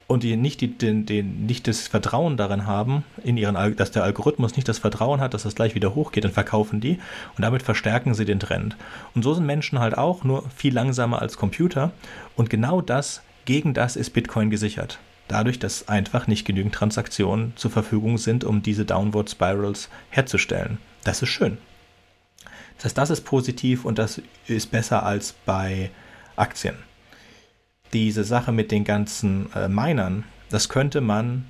und 0.08 0.22
die 0.22 0.36
nicht, 0.36 0.62
die, 0.62 0.76
den, 0.76 1.06
den, 1.06 1.46
nicht 1.46 1.68
das 1.68 1.86
Vertrauen 1.86 2.36
darin 2.36 2.66
haben, 2.66 3.04
in 3.22 3.36
ihren, 3.36 3.76
dass 3.76 3.90
der 3.92 4.02
Algorithmus 4.02 4.56
nicht 4.56 4.66
das 4.66 4.78
Vertrauen 4.78 5.20
hat, 5.20 5.34
dass 5.34 5.42
das 5.44 5.54
gleich 5.54 5.74
wieder 5.74 5.94
hochgeht, 5.94 6.24
dann 6.24 6.32
verkaufen 6.32 6.80
die 6.80 6.98
und 7.36 7.42
damit 7.42 7.62
verstärken 7.62 8.14
sie 8.14 8.24
den 8.24 8.40
Trend. 8.40 8.76
Und 9.14 9.22
so 9.22 9.34
sind 9.34 9.46
Menschen 9.46 9.78
halt 9.78 9.96
auch 9.96 10.24
nur 10.24 10.48
viel 10.56 10.74
langsamer 10.74 11.20
als 11.22 11.36
Computer 11.36 11.92
und 12.36 12.50
genau 12.50 12.80
das, 12.80 13.22
gegen 13.44 13.74
das 13.74 13.96
ist 13.96 14.10
Bitcoin 14.10 14.50
gesichert. 14.50 14.98
Dadurch, 15.28 15.58
dass 15.58 15.88
einfach 15.88 16.26
nicht 16.26 16.46
genügend 16.46 16.74
Transaktionen 16.74 17.52
zur 17.56 17.70
Verfügung 17.70 18.16
sind, 18.16 18.44
um 18.44 18.62
diese 18.62 18.86
Downward 18.86 19.28
Spirals 19.28 19.90
herzustellen. 20.08 20.78
Das 21.04 21.20
ist 21.20 21.28
schön. 21.28 21.58
Das 22.76 22.86
heißt, 22.86 22.98
das 22.98 23.10
ist 23.10 23.24
positiv 23.26 23.84
und 23.84 23.98
das 23.98 24.22
ist 24.46 24.70
besser 24.70 25.02
als 25.02 25.34
bei 25.44 25.90
Aktien 26.36 26.87
diese 27.92 28.24
Sache 28.24 28.52
mit 28.52 28.70
den 28.70 28.84
ganzen 28.84 29.52
äh, 29.54 29.68
Minern, 29.68 30.24
das 30.50 30.68
könnte 30.68 31.00
man 31.00 31.46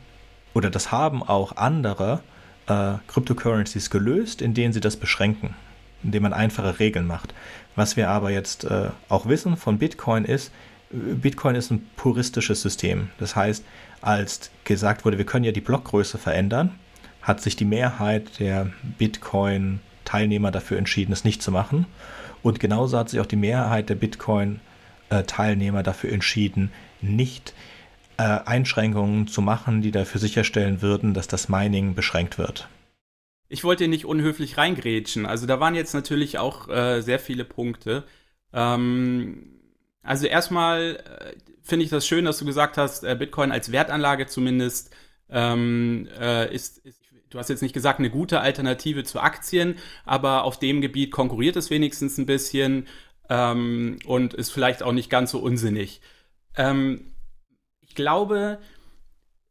oder 0.54 0.70
das 0.70 0.90
haben 0.90 1.22
auch 1.22 1.56
andere 1.56 2.20
äh, 2.66 2.94
Cryptocurrencies 3.06 3.90
gelöst, 3.90 4.42
indem 4.42 4.72
sie 4.72 4.80
das 4.80 4.96
beschränken, 4.96 5.54
indem 6.02 6.24
man 6.24 6.32
einfache 6.32 6.78
Regeln 6.78 7.06
macht. 7.06 7.34
Was 7.76 7.96
wir 7.96 8.10
aber 8.10 8.30
jetzt 8.30 8.64
äh, 8.64 8.90
auch 9.08 9.26
wissen 9.26 9.56
von 9.56 9.78
Bitcoin 9.78 10.24
ist, 10.24 10.52
Bitcoin 10.90 11.54
ist 11.54 11.70
ein 11.70 11.86
puristisches 11.96 12.62
System. 12.62 13.10
Das 13.18 13.36
heißt, 13.36 13.64
als 14.00 14.50
gesagt 14.64 15.04
wurde, 15.04 15.18
wir 15.18 15.26
können 15.26 15.44
ja 15.44 15.52
die 15.52 15.60
Blockgröße 15.60 16.18
verändern, 16.18 16.78
hat 17.20 17.42
sich 17.42 17.56
die 17.56 17.66
Mehrheit 17.66 18.40
der 18.40 18.70
Bitcoin-Teilnehmer 18.98 20.50
dafür 20.50 20.78
entschieden, 20.78 21.12
es 21.12 21.24
nicht 21.24 21.42
zu 21.42 21.52
machen. 21.52 21.86
Und 22.42 22.58
genauso 22.58 22.96
hat 22.96 23.10
sich 23.10 23.20
auch 23.20 23.26
die 23.26 23.36
Mehrheit 23.36 23.90
der 23.90 23.96
Bitcoin 23.96 24.60
äh, 25.10 25.24
Teilnehmer 25.24 25.82
dafür 25.82 26.12
entschieden, 26.12 26.72
nicht 27.00 27.54
äh, 28.16 28.22
Einschränkungen 28.22 29.28
zu 29.28 29.42
machen, 29.42 29.82
die 29.82 29.90
dafür 29.90 30.20
sicherstellen 30.20 30.82
würden, 30.82 31.14
dass 31.14 31.28
das 31.28 31.48
Mining 31.48 31.94
beschränkt 31.94 32.38
wird. 32.38 32.68
Ich 33.48 33.64
wollte 33.64 33.88
nicht 33.88 34.04
unhöflich 34.04 34.58
reingrätschen. 34.58 35.24
Also 35.24 35.46
da 35.46 35.58
waren 35.60 35.74
jetzt 35.74 35.94
natürlich 35.94 36.38
auch 36.38 36.68
äh, 36.68 37.00
sehr 37.00 37.18
viele 37.18 37.44
Punkte. 37.44 38.04
Ähm, 38.52 39.60
also 40.02 40.26
erstmal 40.26 40.96
äh, 40.96 41.36
finde 41.62 41.84
ich 41.84 41.90
das 41.90 42.06
schön, 42.06 42.24
dass 42.24 42.38
du 42.38 42.44
gesagt 42.44 42.76
hast, 42.76 43.04
äh, 43.04 43.16
Bitcoin 43.18 43.52
als 43.52 43.72
Wertanlage 43.72 44.26
zumindest 44.26 44.94
ähm, 45.30 46.08
äh, 46.18 46.52
ist, 46.54 46.78
ist, 46.78 47.00
du 47.30 47.38
hast 47.38 47.50
jetzt 47.50 47.62
nicht 47.62 47.74
gesagt, 47.74 47.98
eine 47.98 48.10
gute 48.10 48.40
Alternative 48.40 49.04
zu 49.04 49.20
Aktien, 49.20 49.76
aber 50.04 50.44
auf 50.44 50.58
dem 50.58 50.80
Gebiet 50.80 51.10
konkurriert 51.10 51.56
es 51.56 51.70
wenigstens 51.70 52.18
ein 52.18 52.26
bisschen 52.26 52.86
ähm, 53.28 53.98
und 54.04 54.34
ist 54.34 54.50
vielleicht 54.50 54.82
auch 54.82 54.92
nicht 54.92 55.10
ganz 55.10 55.30
so 55.30 55.38
unsinnig. 55.38 56.00
Ähm, 56.56 57.12
ich 57.80 57.94
glaube, 57.94 58.58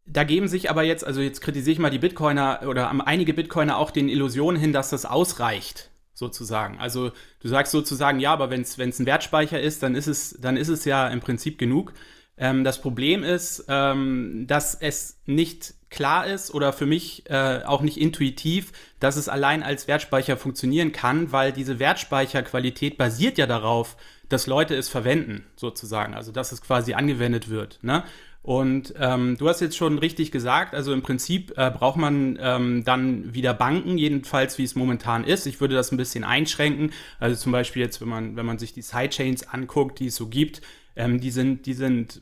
da 0.06 0.24
geben 0.24 0.48
sich 0.48 0.70
aber 0.70 0.84
jetzt, 0.84 1.06
also 1.06 1.22
jetzt 1.22 1.42
kritisiere 1.42 1.74
ich 1.74 1.80
mal 1.80 1.90
die 1.90 2.00
Bitcoiner 2.00 2.62
oder 2.68 2.90
einige 3.06 3.34
Bitcoiner 3.34 3.78
auch 3.78 3.92
den 3.92 4.10
Illusionen 4.10 4.60
hin, 4.60 4.74
dass 4.74 4.90
das 4.90 5.06
ausreicht. 5.06 5.92
sozusagen. 6.18 6.80
Also 6.80 7.12
du 7.42 7.48
sagst 7.48 7.72
sozusagen, 7.72 8.20
ja, 8.20 8.34
aber 8.34 8.50
wenn 8.50 8.62
es 8.62 8.78
ein 8.80 9.06
Wertspeicher 9.06 9.62
ist, 9.62 9.84
dann 9.84 9.94
ist 9.94 10.08
es, 10.08 10.36
dann 10.42 10.58
ist 10.58 10.70
es 10.70 10.84
ja 10.84 11.08
im 11.10 11.20
Prinzip 11.20 11.60
genug. 11.60 11.94
Ähm, 12.38 12.64
das 12.64 12.82
Problem 12.82 13.24
ist, 13.24 13.66
ähm, 13.68 14.46
dass 14.48 14.74
es 14.74 15.20
nicht 15.26 15.76
klar 15.90 16.28
ist 16.28 16.54
oder 16.54 16.74
für 16.74 16.86
mich 16.86 17.24
äh, 17.30 17.62
auch 17.66 17.82
nicht 17.82 17.98
intuitiv, 17.98 18.72
dass 19.00 19.16
es 19.16 19.30
allein 19.30 19.64
als 19.64 19.88
Wertspeicher 19.88 20.38
funktionieren 20.38 20.92
kann, 20.92 21.32
weil 21.32 21.52
diese 21.52 21.80
Wertspeicherqualität 21.80 22.98
basiert 22.98 23.38
ja 23.38 23.46
darauf, 23.46 23.96
dass 24.30 24.48
Leute 24.48 24.76
es 24.76 24.90
verwenden, 24.90 25.46
sozusagen. 25.56 26.14
Also 26.14 26.32
dass 26.32 26.52
es 26.52 26.62
quasi 26.62 26.94
angewendet 26.94 27.50
wird. 27.50 27.80
Ne? 27.82 28.04
Und 28.48 28.94
ähm, 28.98 29.36
du 29.38 29.50
hast 29.50 29.60
jetzt 29.60 29.76
schon 29.76 29.98
richtig 29.98 30.32
gesagt, 30.32 30.74
also 30.74 30.94
im 30.94 31.02
Prinzip 31.02 31.58
äh, 31.58 31.70
braucht 31.70 31.98
man 31.98 32.38
ähm, 32.42 32.84
dann 32.86 33.34
wieder 33.34 33.54
Banken, 33.54 33.98
jedenfalls 33.98 34.58
wie 34.58 34.64
es 34.64 34.76
momentan 34.76 35.26
ist. 35.26 35.48
Ich 35.48 35.60
würde 35.60 35.76
das 35.76 35.92
ein 35.92 35.98
bisschen 35.98 36.24
einschränken. 36.24 36.92
Also 37.20 37.36
zum 37.36 37.52
Beispiel 37.52 37.82
jetzt, 37.82 38.00
wenn 38.00 38.08
man, 38.08 38.36
wenn 38.38 38.46
man 38.46 38.58
sich 38.58 38.72
die 38.74 38.82
Sidechains 38.82 39.48
anguckt, 39.48 40.00
die 40.00 40.08
es 40.08 40.16
so 40.16 40.28
gibt, 40.28 40.62
ähm, 40.96 41.20
die 41.20 41.32
sind, 41.32 41.66
die 41.66 41.74
sind 41.74 42.22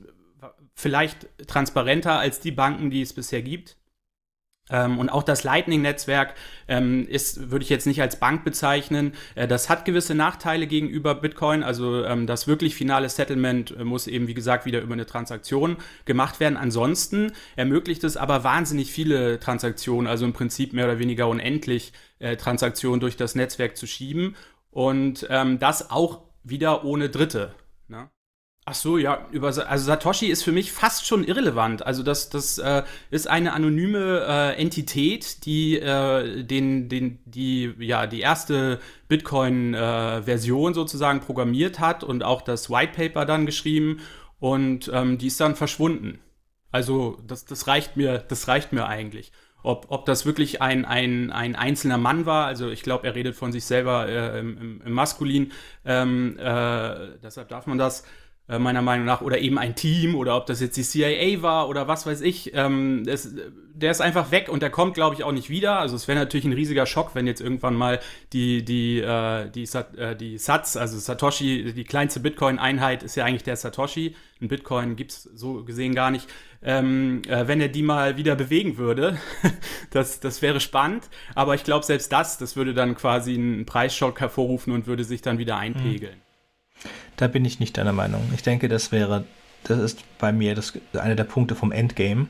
vielleicht 0.75 1.27
transparenter 1.47 2.19
als 2.19 2.39
die 2.39 2.51
Banken, 2.51 2.89
die 2.89 3.01
es 3.01 3.13
bisher 3.13 3.41
gibt. 3.41 3.77
Ähm, 4.69 4.97
und 4.97 5.09
auch 5.09 5.21
das 5.21 5.43
Lightning-Netzwerk 5.43 6.33
ähm, 6.67 7.07
ist, 7.07 7.51
würde 7.51 7.63
ich 7.63 7.69
jetzt 7.69 7.85
nicht 7.85 8.01
als 8.01 8.19
Bank 8.19 8.43
bezeichnen. 8.43 9.13
Äh, 9.35 9.47
das 9.47 9.69
hat 9.69 9.85
gewisse 9.85 10.15
Nachteile 10.15 10.65
gegenüber 10.65 11.13
Bitcoin. 11.13 11.61
Also 11.61 12.03
ähm, 12.03 12.25
das 12.25 12.47
wirklich 12.47 12.75
finale 12.75 13.07
Settlement 13.09 13.71
äh, 13.77 13.83
muss 13.83 14.07
eben, 14.07 14.27
wie 14.27 14.33
gesagt, 14.33 14.65
wieder 14.65 14.81
über 14.81 14.93
eine 14.93 15.05
Transaktion 15.05 15.77
gemacht 16.05 16.39
werden. 16.39 16.57
Ansonsten 16.57 17.31
ermöglicht 17.55 18.03
es 18.03 18.17
aber 18.17 18.43
wahnsinnig 18.43 18.91
viele 18.91 19.39
Transaktionen, 19.39 20.07
also 20.07 20.25
im 20.25 20.33
Prinzip 20.33 20.73
mehr 20.73 20.85
oder 20.85 20.97
weniger 20.97 21.27
unendlich 21.27 21.93
äh, 22.17 22.35
Transaktionen 22.35 22.99
durch 22.99 23.17
das 23.17 23.35
Netzwerk 23.35 23.77
zu 23.77 23.85
schieben. 23.85 24.35
Und 24.71 25.27
ähm, 25.29 25.59
das 25.59 25.91
auch 25.91 26.21
wieder 26.43 26.83
ohne 26.83 27.09
Dritte. 27.09 27.53
Ach 28.67 28.73
so, 28.73 28.97
ja, 28.97 29.27
über 29.31 29.49
also 29.49 29.85
Satoshi 29.85 30.25
ist 30.25 30.41
für 30.43 30.51
mich 30.51 30.71
fast 30.71 31.05
schon 31.05 31.23
irrelevant. 31.23 31.85
Also 31.85 32.01
das, 32.01 32.29
das 32.31 32.57
äh, 32.57 32.81
ist 33.11 33.27
eine 33.27 33.53
anonyme 33.53 34.25
äh, 34.27 34.59
Entität, 34.59 35.45
die 35.45 35.77
äh, 35.77 36.43
den, 36.43 36.89
den, 36.89 37.19
die, 37.25 37.75
ja, 37.77 38.07
die 38.07 38.21
erste 38.21 38.79
Bitcoin-Version 39.07 40.71
äh, 40.71 40.73
sozusagen 40.73 41.19
programmiert 41.19 41.79
hat 41.79 42.03
und 42.03 42.23
auch 42.23 42.41
das 42.41 42.71
White 42.71 42.93
Paper 42.95 43.25
dann 43.25 43.45
geschrieben 43.45 43.99
und 44.39 44.89
ähm, 44.91 45.19
die 45.19 45.27
ist 45.27 45.39
dann 45.39 45.55
verschwunden. 45.55 46.17
Also 46.71 47.19
das, 47.27 47.45
das 47.45 47.67
reicht 47.67 47.97
mir, 47.97 48.17
das 48.17 48.47
reicht 48.47 48.73
mir 48.73 48.87
eigentlich. 48.87 49.31
Ob, 49.61 49.87
ob 49.89 50.07
das 50.07 50.25
wirklich 50.25 50.63
ein, 50.63 50.85
ein, 50.85 51.31
ein 51.31 51.55
einzelner 51.55 51.99
Mann 51.99 52.25
war, 52.25 52.47
also 52.47 52.69
ich 52.69 52.81
glaube, 52.81 53.05
er 53.05 53.13
redet 53.13 53.35
von 53.35 53.51
sich 53.51 53.65
selber 53.65 54.07
äh, 54.07 54.39
im, 54.39 54.81
im 54.83 54.91
Maskulin, 54.91 55.51
ähm, 55.85 56.35
äh, 56.39 57.17
deshalb 57.21 57.49
darf 57.49 57.67
man 57.67 57.77
das 57.77 58.03
äh, 58.47 58.59
meiner 58.59 58.81
Meinung 58.81 59.05
nach, 59.05 59.21
oder 59.21 59.39
eben 59.39 59.57
ein 59.57 59.75
Team, 59.75 60.15
oder 60.15 60.37
ob 60.37 60.45
das 60.45 60.61
jetzt 60.61 60.77
die 60.77 60.83
CIA 60.83 61.41
war 61.41 61.67
oder 61.67 61.87
was 61.87 62.05
weiß 62.05 62.21
ich. 62.21 62.53
Ähm, 62.53 63.03
das, 63.05 63.29
der 63.73 63.91
ist 63.91 64.01
einfach 64.01 64.31
weg 64.31 64.49
und 64.49 64.61
der 64.61 64.69
kommt, 64.69 64.93
glaube 64.93 65.15
ich, 65.15 65.23
auch 65.23 65.31
nicht 65.31 65.49
wieder. 65.49 65.79
Also 65.79 65.95
es 65.95 66.07
wäre 66.07 66.17
natürlich 66.17 66.45
ein 66.45 66.53
riesiger 66.53 66.85
Schock, 66.85 67.11
wenn 67.13 67.27
jetzt 67.27 67.41
irgendwann 67.41 67.75
mal 67.75 67.99
die, 68.33 68.63
die, 68.63 68.99
äh, 68.99 69.49
die, 69.49 69.65
Sat, 69.65 69.97
äh, 69.97 70.15
die 70.15 70.37
Satz, 70.37 70.77
also 70.77 70.97
Satoshi, 70.97 71.73
die 71.73 71.83
kleinste 71.83 72.19
Bitcoin-Einheit 72.19 73.03
ist 73.03 73.15
ja 73.15 73.25
eigentlich 73.25 73.43
der 73.43 73.57
Satoshi. 73.57 74.15
Ein 74.41 74.47
Bitcoin 74.47 74.95
gibt's 74.95 75.23
so 75.23 75.63
gesehen 75.63 75.95
gar 75.95 76.11
nicht. 76.11 76.27
Ähm, 76.63 77.21
äh, 77.27 77.47
wenn 77.47 77.59
er 77.61 77.67
die 77.67 77.83
mal 77.83 78.17
wieder 78.17 78.35
bewegen 78.35 78.77
würde, 78.77 79.17
das, 79.91 80.19
das 80.19 80.41
wäre 80.41 80.59
spannend. 80.59 81.09
Aber 81.35 81.55
ich 81.55 81.63
glaube, 81.63 81.85
selbst 81.85 82.11
das, 82.11 82.37
das 82.37 82.55
würde 82.55 82.73
dann 82.73 82.95
quasi 82.95 83.33
einen 83.33 83.65
Preisschock 83.65 84.19
hervorrufen 84.19 84.73
und 84.73 84.87
würde 84.87 85.03
sich 85.03 85.21
dann 85.21 85.37
wieder 85.37 85.57
einpegeln. 85.57 86.15
Mhm. 86.15 86.24
Da 87.17 87.27
bin 87.27 87.45
ich 87.45 87.59
nicht 87.59 87.77
deiner 87.77 87.93
Meinung. 87.93 88.21
Ich 88.33 88.43
denke, 88.43 88.67
das 88.67 88.91
wäre, 88.91 89.25
das 89.63 89.79
ist 89.79 90.03
bei 90.17 90.31
mir 90.31 90.55
das, 90.55 90.73
einer 90.93 91.15
der 91.15 91.23
Punkte 91.23 91.55
vom 91.55 91.71
Endgame. 91.71 92.27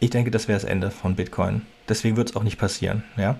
Ich 0.00 0.10
denke, 0.10 0.30
das 0.30 0.48
wäre 0.48 0.58
das 0.58 0.68
Ende 0.68 0.90
von 0.90 1.16
Bitcoin. 1.16 1.62
Deswegen 1.88 2.16
wird 2.16 2.30
es 2.30 2.36
auch 2.36 2.42
nicht 2.42 2.58
passieren. 2.58 3.04
Ja? 3.16 3.38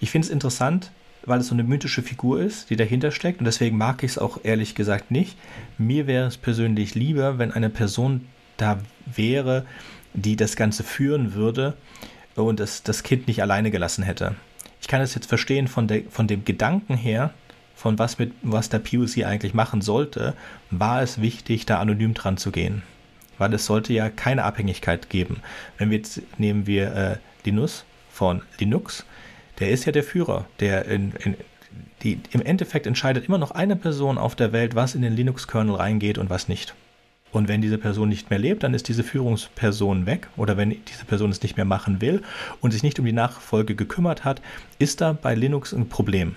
Ich 0.00 0.10
finde 0.10 0.26
es 0.26 0.32
interessant, 0.32 0.90
weil 1.24 1.40
es 1.40 1.48
so 1.48 1.54
eine 1.54 1.64
mythische 1.64 2.02
Figur 2.02 2.40
ist, 2.40 2.70
die 2.70 2.76
dahinter 2.76 3.10
steckt. 3.10 3.38
Und 3.40 3.44
deswegen 3.44 3.76
mag 3.76 4.02
ich 4.02 4.12
es 4.12 4.18
auch 4.18 4.40
ehrlich 4.42 4.74
gesagt 4.74 5.10
nicht. 5.10 5.36
Mir 5.78 6.06
wäre 6.06 6.26
es 6.26 6.36
persönlich 6.36 6.94
lieber, 6.94 7.38
wenn 7.38 7.52
eine 7.52 7.70
Person 7.70 8.26
da 8.56 8.78
wäre, 9.06 9.64
die 10.14 10.36
das 10.36 10.56
Ganze 10.56 10.82
führen 10.82 11.34
würde 11.34 11.74
und 12.34 12.60
das, 12.60 12.82
das 12.82 13.02
Kind 13.02 13.26
nicht 13.26 13.42
alleine 13.42 13.70
gelassen 13.70 14.04
hätte. 14.04 14.34
Ich 14.80 14.88
kann 14.88 15.00
es 15.00 15.14
jetzt 15.14 15.26
verstehen 15.26 15.68
von, 15.68 15.86
der, 15.86 16.02
von 16.10 16.26
dem 16.26 16.44
Gedanken 16.44 16.96
her, 16.96 17.32
von 17.82 17.98
was, 17.98 18.16
mit, 18.16 18.32
was 18.42 18.68
der 18.68 18.78
POC 18.78 19.24
eigentlich 19.24 19.54
machen 19.54 19.80
sollte, 19.80 20.34
war 20.70 21.02
es 21.02 21.20
wichtig, 21.20 21.66
da 21.66 21.80
anonym 21.80 22.14
dran 22.14 22.36
zu 22.36 22.52
gehen. 22.52 22.82
Weil 23.38 23.52
es 23.54 23.66
sollte 23.66 23.92
ja 23.92 24.08
keine 24.08 24.44
Abhängigkeit 24.44 25.10
geben. 25.10 25.40
Wenn 25.78 25.90
wir 25.90 25.96
jetzt 25.96 26.22
nehmen 26.38 26.68
wir 26.68 26.94
äh, 26.94 27.16
Linus 27.44 27.84
von 28.08 28.42
Linux, 28.60 29.04
der 29.58 29.70
ist 29.70 29.84
ja 29.84 29.90
der 29.90 30.04
Führer, 30.04 30.46
der 30.60 30.84
in, 30.84 31.12
in, 31.24 31.34
die, 32.04 32.20
im 32.30 32.40
Endeffekt 32.42 32.86
entscheidet 32.86 33.26
immer 33.26 33.38
noch 33.38 33.50
eine 33.50 33.74
Person 33.74 34.16
auf 34.16 34.36
der 34.36 34.52
Welt, 34.52 34.76
was 34.76 34.94
in 34.94 35.02
den 35.02 35.16
Linux-Kernel 35.16 35.74
reingeht 35.74 36.18
und 36.18 36.30
was 36.30 36.46
nicht. 36.46 36.74
Und 37.32 37.48
wenn 37.48 37.62
diese 37.62 37.78
Person 37.78 38.08
nicht 38.08 38.30
mehr 38.30 38.38
lebt, 38.38 38.62
dann 38.62 38.74
ist 38.74 38.86
diese 38.86 39.02
Führungsperson 39.02 40.06
weg. 40.06 40.28
Oder 40.36 40.56
wenn 40.56 40.70
diese 40.70 41.04
Person 41.04 41.30
es 41.30 41.42
nicht 41.42 41.56
mehr 41.56 41.66
machen 41.66 42.00
will 42.00 42.22
und 42.60 42.70
sich 42.70 42.84
nicht 42.84 43.00
um 43.00 43.06
die 43.06 43.12
Nachfolge 43.12 43.74
gekümmert 43.74 44.24
hat, 44.24 44.40
ist 44.78 45.00
da 45.00 45.14
bei 45.14 45.34
Linux 45.34 45.72
ein 45.72 45.88
Problem. 45.88 46.36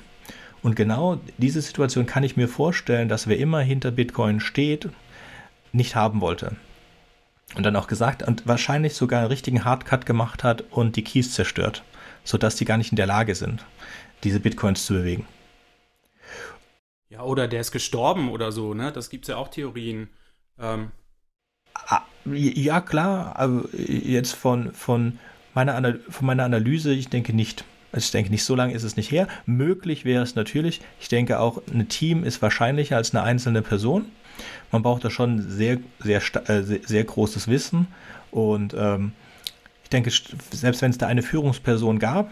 Und 0.66 0.76
genau 0.76 1.20
diese 1.38 1.61
Situation 1.61 2.07
kann 2.07 2.24
ich 2.24 2.38
mir 2.38 2.47
vorstellen, 2.47 3.07
dass 3.07 3.28
wer 3.28 3.38
immer 3.38 3.59
hinter 3.59 3.91
Bitcoin 3.91 4.39
steht, 4.39 4.89
nicht 5.74 5.95
haben 5.95 6.22
wollte. 6.22 6.55
Und 7.53 7.61
dann 7.61 7.76
auch 7.76 7.86
gesagt 7.86 8.24
und 8.24 8.47
wahrscheinlich 8.47 8.95
sogar 8.95 9.20
einen 9.20 9.28
richtigen 9.28 9.63
Hardcut 9.63 10.07
gemacht 10.07 10.43
hat 10.43 10.63
und 10.72 10.95
die 10.95 11.03
Keys 11.03 11.36
zerstört, 11.36 11.84
sodass 12.24 12.55
die 12.55 12.66
gar 12.66 12.78
nicht 12.78 12.91
in 12.91 12.95
der 12.95 13.05
Lage 13.05 13.36
sind, 13.36 13.63
diese 14.24 14.39
Bitcoins 14.39 14.88
zu 14.88 14.95
bewegen. 14.95 15.28
Ja, 17.09 17.22
oder 17.22 17.47
der 17.47 17.61
ist 17.61 17.72
gestorben 17.72 18.32
oder 18.32 18.51
so, 18.51 18.74
ne? 18.74 18.91
Das 18.91 19.11
gibt 19.11 19.26
es 19.26 19.30
ja 19.30 19.36
auch 19.36 19.49
Theorien. 19.49 20.09
Ähm. 20.57 20.89
Ah, 21.76 22.01
ja, 22.26 22.82
klar, 22.82 23.36
aber 23.36 23.66
jetzt 23.72 24.34
von, 24.34 24.74
von, 24.74 25.20
meiner, 25.53 25.99
von 26.09 26.26
meiner 26.26 26.45
Analyse, 26.45 26.91
ich 26.91 27.09
denke 27.09 27.34
nicht. 27.34 27.66
Ich 27.96 28.12
denke, 28.12 28.32
nicht 28.32 28.43
so 28.43 28.56
lange 28.56 28.74
ist 28.74 28.84
es 28.84 28.98
nicht 28.98 29.12
her. 29.12 29.28
Möglich 29.46 30.06
wäre 30.06 30.24
es 30.24 30.36
natürlich. 30.36 30.82
Ich 31.00 31.08
denke 31.08 31.39
auch, 31.39 31.62
ein 31.74 31.88
Team 31.88 32.24
ist 32.24 32.41
wahrscheinlicher 32.41 32.98
als 32.98 33.14
eine 33.14 33.24
einzelne 33.24 33.62
Person. 33.62 34.06
Man 34.72 34.82
braucht 34.82 35.06
da 35.06 35.10
schon 35.10 35.50
sehr, 35.50 35.78
sehr, 36.00 36.22
äh, 36.48 36.62
sehr, 36.62 36.80
sehr 36.86 37.04
großes 37.04 37.48
Wissen. 37.48 37.88
Und 38.32 38.74
ähm, 38.78 39.14
ich 39.84 39.89
denke, 39.89 40.12
selbst 40.52 40.82
wenn 40.82 40.91
es 40.91 40.98
da 40.98 41.08
eine 41.08 41.24
Führungsperson 41.24 42.00
gab, 42.00 42.32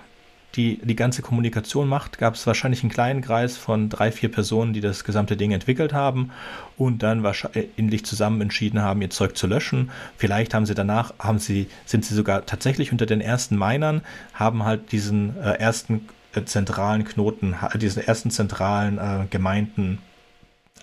die 0.56 0.80
die 0.84 0.96
ganze 0.96 1.22
Kommunikation 1.22 1.88
macht, 1.88 2.18
gab 2.18 2.36
es 2.36 2.46
wahrscheinlich 2.46 2.84
einen 2.84 2.92
kleinen 2.92 3.22
Kreis 3.22 3.58
von 3.58 3.90
drei, 3.90 4.12
vier 4.12 4.32
Personen, 4.32 4.74
die 4.74 4.82
das 4.82 5.04
gesamte 5.04 5.36
Ding 5.36 5.52
entwickelt 5.52 5.94
haben 5.94 6.32
und 6.78 7.02
dann 7.02 7.24
wahrscheinlich 7.24 8.06
zusammen 8.06 8.42
entschieden 8.42 8.82
haben, 8.82 9.02
ihr 9.02 9.10
Zeug 9.10 9.36
zu 9.36 9.48
löschen. 9.48 9.90
Vielleicht 10.18 10.54
haben 10.54 10.66
sie 10.66 10.76
danach, 10.76 11.14
haben 11.20 11.40
sie, 11.40 11.68
sind 11.86 12.06
sie 12.06 12.14
sogar 12.14 12.46
tatsächlich 12.46 12.92
unter 12.92 13.06
den 13.06 13.22
ersten 13.22 13.58
Minern, 13.58 14.02
haben 14.34 14.64
halt 14.64 14.92
diesen 14.92 15.38
äh, 15.42 15.54
ersten 15.54 16.08
äh, 16.36 16.44
zentralen 16.46 17.04
Knoten, 17.04 17.56
diesen 17.76 18.04
ersten 18.04 18.30
zentralen 18.30 18.98
äh, 18.98 19.26
Gemeinden 19.30 20.00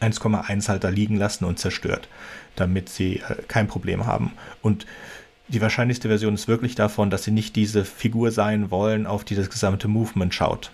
1,1 0.00 0.68
halt 0.68 0.82
da 0.82 0.88
liegen 0.88 1.16
lassen 1.16 1.44
und 1.44 1.58
zerstört, 1.58 2.08
damit 2.56 2.88
sie 2.88 3.16
äh, 3.16 3.42
kein 3.46 3.68
Problem 3.68 4.06
haben. 4.06 4.32
Und 4.62 4.86
die 5.50 5.60
wahrscheinlichste 5.60 6.08
Version 6.08 6.34
ist 6.34 6.48
wirklich 6.48 6.74
davon, 6.74 7.10
dass 7.10 7.24
sie 7.24 7.30
nicht 7.30 7.56
diese 7.56 7.84
Figur 7.84 8.30
sein 8.30 8.70
wollen, 8.70 9.06
auf 9.06 9.24
die 9.24 9.34
das 9.34 9.50
gesamte 9.50 9.88
Movement 9.88 10.32
schaut. 10.34 10.70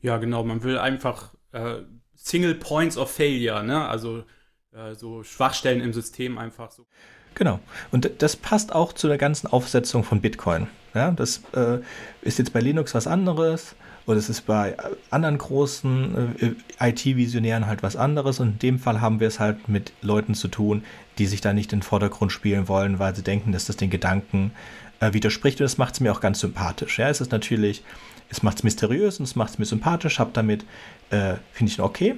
Ja, 0.00 0.18
genau. 0.18 0.44
Man 0.44 0.62
will 0.62 0.78
einfach 0.78 1.34
äh, 1.52 1.76
Single 2.14 2.54
Points 2.54 2.96
of 2.96 3.10
Failure, 3.10 3.62
ne? 3.62 3.88
Also 3.88 4.24
äh, 4.72 4.94
so 4.94 5.22
Schwachstellen 5.22 5.80
im 5.80 5.92
System 5.92 6.38
einfach 6.38 6.70
so. 6.70 6.86
Genau. 7.34 7.60
Und 7.90 8.10
das 8.18 8.36
passt 8.36 8.74
auch 8.74 8.92
zu 8.92 9.08
der 9.08 9.18
ganzen 9.18 9.46
Aufsetzung 9.46 10.04
von 10.04 10.20
Bitcoin. 10.20 10.68
Ja, 10.94 11.10
das 11.10 11.42
äh, 11.54 11.78
ist 12.20 12.38
jetzt 12.38 12.52
bei 12.52 12.60
Linux 12.60 12.94
was 12.94 13.06
anderes 13.06 13.74
und 14.04 14.16
es 14.16 14.28
ist 14.28 14.46
bei 14.46 14.76
anderen 15.10 15.38
großen 15.38 16.56
äh, 16.80 16.88
IT-Visionären 16.88 17.66
halt 17.66 17.82
was 17.82 17.96
anderes. 17.96 18.40
Und 18.40 18.48
in 18.48 18.58
dem 18.58 18.78
Fall 18.78 19.00
haben 19.00 19.20
wir 19.20 19.28
es 19.28 19.38
halt 19.38 19.68
mit 19.68 19.92
Leuten 20.02 20.34
zu 20.34 20.48
tun, 20.48 20.84
die 21.18 21.26
sich 21.26 21.40
da 21.40 21.52
nicht 21.52 21.72
in 21.72 21.78
den 21.78 21.84
Vordergrund 21.84 22.32
spielen 22.32 22.68
wollen, 22.68 22.98
weil 22.98 23.14
sie 23.14 23.22
denken, 23.22 23.52
dass 23.52 23.66
das 23.66 23.76
den 23.76 23.90
Gedanken 23.90 24.52
äh, 25.00 25.12
widerspricht. 25.12 25.60
Und 25.60 25.64
das 25.64 25.78
macht 25.78 25.94
es 25.94 26.00
mir 26.00 26.12
auch 26.12 26.20
ganz 26.20 26.40
sympathisch. 26.40 26.98
Ja, 26.98 27.08
es 27.08 27.20
ist 27.20 27.30
natürlich, 27.30 27.84
es 28.28 28.42
macht 28.42 28.58
es 28.58 28.64
mysteriös 28.64 29.20
und 29.20 29.24
es 29.24 29.36
macht 29.36 29.50
es 29.50 29.58
mir 29.58 29.66
sympathisch. 29.66 30.18
Hab 30.18 30.34
damit, 30.34 30.64
äh, 31.10 31.34
finde 31.52 31.72
ich 31.72 31.80
okay. 31.80 32.16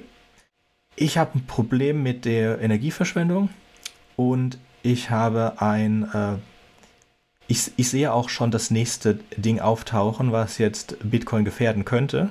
Ich 0.95 1.17
habe 1.17 1.37
ein 1.37 1.45
Problem 1.45 2.01
mit 2.03 2.25
der 2.25 2.61
Energieverschwendung 2.61 3.49
und 4.15 4.57
ich 4.81 5.09
habe 5.09 5.61
ein, 5.61 6.03
äh, 6.13 6.37
ich, 7.47 7.71
ich 7.75 7.89
sehe 7.89 8.11
auch 8.11 8.29
schon 8.29 8.51
das 8.51 8.71
nächste 8.71 9.19
Ding 9.37 9.59
auftauchen, 9.59 10.31
was 10.31 10.57
jetzt 10.57 10.97
Bitcoin 11.03 11.45
gefährden 11.45 11.85
könnte 11.85 12.29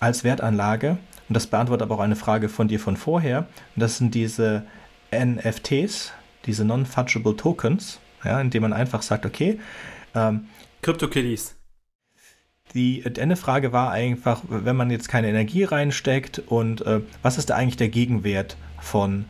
als 0.00 0.24
Wertanlage. 0.24 0.98
Und 1.28 1.34
das 1.34 1.46
beantwortet 1.46 1.82
aber 1.82 1.96
auch 1.96 2.00
eine 2.00 2.16
Frage 2.16 2.48
von 2.48 2.68
dir 2.68 2.80
von 2.80 2.96
vorher. 2.96 3.48
Und 3.74 3.80
das 3.80 3.98
sind 3.98 4.14
diese 4.14 4.64
NFTs, 5.12 6.12
diese 6.46 6.64
Non-Fungible 6.64 7.36
Tokens, 7.36 8.00
ja, 8.24 8.40
indem 8.40 8.62
man 8.62 8.72
einfach 8.72 9.02
sagt, 9.02 9.26
okay. 9.26 9.58
Ähm, 10.14 10.46
CryptoKitties. 10.82 11.54
Die 12.74 13.04
eine 13.18 13.36
Frage 13.36 13.72
war 13.72 13.90
einfach, 13.92 14.42
wenn 14.48 14.76
man 14.76 14.90
jetzt 14.90 15.08
keine 15.08 15.28
Energie 15.28 15.64
reinsteckt 15.64 16.38
und 16.38 16.82
äh, 16.82 17.00
was 17.22 17.38
ist 17.38 17.50
da 17.50 17.56
eigentlich 17.56 17.78
der 17.78 17.88
Gegenwert 17.88 18.56
von, 18.78 19.24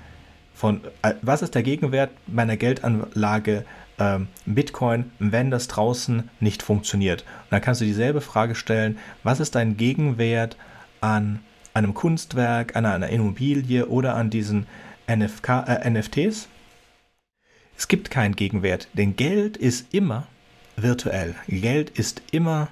von 0.54 0.80
äh, 1.02 1.14
was 1.22 1.42
ist 1.42 1.54
der 1.54 1.62
Gegenwert 1.62 2.10
meiner 2.26 2.56
Geldanlage 2.56 3.64
äh, 3.98 4.18
Bitcoin, 4.46 5.12
wenn 5.18 5.50
das 5.50 5.68
draußen 5.68 6.28
nicht 6.40 6.62
funktioniert? 6.62 7.22
Und 7.22 7.52
dann 7.52 7.60
kannst 7.60 7.80
du 7.80 7.84
dieselbe 7.84 8.20
Frage 8.20 8.54
stellen, 8.54 8.98
was 9.22 9.40
ist 9.40 9.54
dein 9.54 9.76
Gegenwert 9.76 10.56
an 11.00 11.40
einem 11.74 11.94
Kunstwerk, 11.94 12.76
an 12.76 12.86
einer 12.86 13.08
Immobilie 13.08 13.86
oder 13.86 14.14
an 14.14 14.30
diesen 14.30 14.66
NFK, 15.08 15.64
äh, 15.66 15.90
NFTs? 15.90 16.48
Es 17.76 17.86
gibt 17.86 18.10
keinen 18.10 18.34
Gegenwert, 18.34 18.88
denn 18.94 19.14
Geld 19.14 19.56
ist 19.56 19.94
immer 19.94 20.26
virtuell. 20.76 21.34
Geld 21.46 21.90
ist 21.90 22.22
immer 22.32 22.68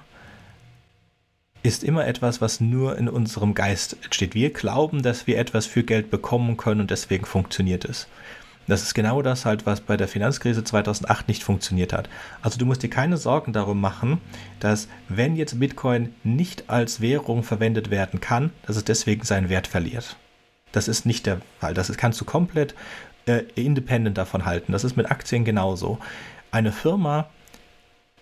ist 1.63 1.83
immer 1.83 2.07
etwas, 2.07 2.39
was 2.39 2.61
nur 2.61 2.97
in 2.97 3.09
unserem 3.09 3.53
Geist 3.53 3.97
entsteht. 4.03 4.33
Wir 4.35 4.51
glauben, 4.51 5.01
dass 5.01 5.27
wir 5.27 5.37
etwas 5.37 5.65
für 5.65 5.83
Geld 5.83 6.09
bekommen 6.09 6.55
können 6.55 6.81
und 6.81 6.91
deswegen 6.91 7.25
funktioniert 7.25 7.83
es. 7.83 8.07
Das 8.67 8.83
ist 8.83 8.93
genau 8.93 9.21
das 9.21 9.45
halt, 9.45 9.65
was 9.65 9.79
bei 9.79 9.95
der 9.95 10.07
Finanzkrise 10.07 10.63
2008 10.63 11.27
nicht 11.27 11.43
funktioniert 11.43 11.93
hat. 11.93 12.09
Also 12.41 12.57
du 12.57 12.65
musst 12.65 12.83
dir 12.83 12.89
keine 12.89 13.17
Sorgen 13.17 13.53
darum 13.53 13.79
machen, 13.79 14.19
dass 14.59 14.89
wenn 15.07 15.35
jetzt 15.37 15.59
Bitcoin 15.59 16.13
nicht 16.23 16.69
als 16.69 16.99
Währung 16.99 17.43
verwendet 17.43 17.89
werden 17.89 18.19
kann, 18.19 18.51
dass 18.65 18.75
es 18.75 18.83
deswegen 18.83 19.23
seinen 19.23 19.49
Wert 19.49 19.67
verliert. 19.67 20.17
Das 20.73 20.89
ist 20.89 21.05
nicht 21.05 21.25
der 21.25 21.39
Fall. 21.59 21.73
Das 21.73 21.95
kannst 21.95 22.19
du 22.19 22.25
komplett 22.25 22.75
äh, 23.25 23.43
independent 23.55 24.17
davon 24.17 24.45
halten. 24.45 24.73
Das 24.73 24.83
ist 24.83 24.97
mit 24.97 25.09
Aktien 25.09 25.45
genauso. 25.45 25.99
Eine 26.51 26.73
Firma 26.73 27.29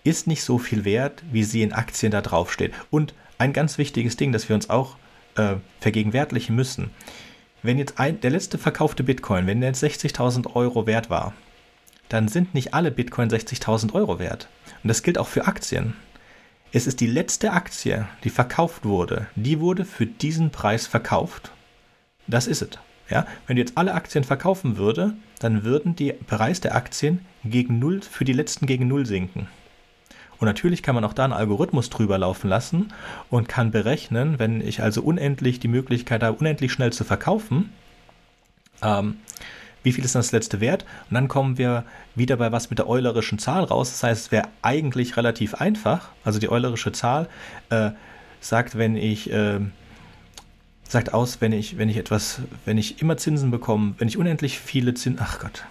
ist 0.04 0.28
nicht 0.28 0.44
so 0.44 0.58
viel 0.58 0.84
wert, 0.84 1.24
wie 1.32 1.42
sie 1.42 1.62
in 1.62 1.72
Aktien 1.72 2.12
da 2.12 2.20
draufsteht. 2.20 2.72
Und 2.90 3.14
ein 3.38 3.52
ganz 3.52 3.78
wichtiges 3.78 4.16
Ding, 4.16 4.30
das 4.32 4.48
wir 4.48 4.54
uns 4.54 4.70
auch 4.70 4.96
äh, 5.34 5.56
vergegenwärtigen 5.80 6.54
müssen. 6.54 6.90
Wenn 7.66 7.78
jetzt 7.78 7.98
ein, 7.98 8.20
der 8.20 8.30
letzte 8.30 8.58
verkaufte 8.58 9.02
Bitcoin, 9.02 9.48
wenn 9.48 9.60
der 9.60 9.70
jetzt 9.70 9.82
60.000 9.82 10.54
Euro 10.54 10.86
wert 10.86 11.10
war, 11.10 11.32
dann 12.08 12.28
sind 12.28 12.54
nicht 12.54 12.74
alle 12.74 12.92
Bitcoin 12.92 13.28
60.000 13.28 13.92
Euro 13.92 14.20
wert. 14.20 14.46
Und 14.84 14.88
das 14.88 15.02
gilt 15.02 15.18
auch 15.18 15.26
für 15.26 15.48
Aktien. 15.48 15.94
Es 16.70 16.86
ist 16.86 17.00
die 17.00 17.08
letzte 17.08 17.50
Aktie, 17.50 18.06
die 18.22 18.30
verkauft 18.30 18.84
wurde, 18.84 19.26
die 19.34 19.58
wurde 19.58 19.84
für 19.84 20.06
diesen 20.06 20.50
Preis 20.50 20.86
verkauft. 20.86 21.50
Das 22.28 22.46
ist 22.46 22.62
es. 22.62 22.78
Ja? 23.10 23.26
Wenn 23.48 23.56
du 23.56 23.62
jetzt 23.62 23.76
alle 23.76 23.94
Aktien 23.94 24.22
verkaufen 24.22 24.76
würde, 24.76 25.14
dann 25.40 25.64
würden 25.64 25.96
die 25.96 26.12
Preis 26.12 26.60
der 26.60 26.76
Aktien 26.76 27.26
gegen 27.42 27.80
Null 27.80 28.00
für 28.00 28.24
die 28.24 28.32
letzten 28.32 28.66
gegen 28.66 28.86
Null 28.86 29.06
sinken. 29.06 29.48
Und 30.38 30.46
natürlich 30.46 30.82
kann 30.82 30.94
man 30.94 31.04
auch 31.04 31.14
da 31.14 31.24
einen 31.24 31.32
Algorithmus 31.32 31.90
drüber 31.90 32.18
laufen 32.18 32.48
lassen 32.48 32.92
und 33.30 33.48
kann 33.48 33.70
berechnen, 33.70 34.38
wenn 34.38 34.60
ich 34.60 34.82
also 34.82 35.02
unendlich 35.02 35.60
die 35.60 35.68
Möglichkeit 35.68 36.22
habe, 36.22 36.36
unendlich 36.38 36.72
schnell 36.72 36.92
zu 36.92 37.04
verkaufen, 37.04 37.72
ähm, 38.82 39.16
wie 39.82 39.92
viel 39.92 40.04
ist 40.04 40.16
das 40.16 40.32
letzte 40.32 40.60
Wert? 40.60 40.84
Und 41.08 41.14
dann 41.14 41.28
kommen 41.28 41.58
wir 41.58 41.84
wieder 42.16 42.36
bei 42.36 42.50
was 42.50 42.70
mit 42.70 42.80
der 42.80 42.88
eulerischen 42.88 43.38
Zahl 43.38 43.62
raus. 43.62 43.92
Das 43.92 44.02
heißt, 44.02 44.26
es 44.26 44.32
wäre 44.32 44.48
eigentlich 44.60 45.16
relativ 45.16 45.54
einfach. 45.54 46.08
Also 46.24 46.40
die 46.40 46.50
eulerische 46.50 46.90
Zahl 46.90 47.28
äh, 47.70 47.92
sagt, 48.40 48.76
wenn 48.76 48.96
ich 48.96 49.30
äh, 49.30 49.60
sagt 50.88 51.14
aus, 51.14 51.40
wenn 51.40 51.52
ich, 51.52 51.78
wenn 51.78 51.88
ich 51.88 51.98
etwas, 51.98 52.40
wenn 52.64 52.78
ich 52.78 53.00
immer 53.00 53.16
Zinsen 53.16 53.52
bekomme, 53.52 53.94
wenn 53.98 54.08
ich 54.08 54.18
unendlich 54.18 54.58
viele 54.58 54.94
Zinsen. 54.94 55.20
Ach 55.22 55.38
Gott. 55.38 55.64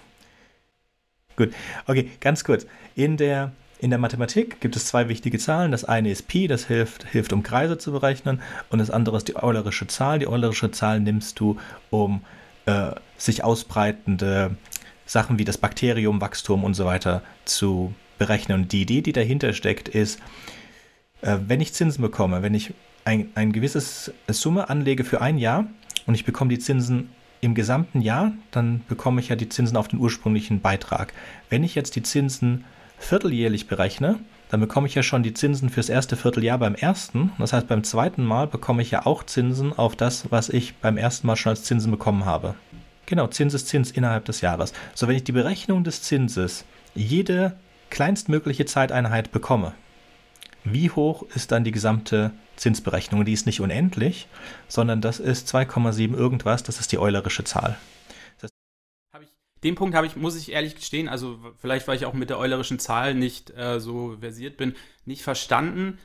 Gut, 1.35 1.51
okay, 1.85 2.09
ganz 2.21 2.45
kurz. 2.45 2.65
In 2.95 3.17
der 3.17 3.51
in 3.85 3.91
der 3.91 3.99
Mathematik 3.99 4.61
gibt 4.61 4.75
es 4.75 4.87
zwei 4.87 5.09
wichtige 5.09 5.37
Zahlen. 5.37 5.71
Das 5.71 5.85
eine 5.85 6.09
ist 6.09 6.27
Pi, 6.27 6.47
das 6.47 6.65
hilft, 6.65 7.05
hilft 7.05 7.31
um 7.33 7.43
Kreise 7.43 7.77
zu 7.77 7.91
berechnen. 7.91 8.41
Und 8.71 8.79
das 8.79 8.89
andere 8.89 9.15
ist 9.15 9.27
die 9.27 9.35
Eulerische 9.35 9.85
Zahl. 9.85 10.17
Die 10.17 10.27
Eulerische 10.27 10.71
Zahl 10.71 10.99
nimmst 10.99 11.39
du, 11.39 11.59
um 11.91 12.21
äh, 12.65 12.93
sich 13.15 13.43
ausbreitende 13.43 14.57
Sachen 15.05 15.37
wie 15.37 15.45
das 15.45 15.59
Bakteriumwachstum 15.59 16.63
und 16.63 16.73
so 16.73 16.85
weiter 16.85 17.21
zu 17.45 17.93
berechnen. 18.17 18.61
Und 18.63 18.71
die 18.71 18.81
Idee, 18.81 19.01
die 19.03 19.13
dahinter 19.13 19.53
steckt, 19.53 19.87
ist, 19.87 20.19
äh, 21.21 21.37
wenn 21.45 21.61
ich 21.61 21.75
Zinsen 21.75 22.01
bekomme, 22.01 22.41
wenn 22.41 22.55
ich 22.55 22.73
ein, 23.03 23.29
ein 23.35 23.53
gewisses 23.53 24.11
Summe 24.27 24.67
anlege 24.67 25.03
für 25.03 25.21
ein 25.21 25.37
Jahr 25.37 25.67
und 26.07 26.15
ich 26.15 26.25
bekomme 26.25 26.49
die 26.49 26.57
Zinsen 26.57 27.11
im 27.41 27.53
gesamten 27.53 28.01
Jahr, 28.01 28.31
dann 28.49 28.81
bekomme 28.87 29.21
ich 29.21 29.29
ja 29.29 29.35
die 29.35 29.49
Zinsen 29.49 29.77
auf 29.77 29.89
den 29.89 29.99
ursprünglichen 29.99 30.61
Beitrag. 30.61 31.13
Wenn 31.51 31.63
ich 31.63 31.75
jetzt 31.75 31.95
die 31.95 32.01
Zinsen 32.01 32.65
vierteljährlich 32.97 33.67
berechne, 33.67 34.19
dann 34.49 34.59
bekomme 34.59 34.87
ich 34.87 34.95
ja 34.95 35.03
schon 35.03 35.23
die 35.23 35.33
Zinsen 35.33 35.69
fürs 35.69 35.89
erste 35.89 36.15
Vierteljahr 36.15 36.57
beim 36.57 36.75
ersten. 36.75 37.31
Das 37.39 37.53
heißt, 37.53 37.67
beim 37.67 37.83
zweiten 37.83 38.23
Mal 38.23 38.47
bekomme 38.47 38.81
ich 38.81 38.91
ja 38.91 39.05
auch 39.05 39.23
Zinsen 39.23 39.73
auf 39.73 39.95
das, 39.95 40.31
was 40.31 40.49
ich 40.49 40.75
beim 40.75 40.97
ersten 40.97 41.27
Mal 41.27 41.35
schon 41.35 41.51
als 41.51 41.63
Zinsen 41.63 41.91
bekommen 41.91 42.25
habe. 42.25 42.55
Genau, 43.05 43.27
Zins 43.27 43.53
ist 43.53 43.67
Zins 43.67 43.91
innerhalb 43.91 44.25
des 44.25 44.41
Jahres. 44.41 44.73
So, 44.93 45.07
wenn 45.07 45.15
ich 45.15 45.23
die 45.23 45.31
Berechnung 45.31 45.83
des 45.83 46.01
Zinses 46.01 46.65
jede 46.95 47.55
kleinstmögliche 47.89 48.65
Zeiteinheit 48.65 49.31
bekomme, 49.31 49.73
wie 50.63 50.89
hoch 50.89 51.23
ist 51.35 51.51
dann 51.51 51.63
die 51.63 51.71
gesamte 51.71 52.31
Zinsberechnung? 52.55 53.25
Die 53.25 53.33
ist 53.33 53.45
nicht 53.45 53.61
unendlich, 53.61 54.27
sondern 54.67 55.01
das 55.01 55.19
ist 55.19 55.53
2,7 55.53 56.15
irgendwas, 56.15 56.63
das 56.63 56.79
ist 56.79 56.91
die 56.91 56.97
eulerische 56.97 57.43
Zahl 57.43 57.77
den 59.65 59.75
Punkt 59.75 59.95
habe 59.95 60.07
ich, 60.07 60.15
muss 60.15 60.37
ich 60.37 60.51
ehrlich 60.51 60.75
gestehen, 60.75 61.09
also 61.09 61.39
vielleicht, 61.57 61.87
weil 61.87 61.97
ich 61.97 62.05
auch 62.05 62.13
mit 62.13 62.29
der 62.29 62.39
eulerischen 62.39 62.79
Zahl 62.79 63.15
nicht 63.15 63.49
äh, 63.57 63.79
so 63.79 64.15
versiert 64.19 64.57
bin, 64.57 64.75
nicht 65.05 65.23
verstanden. 65.23 65.97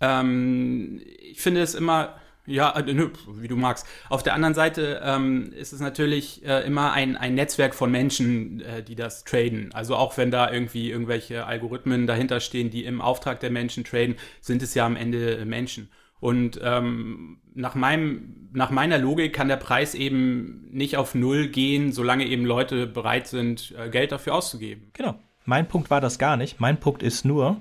Ähm, 0.00 1.00
ich 1.20 1.40
finde 1.40 1.62
es 1.62 1.76
immer, 1.76 2.16
ja, 2.44 2.76
äh, 2.76 3.08
wie 3.40 3.48
du 3.48 3.56
magst. 3.56 3.86
Auf 4.08 4.24
der 4.24 4.34
anderen 4.34 4.54
Seite 4.54 5.00
ähm, 5.04 5.52
ist 5.52 5.72
es 5.72 5.80
natürlich 5.80 6.44
äh, 6.44 6.66
immer 6.66 6.92
ein, 6.92 7.16
ein 7.16 7.34
Netzwerk 7.34 7.76
von 7.76 7.90
Menschen, 7.90 8.60
äh, 8.60 8.82
die 8.82 8.96
das 8.96 9.22
traden. 9.22 9.72
Also 9.72 9.94
auch 9.94 10.16
wenn 10.16 10.32
da 10.32 10.50
irgendwie 10.50 10.90
irgendwelche 10.90 11.46
Algorithmen 11.46 12.08
dahinter 12.08 12.40
stehen, 12.40 12.70
die 12.70 12.84
im 12.84 13.00
Auftrag 13.00 13.38
der 13.38 13.50
Menschen 13.50 13.84
traden, 13.84 14.16
sind 14.40 14.60
es 14.60 14.74
ja 14.74 14.84
am 14.84 14.96
Ende 14.96 15.44
Menschen. 15.44 15.88
Und 16.24 16.58
ähm, 16.64 17.36
nach, 17.52 17.74
meinem, 17.74 18.48
nach 18.54 18.70
meiner 18.70 18.96
Logik 18.96 19.34
kann 19.34 19.48
der 19.48 19.58
Preis 19.58 19.94
eben 19.94 20.70
nicht 20.72 20.96
auf 20.96 21.14
Null 21.14 21.48
gehen, 21.48 21.92
solange 21.92 22.24
eben 22.24 22.46
Leute 22.46 22.86
bereit 22.86 23.26
sind, 23.26 23.74
äh, 23.78 23.90
Geld 23.90 24.10
dafür 24.10 24.34
auszugeben. 24.34 24.88
Genau. 24.94 25.16
Mein 25.44 25.68
Punkt 25.68 25.90
war 25.90 26.00
das 26.00 26.18
gar 26.18 26.38
nicht. 26.38 26.60
Mein 26.60 26.80
Punkt 26.80 27.02
ist 27.02 27.26
nur, 27.26 27.58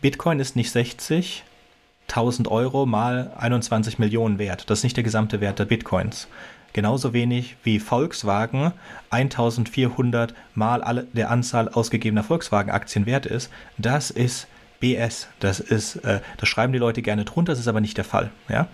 Bitcoin 0.00 0.40
ist 0.40 0.56
nicht 0.56 0.70
60, 0.70 1.44
1000 2.08 2.48
Euro 2.48 2.86
mal 2.86 3.34
21 3.36 3.98
Millionen 3.98 4.38
wert. 4.38 4.70
Das 4.70 4.78
ist 4.78 4.84
nicht 4.84 4.96
der 4.96 5.04
gesamte 5.04 5.42
Wert 5.42 5.58
der 5.58 5.66
Bitcoins. 5.66 6.26
Genauso 6.72 7.12
wenig 7.12 7.56
wie 7.64 7.80
Volkswagen 7.80 8.72
1400 9.10 10.32
mal 10.54 10.82
alle, 10.82 11.06
der 11.12 11.30
Anzahl 11.30 11.68
ausgegebener 11.68 12.22
Volkswagen-Aktien 12.22 13.04
wert 13.04 13.26
ist. 13.26 13.50
Das 13.76 14.10
ist 14.10 14.48
BS. 14.80 15.28
Das 15.38 15.60
ist, 15.60 15.96
äh, 15.96 16.20
das 16.38 16.48
schreiben 16.48 16.72
die 16.72 16.78
Leute 16.78 17.02
gerne 17.02 17.24
drunter, 17.24 17.52
das 17.52 17.60
ist 17.60 17.68
aber 17.68 17.80
nicht 17.80 17.96
der 17.96 18.04
Fall. 18.04 18.30
Ja? 18.48 18.68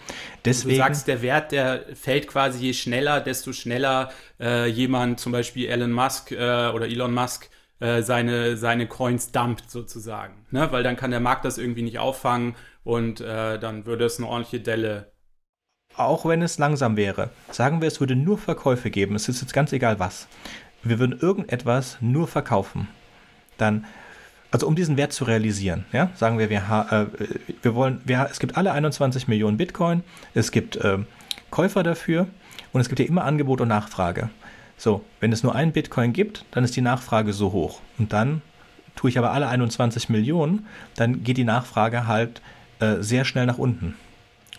Deswegen, 0.44 0.76
du 0.76 0.84
sagst, 0.84 1.08
der 1.08 1.20
Wert, 1.22 1.52
der 1.52 1.84
fällt 1.94 2.28
quasi 2.28 2.64
je 2.66 2.72
schneller, 2.72 3.20
desto 3.20 3.52
schneller 3.52 4.10
äh, 4.40 4.66
jemand, 4.68 5.20
zum 5.20 5.32
Beispiel 5.32 5.68
Elon 5.68 5.92
Musk 5.92 6.32
äh, 6.32 6.68
oder 6.68 6.86
Elon 6.86 7.12
Musk, 7.12 7.50
äh, 7.80 8.02
seine, 8.02 8.56
seine 8.56 8.86
Coins 8.86 9.32
dumpt 9.32 9.70
sozusagen. 9.70 10.46
Ne? 10.50 10.68
Weil 10.70 10.82
dann 10.82 10.96
kann 10.96 11.10
der 11.10 11.20
Markt 11.20 11.44
das 11.44 11.58
irgendwie 11.58 11.82
nicht 11.82 11.98
auffangen 11.98 12.54
und 12.84 13.20
äh, 13.20 13.58
dann 13.58 13.84
würde 13.84 14.06
es 14.06 14.18
eine 14.18 14.28
ordentliche 14.28 14.60
Delle 14.60 15.12
auch 15.96 16.26
wenn 16.26 16.42
es 16.42 16.58
langsam 16.58 16.98
wäre. 16.98 17.30
Sagen 17.50 17.80
wir, 17.80 17.88
es 17.88 18.00
würde 18.00 18.16
nur 18.16 18.36
Verkäufe 18.36 18.90
geben. 18.90 19.14
Es 19.14 19.30
ist 19.30 19.40
jetzt 19.40 19.54
ganz 19.54 19.72
egal 19.72 19.98
was. 19.98 20.28
Wir 20.82 20.98
würden 20.98 21.18
irgendetwas 21.18 21.96
nur 22.00 22.28
verkaufen. 22.28 22.88
Dann 23.56 23.86
also 24.50 24.66
um 24.66 24.76
diesen 24.76 24.96
Wert 24.96 25.12
zu 25.12 25.24
realisieren, 25.24 25.84
ja, 25.92 26.10
sagen 26.14 26.38
wir, 26.38 26.50
wir, 26.50 26.62
äh, 26.90 27.06
wir 27.62 27.74
wollen, 27.74 28.00
wir, 28.04 28.28
es 28.30 28.38
gibt 28.38 28.56
alle 28.56 28.72
21 28.72 29.28
Millionen 29.28 29.56
Bitcoin, 29.56 30.02
es 30.34 30.50
gibt 30.50 30.76
äh, 30.76 30.98
Käufer 31.50 31.82
dafür 31.82 32.26
und 32.72 32.80
es 32.80 32.88
gibt 32.88 33.00
ja 33.00 33.06
immer 33.06 33.24
Angebot 33.24 33.60
und 33.60 33.68
Nachfrage. 33.68 34.30
So, 34.76 35.04
wenn 35.20 35.32
es 35.32 35.42
nur 35.42 35.54
einen 35.54 35.72
Bitcoin 35.72 36.12
gibt, 36.12 36.44
dann 36.50 36.64
ist 36.64 36.76
die 36.76 36.82
Nachfrage 36.82 37.32
so 37.32 37.52
hoch. 37.52 37.80
Und 37.98 38.12
dann 38.12 38.42
tue 38.94 39.10
ich 39.10 39.18
aber 39.18 39.32
alle 39.32 39.48
21 39.48 40.08
Millionen, 40.08 40.66
dann 40.96 41.24
geht 41.24 41.36
die 41.36 41.44
Nachfrage 41.44 42.06
halt 42.06 42.42
äh, 42.80 42.96
sehr 43.00 43.24
schnell 43.24 43.46
nach 43.46 43.58
unten. 43.58 43.94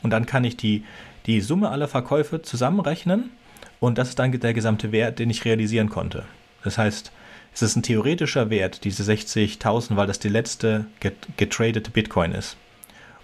Und 0.04 0.12
dann 0.12 0.26
kann 0.26 0.44
ich 0.44 0.58
die, 0.58 0.84
die 1.26 1.42
Summe 1.42 1.70
aller 1.70 1.88
Verkäufe 1.88 2.42
zusammenrechnen 2.42 3.32
und 3.80 3.98
das 3.98 4.10
ist 4.10 4.20
dann 4.20 4.32
der 4.32 4.54
gesamte 4.54 4.92
Wert, 4.92 5.20
den 5.20 5.30
ich 5.30 5.46
realisieren 5.46 5.90
konnte. 5.90 6.24
Das 6.64 6.78
heißt, 6.78 7.12
es 7.58 7.72
ist 7.72 7.76
ein 7.76 7.84
theoretischer 7.84 8.52
Wert, 8.52 8.84
diese 8.84 9.04
60.000, 9.04 9.96
weil 9.96 10.06
das 10.06 10.20
die 10.20 10.30
letzte 10.30 10.86
getradete 11.38 11.90
Bitcoin 11.90 12.32
ist. 12.32 12.56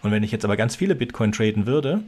Und 0.01 0.11
wenn 0.11 0.23
ich 0.23 0.31
jetzt 0.31 0.43
aber 0.43 0.57
ganz 0.57 0.75
viele 0.75 0.95
Bitcoin 0.95 1.31
traden 1.31 1.67
würde 1.67 2.03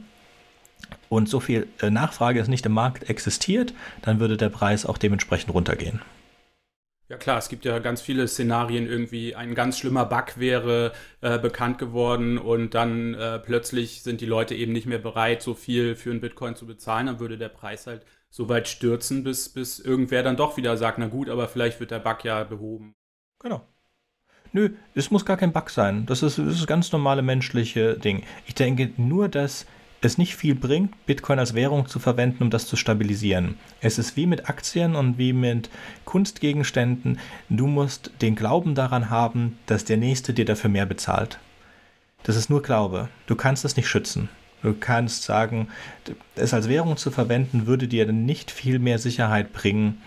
und 1.08 1.28
so 1.28 1.38
viel 1.38 1.68
äh, 1.80 1.88
Nachfrage 1.88 2.40
es 2.40 2.48
nicht 2.48 2.66
im 2.66 2.72
Markt 2.72 3.08
existiert, 3.08 3.74
dann 4.02 4.18
würde 4.18 4.36
der 4.36 4.48
Preis 4.48 4.86
auch 4.86 4.98
dementsprechend 4.98 5.54
runtergehen. 5.54 6.00
Ja 7.08 7.16
klar, 7.16 7.38
es 7.38 7.48
gibt 7.48 7.64
ja 7.64 7.78
ganz 7.78 8.00
viele 8.00 8.26
Szenarien 8.26 8.88
irgendwie. 8.88 9.36
Ein 9.36 9.54
ganz 9.54 9.78
schlimmer 9.78 10.04
Bug 10.04 10.38
wäre 10.38 10.92
äh, 11.20 11.38
bekannt 11.38 11.78
geworden 11.78 12.36
und 12.36 12.74
dann 12.74 13.14
äh, 13.14 13.38
plötzlich 13.38 14.02
sind 14.02 14.20
die 14.20 14.26
Leute 14.26 14.56
eben 14.56 14.72
nicht 14.72 14.86
mehr 14.86 14.98
bereit, 14.98 15.40
so 15.40 15.54
viel 15.54 15.94
für 15.94 16.10
einen 16.10 16.20
Bitcoin 16.20 16.56
zu 16.56 16.66
bezahlen. 16.66 17.06
Dann 17.06 17.20
würde 17.20 17.38
der 17.38 17.48
Preis 17.48 17.86
halt 17.86 18.02
so 18.36 18.50
weit 18.50 18.68
stürzen, 18.68 19.24
bis, 19.24 19.48
bis 19.48 19.78
irgendwer 19.78 20.22
dann 20.22 20.36
doch 20.36 20.58
wieder 20.58 20.76
sagt, 20.76 20.98
na 20.98 21.06
gut, 21.06 21.30
aber 21.30 21.48
vielleicht 21.48 21.80
wird 21.80 21.90
der 21.90 22.00
Bug 22.00 22.22
ja 22.22 22.44
behoben. 22.44 22.94
Genau. 23.40 23.62
Nö, 24.52 24.74
es 24.94 25.10
muss 25.10 25.24
gar 25.24 25.38
kein 25.38 25.54
Bug 25.54 25.70
sein. 25.70 26.04
Das 26.04 26.22
ist, 26.22 26.36
das 26.36 26.58
ist 26.58 26.66
ganz 26.66 26.92
normale 26.92 27.22
menschliche 27.22 27.98
Ding. 27.98 28.24
Ich 28.44 28.54
denke 28.54 28.92
nur, 28.98 29.30
dass 29.30 29.64
es 30.02 30.18
nicht 30.18 30.36
viel 30.36 30.54
bringt, 30.54 31.06
Bitcoin 31.06 31.38
als 31.38 31.54
Währung 31.54 31.88
zu 31.88 31.98
verwenden, 31.98 32.42
um 32.42 32.50
das 32.50 32.66
zu 32.66 32.76
stabilisieren. 32.76 33.56
Es 33.80 33.98
ist 33.98 34.18
wie 34.18 34.26
mit 34.26 34.50
Aktien 34.50 34.96
und 34.96 35.16
wie 35.16 35.32
mit 35.32 35.70
Kunstgegenständen. 36.04 37.18
Du 37.48 37.66
musst 37.66 38.10
den 38.20 38.36
Glauben 38.36 38.74
daran 38.74 39.08
haben, 39.08 39.58
dass 39.64 39.86
der 39.86 39.96
Nächste 39.96 40.34
dir 40.34 40.44
dafür 40.44 40.68
mehr 40.68 40.84
bezahlt. 40.84 41.38
Das 42.22 42.36
ist 42.36 42.50
nur 42.50 42.60
Glaube. 42.60 43.08
Du 43.26 43.34
kannst 43.34 43.64
es 43.64 43.78
nicht 43.78 43.88
schützen. 43.88 44.28
Du 44.66 44.74
kannst 44.74 45.22
sagen, 45.22 45.68
es 46.34 46.52
als 46.52 46.68
Währung 46.68 46.96
zu 46.96 47.12
verwenden, 47.12 47.68
würde 47.68 47.86
dir 47.86 48.10
nicht 48.10 48.50
viel 48.50 48.80
mehr 48.80 48.98
Sicherheit 48.98 49.52
bringen 49.52 50.02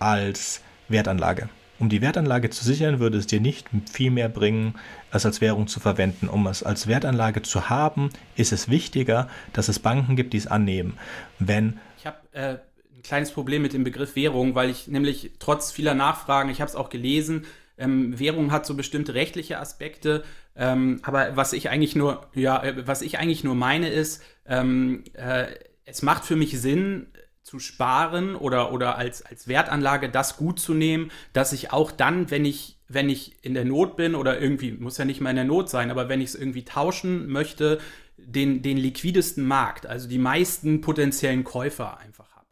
als 0.00 0.62
Wertanlage. 0.88 1.48
Um 1.78 1.88
die 1.88 2.02
Wertanlage 2.02 2.50
zu 2.50 2.64
sichern, 2.64 2.98
würde 2.98 3.18
es 3.18 3.28
dir 3.28 3.40
nicht 3.40 3.68
viel 3.88 4.10
mehr 4.10 4.28
bringen, 4.28 4.74
es 5.12 5.24
als 5.24 5.40
Währung 5.40 5.68
zu 5.68 5.78
verwenden. 5.78 6.28
Um 6.28 6.48
es 6.48 6.64
als 6.64 6.88
Wertanlage 6.88 7.42
zu 7.42 7.70
haben, 7.70 8.10
ist 8.34 8.50
es 8.50 8.68
wichtiger, 8.68 9.28
dass 9.52 9.68
es 9.68 9.78
Banken 9.78 10.16
gibt, 10.16 10.32
die 10.32 10.38
es 10.38 10.48
annehmen. 10.48 10.98
Wenn 11.38 11.78
ich 11.96 12.06
habe 12.06 12.18
äh, 12.32 12.56
ein 12.96 13.02
kleines 13.04 13.30
Problem 13.30 13.62
mit 13.62 13.74
dem 13.74 13.84
Begriff 13.84 14.16
Währung, 14.16 14.56
weil 14.56 14.70
ich 14.70 14.88
nämlich 14.88 15.30
trotz 15.38 15.70
vieler 15.70 15.94
Nachfragen, 15.94 16.50
ich 16.50 16.60
habe 16.60 16.68
es 16.68 16.74
auch 16.74 16.90
gelesen, 16.90 17.46
ähm, 17.78 18.18
Währung 18.18 18.50
hat 18.50 18.66
so 18.66 18.74
bestimmte 18.74 19.14
rechtliche 19.14 19.60
Aspekte, 19.60 20.24
ähm, 20.60 21.00
aber 21.02 21.36
was 21.36 21.54
ich 21.54 21.70
eigentlich 21.70 21.96
nur, 21.96 22.28
ja, 22.34 22.62
äh, 22.62 22.86
was 22.86 23.00
ich 23.00 23.18
eigentlich 23.18 23.44
nur 23.44 23.54
meine 23.54 23.88
ist, 23.88 24.22
ähm, 24.46 25.04
äh, 25.14 25.46
es 25.86 26.02
macht 26.02 26.26
für 26.26 26.36
mich 26.36 26.60
Sinn, 26.60 27.06
zu 27.42 27.58
sparen 27.58 28.36
oder, 28.36 28.70
oder 28.70 28.96
als, 28.96 29.24
als 29.24 29.48
Wertanlage 29.48 30.10
das 30.10 30.36
gut 30.36 30.60
zu 30.60 30.74
nehmen, 30.74 31.10
dass 31.32 31.54
ich 31.54 31.72
auch 31.72 31.90
dann, 31.90 32.30
wenn 32.30 32.44
ich, 32.44 32.78
wenn 32.88 33.08
ich 33.08 33.42
in 33.42 33.54
der 33.54 33.64
Not 33.64 33.96
bin 33.96 34.14
oder 34.14 34.38
irgendwie, 34.38 34.72
muss 34.72 34.98
ja 34.98 35.06
nicht 35.06 35.22
mal 35.22 35.30
in 35.30 35.36
der 35.36 35.46
Not 35.46 35.70
sein, 35.70 35.90
aber 35.90 36.10
wenn 36.10 36.20
ich 36.20 36.28
es 36.28 36.34
irgendwie 36.34 36.64
tauschen 36.64 37.26
möchte, 37.28 37.80
den, 38.18 38.60
den 38.60 38.76
liquidesten 38.76 39.46
Markt, 39.46 39.86
also 39.86 40.08
die 40.08 40.18
meisten 40.18 40.82
potenziellen 40.82 41.42
Käufer 41.42 41.98
einfach 41.98 42.36
habe. 42.36 42.46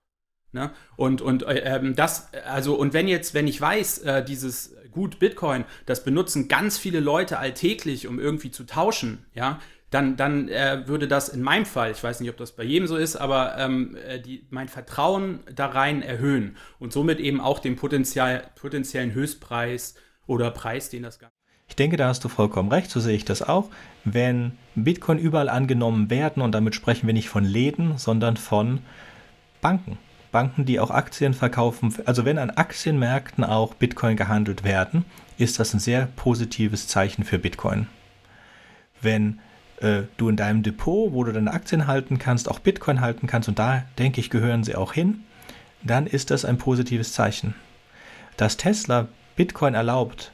Ne? 0.53 0.71
Und, 0.97 1.21
und 1.21 1.43
äh, 1.43 1.77
ähm, 1.77 1.95
das, 1.95 2.33
also, 2.47 2.75
und 2.75 2.95
wenn 2.95 3.07
jetzt, 3.07 3.35
wenn 3.35 3.47
ich 3.47 3.61
weiß, 3.61 3.99
äh, 3.99 4.25
dieses 4.25 4.75
Gut 4.91 5.19
Bitcoin, 5.19 5.65
das 5.87 6.05
benutzen 6.05 6.49
ganz 6.49 6.79
viele 6.79 7.01
Leute 7.01 7.39
alltäglich, 7.39 8.07
um 8.07 8.19
irgendwie 8.19 8.51
zu 8.51 8.65
tauschen, 8.65 9.27
ja, 9.35 9.61
dann, 9.91 10.17
dann 10.17 10.49
äh, 10.49 10.87
würde 10.87 11.09
das 11.09 11.31
in 11.31 11.43
meinem 11.43 11.65
Fall, 11.65 11.93
ich 11.93 12.03
weiß 12.03 12.21
nicht, 12.21 12.31
ob 12.31 12.37
das 12.37 12.53
bei 12.53 12.63
jedem 12.63 12.87
so 12.87 12.97
ist, 12.97 13.17
aber 13.17 13.57
ähm, 13.57 13.97
äh, 14.07 14.21
die, 14.21 14.47
mein 14.51 14.69
Vertrauen 14.69 15.41
da 15.55 15.67
rein 15.67 16.03
erhöhen 16.03 16.57
und 16.79 16.93
somit 16.93 17.21
eben 17.21 17.41
auch 17.41 17.59
den 17.59 17.77
Potenzial, 17.77 18.51
potenziellen 18.55 19.15
Höchstpreis 19.15 19.95
oder 20.27 20.51
Preis, 20.51 20.91
den 20.91 21.05
das 21.05 21.19
Ganze. 21.19 21.35
Ich 21.69 21.77
denke, 21.77 21.97
da 21.97 22.09
hast 22.09 22.25
du 22.25 22.29
vollkommen 22.29 22.71
recht, 22.71 22.91
so 22.91 23.01
sehe 23.01 23.17
ich 23.17 23.25
das 23.25 23.43
auch. 23.43 23.71
Wenn 24.05 24.53
Bitcoin 24.75 25.19
überall 25.19 25.49
angenommen 25.49 26.11
werden, 26.11 26.43
und 26.43 26.53
damit 26.53 26.75
sprechen 26.75 27.07
wir 27.07 27.15
nicht 27.15 27.29
von 27.29 27.45
Läden, 27.45 27.99
sondern 27.99 28.37
von 28.37 28.81
Banken. 29.61 29.99
Banken, 30.31 30.65
die 30.65 30.81
auch 30.81 30.91
Aktien 30.91 31.35
verkaufen. 31.35 31.95
Also 32.05 32.25
wenn 32.25 32.39
an 32.39 32.51
Aktienmärkten 32.51 33.45
auch 33.45 33.75
Bitcoin 33.75 34.17
gehandelt 34.17 34.65
werden, 34.65 35.05
ist 35.39 35.59
das 35.59 35.75
ein 35.75 35.81
sehr 35.81 36.07
positives 36.17 36.89
Zeichen 36.89 37.25
für 37.25 37.39
Bitcoin. 37.39 37.87
Wenn 39.01 39.41
äh, 39.81 40.03
du 40.17 40.29
in 40.29 40.37
deinem 40.37 40.63
Depot, 40.63 41.13
wo 41.13 41.25
du 41.25 41.33
deine 41.33 41.53
Aktien 41.53 41.87
halten 41.87 42.19
kannst, 42.19 42.51
auch 42.51 42.59
Bitcoin 42.59 43.01
halten 43.01 43.27
kannst, 43.27 43.49
und 43.49 43.59
da 43.59 43.85
denke 43.99 44.21
ich, 44.21 44.31
gehören 44.31 44.65
sie 44.65 44.75
auch 44.75 44.93
hin, 44.93 45.25
dann 45.83 46.07
ist 46.07 46.31
das 46.31 46.45
ein 46.45 46.59
positives 46.59 47.13
Zeichen. 47.13 47.55
Dass 48.37 48.57
Tesla 48.57 49.09
Bitcoin 49.37 49.75
erlaubt, 49.75 50.33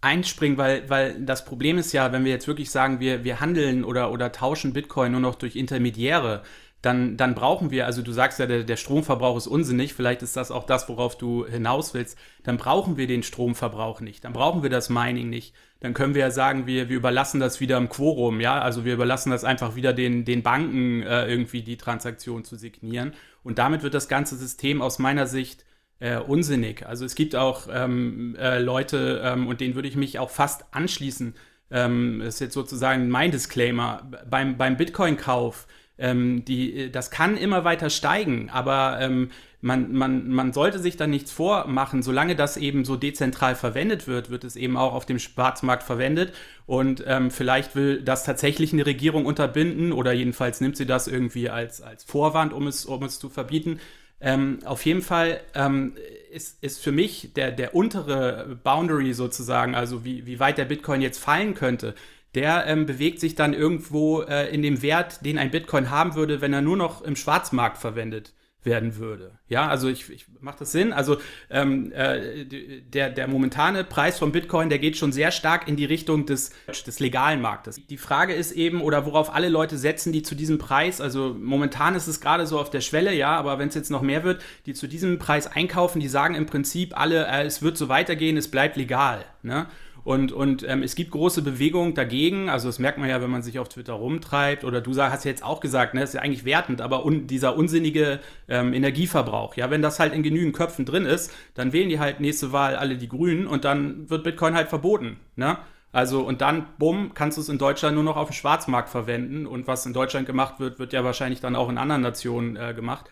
einspringen, 0.00 0.58
weil, 0.58 0.88
weil 0.88 1.20
das 1.20 1.44
Problem 1.44 1.78
ist 1.78 1.92
ja, 1.92 2.12
wenn 2.12 2.24
wir 2.24 2.30
jetzt 2.30 2.46
wirklich 2.46 2.70
sagen, 2.70 3.00
wir, 3.00 3.24
wir 3.24 3.40
handeln 3.40 3.84
oder, 3.84 4.12
oder 4.12 4.30
tauschen 4.32 4.72
Bitcoin 4.72 5.12
nur 5.12 5.20
noch 5.20 5.34
durch 5.34 5.56
Intermediäre, 5.56 6.42
dann, 6.82 7.16
dann 7.16 7.34
brauchen 7.34 7.70
wir, 7.70 7.86
also 7.86 8.02
du 8.02 8.12
sagst 8.12 8.38
ja, 8.38 8.46
der, 8.46 8.62
der 8.62 8.76
Stromverbrauch 8.76 9.36
ist 9.36 9.48
unsinnig, 9.48 9.94
vielleicht 9.94 10.22
ist 10.22 10.36
das 10.36 10.50
auch 10.50 10.64
das, 10.64 10.88
worauf 10.88 11.18
du 11.18 11.44
hinaus 11.44 11.92
willst, 11.92 12.16
dann 12.44 12.56
brauchen 12.56 12.96
wir 12.96 13.08
den 13.08 13.24
Stromverbrauch 13.24 14.00
nicht, 14.00 14.24
dann 14.24 14.32
brauchen 14.32 14.62
wir 14.62 14.70
das 14.70 14.88
Mining 14.88 15.28
nicht. 15.28 15.54
Dann 15.80 15.94
können 15.94 16.14
wir 16.14 16.22
ja 16.22 16.30
sagen, 16.32 16.66
wir, 16.66 16.88
wir 16.88 16.96
überlassen 16.96 17.38
das 17.38 17.60
wieder 17.60 17.76
im 17.76 17.88
Quorum, 17.88 18.40
ja, 18.40 18.60
also 18.60 18.84
wir 18.84 18.94
überlassen 18.94 19.30
das 19.30 19.44
einfach 19.44 19.76
wieder 19.76 19.92
den, 19.92 20.24
den 20.24 20.42
Banken 20.42 21.02
äh, 21.02 21.26
irgendwie 21.26 21.62
die 21.62 21.76
Transaktion 21.76 22.44
zu 22.44 22.56
signieren. 22.56 23.12
Und 23.44 23.58
damit 23.58 23.82
wird 23.82 23.94
das 23.94 24.08
ganze 24.08 24.36
System 24.36 24.82
aus 24.82 24.98
meiner 24.98 25.26
Sicht 25.26 25.64
äh, 26.00 26.18
unsinnig. 26.18 26.86
Also 26.86 27.04
es 27.04 27.14
gibt 27.14 27.36
auch 27.36 27.68
ähm, 27.72 28.36
äh, 28.38 28.58
Leute, 28.58 29.22
ähm, 29.24 29.46
und 29.46 29.60
denen 29.60 29.74
würde 29.74 29.88
ich 29.88 29.96
mich 29.96 30.18
auch 30.18 30.30
fast 30.30 30.64
anschließen, 30.72 31.34
ähm, 31.70 32.20
ist 32.22 32.40
jetzt 32.40 32.54
sozusagen 32.54 33.08
mein 33.08 33.30
Disclaimer, 33.30 34.08
beim, 34.28 34.56
beim 34.56 34.76
Bitcoin-Kauf 34.76 35.66
ähm, 35.98 36.44
die, 36.44 36.74
äh, 36.74 36.90
das 36.90 37.10
kann 37.10 37.36
immer 37.36 37.64
weiter 37.64 37.90
steigen, 37.90 38.50
aber 38.50 38.98
ähm, 39.00 39.30
man, 39.60 39.92
man, 39.92 40.28
man 40.28 40.52
sollte 40.52 40.78
sich 40.78 40.96
da 40.96 41.06
nichts 41.06 41.32
vormachen. 41.32 42.02
Solange 42.02 42.36
das 42.36 42.56
eben 42.56 42.84
so 42.84 42.96
dezentral 42.96 43.56
verwendet 43.56 44.06
wird, 44.06 44.30
wird 44.30 44.44
es 44.44 44.54
eben 44.54 44.76
auch 44.76 44.94
auf 44.94 45.04
dem 45.04 45.18
Schwarzmarkt 45.18 45.82
verwendet. 45.82 46.32
Und 46.66 47.02
ähm, 47.06 47.30
vielleicht 47.32 47.74
will 47.74 48.00
das 48.02 48.22
tatsächlich 48.24 48.72
eine 48.72 48.86
Regierung 48.86 49.26
unterbinden 49.26 49.92
oder 49.92 50.12
jedenfalls 50.12 50.60
nimmt 50.60 50.76
sie 50.76 50.86
das 50.86 51.08
irgendwie 51.08 51.50
als, 51.50 51.80
als 51.80 52.04
Vorwand, 52.04 52.52
um 52.52 52.68
es, 52.68 52.84
um 52.84 53.02
es 53.02 53.18
zu 53.18 53.28
verbieten. 53.28 53.80
Ähm, 54.20 54.60
auf 54.64 54.84
jeden 54.84 55.02
Fall 55.02 55.40
ähm, 55.54 55.94
ist, 56.32 56.62
ist 56.62 56.82
für 56.82 56.92
mich 56.92 57.32
der, 57.34 57.50
der 57.50 57.74
untere 57.74 58.58
Boundary 58.62 59.12
sozusagen, 59.14 59.74
also 59.74 60.04
wie, 60.04 60.26
wie 60.26 60.38
weit 60.38 60.58
der 60.58 60.64
Bitcoin 60.66 61.00
jetzt 61.00 61.18
fallen 61.18 61.54
könnte, 61.54 61.94
der 62.34 62.66
ähm, 62.66 62.86
bewegt 62.86 63.20
sich 63.20 63.34
dann 63.34 63.54
irgendwo 63.54 64.22
äh, 64.22 64.52
in 64.52 64.62
dem 64.62 64.82
Wert, 64.82 65.24
den 65.24 65.38
ein 65.38 65.50
Bitcoin 65.50 65.90
haben 65.90 66.14
würde, 66.14 66.40
wenn 66.40 66.52
er 66.52 66.60
nur 66.60 66.76
noch 66.76 67.02
im 67.02 67.16
Schwarzmarkt 67.16 67.78
verwendet 67.78 68.34
werden 68.64 68.96
würde. 68.96 69.38
Ja, 69.48 69.68
also 69.68 69.88
ich, 69.88 70.10
ich 70.10 70.26
macht 70.40 70.60
das 70.60 70.72
Sinn. 70.72 70.92
Also 70.92 71.18
ähm, 71.48 71.92
äh, 71.92 72.44
der, 72.82 73.10
der 73.10 73.28
momentane 73.28 73.84
Preis 73.84 74.18
von 74.18 74.32
Bitcoin, 74.32 74.68
der 74.68 74.78
geht 74.78 74.96
schon 74.96 75.12
sehr 75.12 75.30
stark 75.30 75.68
in 75.68 75.76
die 75.76 75.84
Richtung 75.84 76.26
des, 76.26 76.50
des 76.86 77.00
legalen 77.00 77.40
Marktes. 77.40 77.80
Die 77.88 77.96
Frage 77.96 78.34
ist 78.34 78.52
eben, 78.52 78.82
oder 78.82 79.06
worauf 79.06 79.32
alle 79.34 79.48
Leute 79.48 79.78
setzen, 79.78 80.12
die 80.12 80.22
zu 80.22 80.34
diesem 80.34 80.58
Preis, 80.58 81.00
also 81.00 81.34
momentan 81.38 81.94
ist 81.94 82.08
es 82.08 82.20
gerade 82.20 82.46
so 82.46 82.58
auf 82.58 82.70
der 82.70 82.80
Schwelle, 82.80 83.14
ja, 83.14 83.36
aber 83.36 83.58
wenn 83.58 83.68
es 83.68 83.74
jetzt 83.74 83.90
noch 83.90 84.02
mehr 84.02 84.24
wird, 84.24 84.42
die 84.66 84.74
zu 84.74 84.86
diesem 84.86 85.18
Preis 85.18 85.46
einkaufen, 85.46 86.00
die 86.00 86.08
sagen 86.08 86.34
im 86.34 86.46
Prinzip 86.46 86.98
alle, 86.98 87.26
äh, 87.26 87.44
es 87.44 87.62
wird 87.62 87.78
so 87.78 87.88
weitergehen, 87.88 88.36
es 88.36 88.50
bleibt 88.50 88.76
legal. 88.76 89.24
Ne? 89.42 89.66
Und, 90.08 90.32
und 90.32 90.66
ähm, 90.66 90.82
es 90.82 90.94
gibt 90.94 91.10
große 91.10 91.42
Bewegungen 91.42 91.92
dagegen. 91.92 92.48
Also 92.48 92.70
das 92.70 92.78
merkt 92.78 92.96
man 92.96 93.10
ja, 93.10 93.20
wenn 93.20 93.28
man 93.28 93.42
sich 93.42 93.58
auf 93.58 93.68
Twitter 93.68 93.92
rumtreibt. 93.92 94.64
Oder 94.64 94.80
du 94.80 94.96
hast 94.96 95.26
ja 95.26 95.30
jetzt 95.30 95.44
auch 95.44 95.60
gesagt, 95.60 95.92
ne, 95.92 96.02
ist 96.02 96.14
ja 96.14 96.22
eigentlich 96.22 96.46
wertend, 96.46 96.80
aber 96.80 97.04
un 97.04 97.26
dieser 97.26 97.58
unsinnige 97.58 98.18
ähm, 98.48 98.72
Energieverbrauch, 98.72 99.54
ja, 99.56 99.70
wenn 99.70 99.82
das 99.82 100.00
halt 100.00 100.14
in 100.14 100.22
genügend 100.22 100.56
Köpfen 100.56 100.86
drin 100.86 101.04
ist, 101.04 101.30
dann 101.52 101.74
wählen 101.74 101.90
die 101.90 102.00
halt 102.00 102.20
nächste 102.20 102.52
Wahl 102.52 102.76
alle 102.76 102.96
die 102.96 103.06
Grünen 103.06 103.46
und 103.46 103.66
dann 103.66 104.08
wird 104.08 104.24
Bitcoin 104.24 104.54
halt 104.54 104.70
verboten. 104.70 105.18
Ne? 105.36 105.58
Also 105.92 106.22
und 106.22 106.40
dann, 106.40 106.64
bumm, 106.78 107.12
kannst 107.12 107.36
du 107.36 107.42
es 107.42 107.50
in 107.50 107.58
Deutschland 107.58 107.94
nur 107.94 108.04
noch 108.04 108.16
auf 108.16 108.30
dem 108.30 108.34
Schwarzmarkt 108.34 108.88
verwenden. 108.88 109.46
Und 109.46 109.66
was 109.66 109.84
in 109.84 109.92
Deutschland 109.92 110.26
gemacht 110.26 110.58
wird, 110.58 110.78
wird 110.78 110.94
ja 110.94 111.04
wahrscheinlich 111.04 111.40
dann 111.40 111.54
auch 111.54 111.68
in 111.68 111.76
anderen 111.76 112.00
Nationen 112.00 112.56
äh, 112.56 112.72
gemacht. 112.72 113.10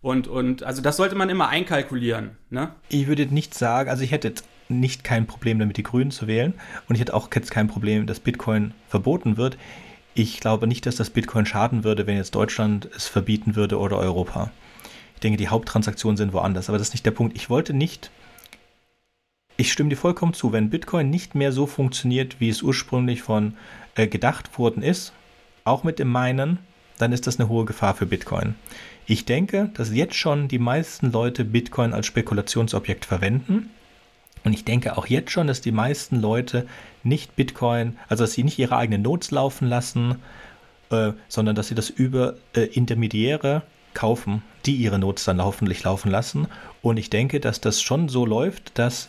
Und, 0.00 0.28
und 0.28 0.62
also 0.62 0.80
das 0.80 0.96
sollte 0.96 1.14
man 1.14 1.28
immer 1.28 1.50
einkalkulieren. 1.50 2.38
Ne? 2.48 2.70
Ich 2.88 3.06
würde 3.06 3.26
nicht 3.26 3.52
sagen, 3.52 3.90
also 3.90 4.02
ich 4.02 4.12
hätte 4.12 4.28
jetzt 4.28 4.46
nicht 4.68 5.04
kein 5.04 5.26
Problem 5.26 5.58
damit, 5.58 5.76
die 5.76 5.82
Grünen 5.82 6.10
zu 6.10 6.26
wählen. 6.26 6.54
Und 6.88 6.94
ich 6.94 7.00
hätte 7.00 7.14
auch 7.14 7.28
jetzt 7.34 7.50
kein 7.50 7.68
Problem, 7.68 8.06
dass 8.06 8.20
Bitcoin 8.20 8.74
verboten 8.88 9.36
wird. 9.36 9.56
Ich 10.14 10.40
glaube 10.40 10.66
nicht, 10.66 10.86
dass 10.86 10.96
das 10.96 11.10
Bitcoin 11.10 11.46
schaden 11.46 11.84
würde, 11.84 12.06
wenn 12.06 12.16
jetzt 12.16 12.34
Deutschland 12.34 12.88
es 12.96 13.06
verbieten 13.06 13.56
würde 13.56 13.78
oder 13.78 13.98
Europa. 13.98 14.50
Ich 15.14 15.20
denke, 15.20 15.36
die 15.36 15.48
Haupttransaktionen 15.48 16.16
sind 16.16 16.32
woanders. 16.32 16.68
Aber 16.68 16.78
das 16.78 16.88
ist 16.88 16.94
nicht 16.94 17.06
der 17.06 17.12
Punkt. 17.12 17.36
Ich 17.36 17.50
wollte 17.50 17.74
nicht. 17.74 18.10
Ich 19.56 19.72
stimme 19.72 19.90
dir 19.90 19.96
vollkommen 19.96 20.34
zu, 20.34 20.52
wenn 20.52 20.70
Bitcoin 20.70 21.10
nicht 21.10 21.34
mehr 21.34 21.50
so 21.50 21.66
funktioniert, 21.66 22.40
wie 22.40 22.48
es 22.48 22.62
ursprünglich 22.62 23.22
von 23.22 23.54
äh, 23.96 24.06
gedacht 24.06 24.58
worden 24.58 24.82
ist, 24.82 25.12
auch 25.64 25.82
mit 25.82 25.98
dem 25.98 26.08
Meinen, 26.08 26.58
dann 26.98 27.12
ist 27.12 27.26
das 27.26 27.40
eine 27.40 27.48
hohe 27.48 27.64
Gefahr 27.64 27.94
für 27.94 28.06
Bitcoin. 28.06 28.54
Ich 29.06 29.24
denke, 29.24 29.70
dass 29.74 29.92
jetzt 29.92 30.14
schon 30.14 30.48
die 30.48 30.58
meisten 30.58 31.10
Leute 31.12 31.44
Bitcoin 31.44 31.92
als 31.92 32.06
Spekulationsobjekt 32.06 33.04
verwenden. 33.04 33.70
Und 34.44 34.52
ich 34.52 34.64
denke 34.64 34.96
auch 34.96 35.06
jetzt 35.06 35.30
schon, 35.30 35.46
dass 35.46 35.60
die 35.60 35.72
meisten 35.72 36.20
Leute 36.20 36.66
nicht 37.02 37.36
Bitcoin, 37.36 37.96
also 38.08 38.24
dass 38.24 38.32
sie 38.32 38.44
nicht 38.44 38.58
ihre 38.58 38.76
eigenen 38.76 39.02
Notes 39.02 39.30
laufen 39.30 39.68
lassen, 39.68 40.16
äh, 40.90 41.12
sondern 41.28 41.54
dass 41.54 41.68
sie 41.68 41.74
das 41.74 41.90
über 41.90 42.34
äh, 42.54 42.62
Intermediäre 42.62 43.62
kaufen, 43.94 44.42
die 44.66 44.76
ihre 44.76 44.98
Notes 44.98 45.24
dann 45.24 45.42
hoffentlich 45.42 45.82
laufen 45.82 46.10
lassen. 46.10 46.48
Und 46.82 46.98
ich 46.98 47.10
denke, 47.10 47.40
dass 47.40 47.60
das 47.60 47.82
schon 47.82 48.08
so 48.08 48.26
läuft, 48.26 48.78
dass 48.78 49.08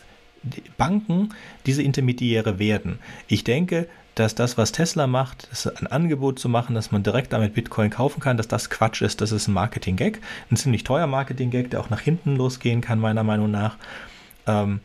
Banken 0.78 1.30
diese 1.66 1.82
Intermediäre 1.82 2.58
werden. 2.58 2.98
Ich 3.28 3.44
denke, 3.44 3.88
dass 4.14 4.34
das, 4.34 4.58
was 4.58 4.72
Tesla 4.72 5.06
macht, 5.06 5.48
ein 5.76 5.86
Angebot 5.86 6.38
zu 6.38 6.48
machen, 6.48 6.74
dass 6.74 6.90
man 6.90 7.02
direkt 7.02 7.32
damit 7.32 7.54
Bitcoin 7.54 7.90
kaufen 7.90 8.20
kann, 8.20 8.36
dass 8.36 8.48
das 8.48 8.68
Quatsch 8.68 9.02
ist, 9.02 9.20
das 9.20 9.32
ist 9.32 9.48
ein 9.48 9.54
Marketing-Gag. 9.54 10.20
Ein 10.50 10.56
ziemlich 10.56 10.84
teuer 10.84 11.06
Marketing-Gag, 11.06 11.70
der 11.70 11.80
auch 11.80 11.90
nach 11.90 12.00
hinten 12.00 12.36
losgehen 12.36 12.80
kann, 12.80 12.98
meiner 12.98 13.22
Meinung 13.22 13.50
nach. 13.50 13.76
Ähm, 14.50 14.80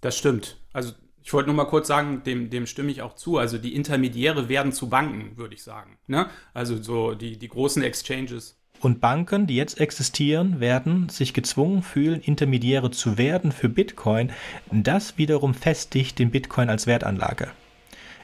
das 0.00 0.18
stimmt. 0.18 0.58
Also 0.72 0.92
ich 1.22 1.32
wollte 1.32 1.48
nur 1.48 1.56
mal 1.56 1.66
kurz 1.66 1.88
sagen, 1.88 2.22
dem, 2.24 2.50
dem 2.50 2.66
stimme 2.66 2.90
ich 2.90 3.02
auch 3.02 3.14
zu. 3.14 3.38
Also 3.38 3.58
die 3.58 3.74
Intermediäre 3.74 4.48
werden 4.48 4.72
zu 4.72 4.88
Banken, 4.88 5.36
würde 5.36 5.54
ich 5.54 5.62
sagen. 5.62 5.98
Ne? 6.06 6.26
Also 6.52 6.82
so 6.82 7.14
die, 7.14 7.38
die 7.38 7.48
großen 7.48 7.82
Exchanges. 7.82 8.58
Und 8.80 9.00
Banken, 9.00 9.46
die 9.46 9.54
jetzt 9.54 9.80
existieren, 9.80 10.58
werden 10.58 11.08
sich 11.08 11.34
gezwungen 11.34 11.82
fühlen, 11.82 12.20
Intermediäre 12.20 12.90
zu 12.90 13.16
werden 13.16 13.52
für 13.52 13.68
Bitcoin. 13.68 14.32
Das 14.72 15.18
wiederum 15.18 15.54
festigt 15.54 16.18
den 16.18 16.32
Bitcoin 16.32 16.68
als 16.68 16.88
Wertanlage. 16.88 17.52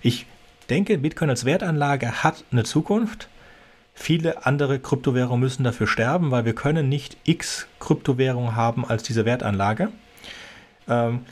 Ich 0.02 0.26
denke, 0.68 0.98
Bitcoin 0.98 1.30
als 1.30 1.44
Wertanlage 1.44 2.24
hat 2.24 2.44
eine 2.50 2.64
Zukunft. 2.64 3.28
Viele 4.00 4.46
andere 4.46 4.78
Kryptowährungen 4.78 5.40
müssen 5.40 5.64
dafür 5.64 5.88
sterben, 5.88 6.30
weil 6.30 6.44
wir 6.44 6.54
können 6.54 6.88
nicht 6.88 7.16
x 7.24 7.66
Kryptowährungen 7.80 8.54
haben 8.54 8.86
als 8.86 9.02
diese 9.02 9.24
Wertanlage. 9.24 9.88
Ähm, 10.86 11.26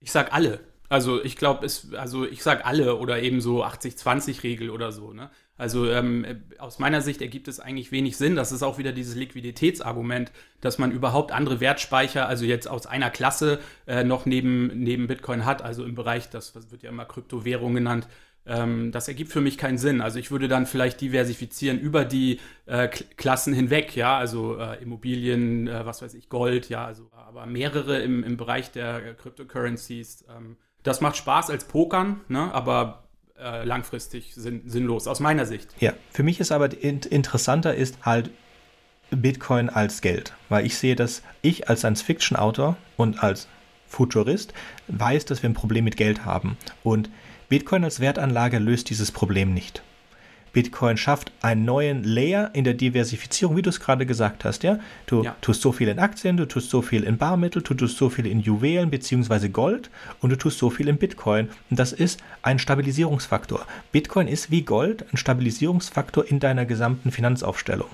ich 0.00 0.12
sag 0.12 0.32
alle. 0.32 0.60
Also 0.88 1.22
ich 1.22 1.34
glaube, 1.36 1.66
also 1.98 2.24
ich 2.24 2.44
sag 2.44 2.64
alle 2.64 2.96
oder 2.96 3.20
eben 3.20 3.40
so 3.40 3.64
80-20-Regel 3.64 4.70
oder 4.70 4.92
so, 4.92 5.12
ne? 5.12 5.28
Also 5.58 5.90
ähm, 5.90 6.44
aus 6.58 6.78
meiner 6.78 7.00
Sicht 7.00 7.20
ergibt 7.20 7.48
es 7.48 7.58
eigentlich 7.58 7.90
wenig 7.90 8.16
Sinn. 8.16 8.36
Das 8.36 8.52
ist 8.52 8.62
auch 8.62 8.78
wieder 8.78 8.92
dieses 8.92 9.16
Liquiditätsargument, 9.16 10.30
dass 10.60 10.78
man 10.78 10.92
überhaupt 10.92 11.32
andere 11.32 11.58
Wertspeicher, 11.58 12.28
also 12.28 12.44
jetzt 12.44 12.68
aus 12.68 12.86
einer 12.86 13.10
Klasse 13.10 13.58
äh, 13.86 14.04
noch 14.04 14.24
neben, 14.24 14.68
neben 14.68 15.08
Bitcoin 15.08 15.44
hat, 15.44 15.62
also 15.62 15.84
im 15.84 15.96
Bereich, 15.96 16.30
das 16.30 16.54
wird 16.70 16.84
ja 16.84 16.90
immer 16.90 17.06
Kryptowährung 17.06 17.74
genannt. 17.74 18.06
Ähm, 18.46 18.92
das 18.92 19.08
ergibt 19.08 19.32
für 19.32 19.40
mich 19.40 19.58
keinen 19.58 19.78
Sinn. 19.78 20.00
Also 20.00 20.18
ich 20.18 20.30
würde 20.30 20.48
dann 20.48 20.66
vielleicht 20.66 21.00
diversifizieren 21.00 21.78
über 21.78 22.04
die 22.04 22.38
äh, 22.66 22.88
Klassen 22.88 23.52
hinweg, 23.52 23.96
ja, 23.96 24.16
also 24.16 24.58
äh, 24.58 24.80
Immobilien, 24.82 25.66
äh, 25.66 25.84
was 25.84 26.02
weiß 26.02 26.14
ich, 26.14 26.28
Gold, 26.28 26.68
ja, 26.68 26.84
also 26.84 27.10
aber 27.12 27.46
mehrere 27.46 28.00
im, 28.00 28.22
im 28.22 28.36
Bereich 28.36 28.70
der 28.70 29.14
Cryptocurrencies. 29.14 30.24
Ähm, 30.34 30.56
das 30.82 31.00
macht 31.00 31.16
Spaß 31.16 31.50
als 31.50 31.64
Pokern, 31.64 32.20
ne? 32.28 32.54
aber 32.54 33.04
äh, 33.38 33.64
langfristig 33.64 34.34
sinn 34.34 34.62
sinnlos, 34.66 35.08
aus 35.08 35.20
meiner 35.20 35.44
Sicht. 35.44 35.74
Ja, 35.80 35.92
für 36.12 36.22
mich 36.22 36.38
ist 36.38 36.52
aber 36.52 36.70
interessanter 36.82 37.74
ist 37.74 38.06
halt 38.06 38.30
Bitcoin 39.10 39.68
als 39.68 40.00
Geld, 40.00 40.34
weil 40.48 40.64
ich 40.64 40.78
sehe, 40.78 40.96
dass 40.96 41.22
ich 41.42 41.68
als 41.68 41.80
Science-Fiction-Autor 41.80 42.76
und 42.96 43.22
als 43.22 43.48
Futurist 43.88 44.52
weiß, 44.88 45.24
dass 45.26 45.42
wir 45.42 45.50
ein 45.50 45.54
Problem 45.54 45.84
mit 45.84 45.96
Geld 45.96 46.24
haben. 46.24 46.56
Und 46.82 47.10
Bitcoin 47.48 47.84
als 47.84 48.00
Wertanlage 48.00 48.58
löst 48.58 48.90
dieses 48.90 49.12
Problem 49.12 49.54
nicht. 49.54 49.82
Bitcoin 50.56 50.96
schafft 50.96 51.32
einen 51.42 51.66
neuen 51.66 52.02
Layer 52.02 52.50
in 52.54 52.64
der 52.64 52.72
Diversifizierung, 52.72 53.58
wie 53.58 53.62
du 53.62 53.68
es 53.68 53.78
gerade 53.78 54.06
gesagt 54.06 54.44
hast. 54.46 54.62
Ja? 54.62 54.80
Du 55.04 55.22
ja. 55.22 55.36
tust 55.42 55.60
so 55.60 55.70
viel 55.70 55.86
in 55.88 55.98
Aktien, 55.98 56.38
du 56.38 56.46
tust 56.46 56.70
so 56.70 56.80
viel 56.80 57.02
in 57.02 57.18
Barmittel, 57.18 57.60
du 57.60 57.74
tust 57.74 57.98
so 57.98 58.08
viel 58.08 58.26
in 58.26 58.40
Juwelen 58.40 58.88
bzw. 58.88 59.50
Gold 59.50 59.90
und 60.22 60.30
du 60.30 60.36
tust 60.36 60.58
so 60.58 60.70
viel 60.70 60.88
in 60.88 60.96
Bitcoin. 60.96 61.50
Und 61.68 61.78
das 61.78 61.92
ist 61.92 62.20
ein 62.40 62.58
Stabilisierungsfaktor. 62.58 63.66
Bitcoin 63.92 64.28
ist 64.28 64.50
wie 64.50 64.62
Gold 64.62 65.04
ein 65.12 65.18
Stabilisierungsfaktor 65.18 66.26
in 66.26 66.40
deiner 66.40 66.64
gesamten 66.64 67.12
Finanzaufstellung. 67.12 67.90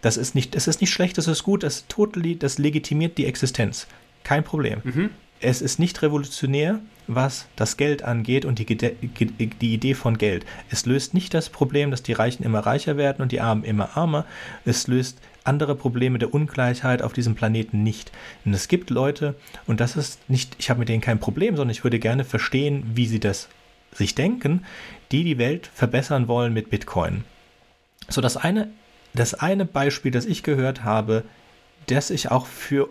Das 0.00 0.16
ist 0.16 0.36
nicht, 0.36 0.54
das 0.54 0.68
ist 0.68 0.80
nicht 0.80 0.92
schlecht, 0.92 1.18
das 1.18 1.26
ist 1.26 1.42
gut, 1.42 1.64
das, 1.64 1.88
totally, 1.88 2.38
das 2.38 2.58
legitimiert 2.58 3.18
die 3.18 3.26
Existenz. 3.26 3.88
Kein 4.22 4.44
Problem. 4.44 4.82
Mhm. 4.84 5.10
Es 5.40 5.60
ist 5.60 5.80
nicht 5.80 6.00
revolutionär, 6.00 6.78
was 7.08 7.48
das 7.56 7.76
Geld 7.76 8.02
angeht 8.02 8.44
und 8.44 8.58
die, 8.58 8.66
die, 8.66 9.74
Idee 9.74 9.94
von 9.94 10.18
Geld. 10.18 10.44
Es 10.70 10.86
löst 10.86 11.14
nicht 11.14 11.34
das 11.34 11.48
Problem, 11.48 11.90
dass 11.90 12.02
die 12.02 12.12
Reichen 12.12 12.44
immer 12.44 12.60
reicher 12.60 12.96
werden 12.96 13.22
und 13.22 13.32
die 13.32 13.40
Armen 13.40 13.64
immer 13.64 13.96
armer. 13.96 14.26
Es 14.64 14.86
löst 14.86 15.18
andere 15.42 15.74
Probleme 15.74 16.18
der 16.18 16.32
Ungleichheit 16.32 17.02
auf 17.02 17.14
diesem 17.14 17.34
Planeten 17.34 17.82
nicht. 17.82 18.12
Und 18.44 18.52
es 18.52 18.68
gibt 18.68 18.90
Leute, 18.90 19.34
und 19.66 19.80
das 19.80 19.96
ist 19.96 20.28
nicht, 20.28 20.56
ich 20.58 20.68
habe 20.70 20.80
mit 20.80 20.88
denen 20.88 21.00
kein 21.00 21.18
Problem, 21.18 21.56
sondern 21.56 21.72
ich 21.72 21.82
würde 21.82 21.98
gerne 21.98 22.24
verstehen, 22.24 22.84
wie 22.94 23.06
sie 23.06 23.20
das 23.20 23.48
sich 23.92 24.14
denken, 24.14 24.64
die 25.10 25.24
die 25.24 25.38
Welt 25.38 25.70
verbessern 25.74 26.28
wollen 26.28 26.52
mit 26.52 26.68
Bitcoin. 26.68 27.24
So, 28.08 28.20
das 28.20 28.36
eine, 28.36 28.68
das 29.14 29.34
eine 29.34 29.64
Beispiel, 29.64 30.12
das 30.12 30.26
ich 30.26 30.42
gehört 30.42 30.84
habe, 30.84 31.24
das 31.86 32.10
ich 32.10 32.30
auch 32.30 32.46
für 32.46 32.90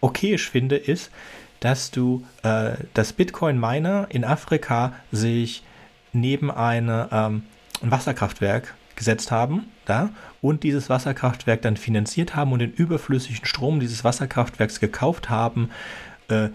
okayisch 0.00 0.48
finde, 0.48 0.76
ist, 0.76 1.10
dass 1.66 1.90
du 1.90 2.24
äh, 2.44 2.74
das 2.94 3.12
Bitcoin-Miner 3.12 4.06
in 4.10 4.24
Afrika 4.24 4.92
sich 5.10 5.64
neben 6.12 6.48
eine, 6.48 7.08
ähm, 7.10 7.42
ein 7.82 7.90
Wasserkraftwerk 7.90 8.74
gesetzt 8.94 9.32
haben 9.32 9.66
da, 9.84 10.10
und 10.40 10.62
dieses 10.62 10.88
Wasserkraftwerk 10.88 11.62
dann 11.62 11.76
finanziert 11.76 12.36
haben 12.36 12.52
und 12.52 12.60
den 12.60 12.70
überflüssigen 12.70 13.44
Strom 13.44 13.80
dieses 13.80 14.04
Wasserkraftwerks 14.04 14.78
gekauft 14.78 15.28
haben, 15.28 15.70
äh, 16.28 16.50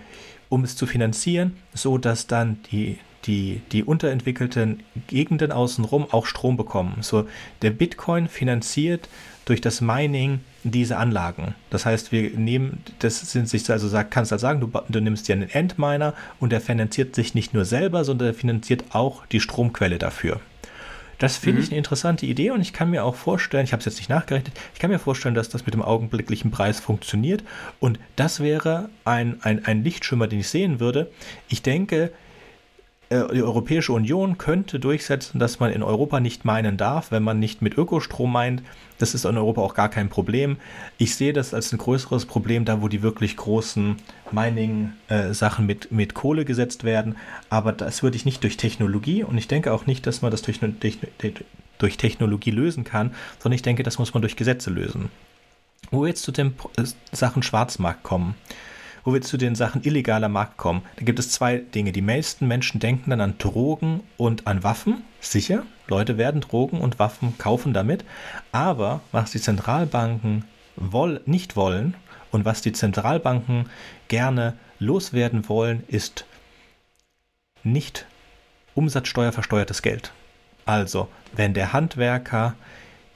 um 0.48 0.64
es 0.64 0.78
zu 0.78 0.86
finanzieren, 0.86 1.58
so 1.74 1.98
dass 1.98 2.28
dann 2.28 2.62
die 2.72 2.98
die, 3.26 3.62
die 3.72 3.84
unterentwickelten 3.84 4.82
Gegenden 5.08 5.52
außenrum 5.52 6.08
auch 6.10 6.26
Strom 6.26 6.58
bekommen. 6.58 7.00
So, 7.02 7.28
der 7.62 7.70
Bitcoin 7.70 8.28
finanziert 8.28 9.10
durch 9.46 9.62
das 9.62 9.80
Mining 9.80 10.40
diese 10.64 10.98
Anlagen. 10.98 11.56
Das 11.70 11.86
heißt, 11.86 12.12
wir 12.12 12.32
nehmen, 12.32 12.84
das 13.00 13.32
sind 13.32 13.50
sich 13.50 13.70
also 13.70 13.90
kannst 14.10 14.32
du 14.32 14.34
halt 14.34 14.42
sagen, 14.42 14.60
du, 14.60 14.72
du 14.90 15.02
nimmst 15.02 15.28
dir 15.28 15.34
einen 15.34 15.50
Endminer 15.50 16.14
und 16.40 16.52
der 16.52 16.62
finanziert 16.62 17.16
sich 17.16 17.34
nicht 17.34 17.54
nur 17.54 17.66
selber, 17.66 18.04
sondern 18.04 18.30
er 18.30 18.34
finanziert 18.34 18.84
auch 18.92 19.26
die 19.26 19.40
Stromquelle 19.40 19.98
dafür. 19.98 20.40
Das 21.22 21.38
finde 21.38 21.60
mhm. 21.60 21.64
ich 21.64 21.70
eine 21.70 21.78
interessante 21.78 22.26
Idee 22.26 22.50
und 22.50 22.62
ich 22.62 22.74
kann 22.74 22.90
mir 22.90 23.04
auch 23.04 23.14
vorstellen, 23.16 23.64
ich 23.64 23.74
habe 23.74 23.80
es 23.80 23.86
jetzt 23.86 23.98
nicht 23.98 24.10
nachgerechnet, 24.10 24.54
ich 24.74 24.80
kann 24.80 24.90
mir 24.90 24.98
vorstellen, 24.98 25.36
dass 25.36 25.50
das 25.50 25.68
mit 25.68 25.76
dem 25.76 25.84
augenblicklichen 25.84 26.50
Preis 26.50 26.80
funktioniert 26.80 27.44
und 27.80 28.00
das 28.16 28.40
wäre 28.40 28.90
ein, 29.06 29.38
ein, 29.44 29.64
ein 29.66 29.84
Lichtschimmer, 29.84 30.28
den 30.28 30.40
ich 30.40 30.50
sehen 30.50 30.80
würde. 30.80 31.12
Ich 31.48 31.62
denke, 31.62 32.12
die 33.12 33.44
Europäische 33.44 33.92
Union 33.92 34.38
könnte 34.38 34.80
durchsetzen, 34.80 35.38
dass 35.38 35.60
man 35.60 35.74
in 35.74 35.84
Europa 35.84 36.22
nicht 36.22 36.46
meinen 36.46 36.78
darf, 36.78 37.12
wenn 37.12 37.24
man 37.24 37.40
nicht 37.40 37.62
mit 37.62 37.78
Ökostrom 37.78 38.32
meint. 38.32 38.64
Das 39.00 39.14
ist 39.14 39.26
in 39.26 39.38
Europa 39.38 39.60
auch 39.60 39.74
gar 39.74 39.90
kein 39.90 40.08
Problem. 40.08 40.56
Ich 40.98 41.16
sehe 41.16 41.34
das 41.34 41.54
als 41.54 41.74
ein 41.74 41.78
größeres 41.78 42.26
Problem 42.26 42.64
da, 42.64 42.82
wo 42.82 42.88
die 42.88 43.02
wirklich 43.02 43.36
großen 43.36 43.98
Mining-Sachen 44.32 45.66
mit, 45.66 45.92
mit 45.92 46.14
Kohle 46.14 46.46
gesetzt 46.46 46.86
werden. 46.86 47.18
Aber 47.50 47.74
das 47.74 48.02
würde 48.02 48.16
ich 48.16 48.24
nicht 48.24 48.44
durch 48.44 48.56
Technologie 48.56 49.24
und 49.24 49.38
ich 49.38 49.50
denke 49.50 49.74
auch 49.74 49.88
nicht, 49.88 50.08
dass 50.08 50.22
man 50.22 50.32
das 50.32 50.42
durch, 50.42 50.62
durch 51.80 51.98
Technologie 51.98 52.52
lösen 52.52 52.86
kann, 52.86 53.14
sondern 53.40 53.56
ich 53.56 53.62
denke, 53.62 53.84
das 53.84 54.00
muss 54.00 54.14
man 54.14 54.22
durch 54.22 54.38
Gesetze 54.38 54.70
lösen. 54.70 55.10
Wo 55.90 56.04
wir 56.04 56.08
jetzt 56.08 56.24
zu 56.24 56.32
den 56.32 56.54
Sachen 57.12 57.44
Schwarzmarkt 57.44 58.04
kommen 58.04 58.36
wo 59.04 59.14
wir 59.14 59.22
zu 59.22 59.38
den 59.38 59.56
Sachen 59.56 59.84
illegaler 59.84 60.30
Markt 60.30 60.58
kommen, 60.58 60.82
da 60.98 61.06
gibt 61.06 61.20
es 61.20 61.32
zwei 61.32 61.58
Dinge. 61.58 61.92
Die 61.92 62.02
meisten 62.02 62.48
Menschen 62.48 62.80
denken 62.80 63.10
dann 63.10 63.22
an 63.22 63.38
Drogen 63.38 64.02
und 64.18 64.48
an 64.48 64.64
Waffen. 64.64 65.04
Sicher, 65.20 65.64
Leute 65.88 66.18
werden 66.18 66.42
Drogen 66.42 66.80
und 66.82 67.00
Waffen 67.00 67.38
kaufen 67.38 67.74
damit. 67.74 68.06
Aber 68.52 69.02
was 69.12 69.32
die 69.32 69.42
Zentralbanken 69.42 70.46
woll 70.76 71.22
nicht 71.26 71.56
wollen 71.56 71.96
und 72.32 72.46
was 72.46 72.62
die 72.62 72.74
Zentralbanken 72.74 73.70
gerne 74.08 74.54
loswerden 74.80 75.48
wollen, 75.50 75.84
ist 75.88 76.26
nicht 77.64 78.06
umsatzsteuerversteuertes 78.74 79.82
Geld. 79.82 80.12
Also, 80.66 81.08
wenn 81.34 81.54
der 81.54 81.74
Handwerker 81.74 82.56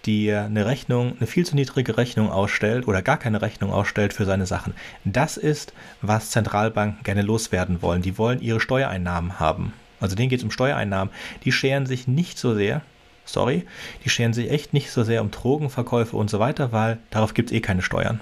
dir 0.05 0.43
eine 0.43 0.65
Rechnung, 0.65 1.15
eine 1.17 1.27
viel 1.27 1.45
zu 1.45 1.55
niedrige 1.55 1.97
Rechnung 1.97 2.29
ausstellt 2.29 2.87
oder 2.87 3.01
gar 3.01 3.17
keine 3.17 3.41
Rechnung 3.41 3.71
ausstellt 3.71 4.13
für 4.13 4.25
seine 4.25 4.45
Sachen. 4.45 4.73
Das 5.03 5.37
ist, 5.37 5.73
was 6.01 6.31
Zentralbanken 6.31 7.03
gerne 7.03 7.21
loswerden 7.21 7.81
wollen. 7.81 8.01
Die 8.01 8.17
wollen 8.17 8.41
ihre 8.41 8.59
Steuereinnahmen 8.59 9.39
haben. 9.39 9.73
Also 9.99 10.15
denen 10.15 10.29
geht 10.29 10.39
es 10.39 10.43
um 10.43 10.51
Steuereinnahmen. 10.51 11.13
Die 11.43 11.51
scheren 11.51 11.85
sich 11.85 12.07
nicht 12.07 12.37
so 12.37 12.53
sehr, 12.53 12.81
sorry, 13.25 13.65
die 14.03 14.09
scheren 14.09 14.33
sich 14.33 14.51
echt 14.51 14.73
nicht 14.73 14.91
so 14.91 15.03
sehr 15.03 15.21
um 15.21 15.31
Drogenverkäufe 15.31 16.15
und 16.15 16.29
so 16.29 16.39
weiter, 16.39 16.71
weil 16.71 16.99
darauf 17.09 17.33
gibt 17.33 17.49
es 17.49 17.55
eh 17.55 17.61
keine 17.61 17.81
Steuern. 17.81 18.19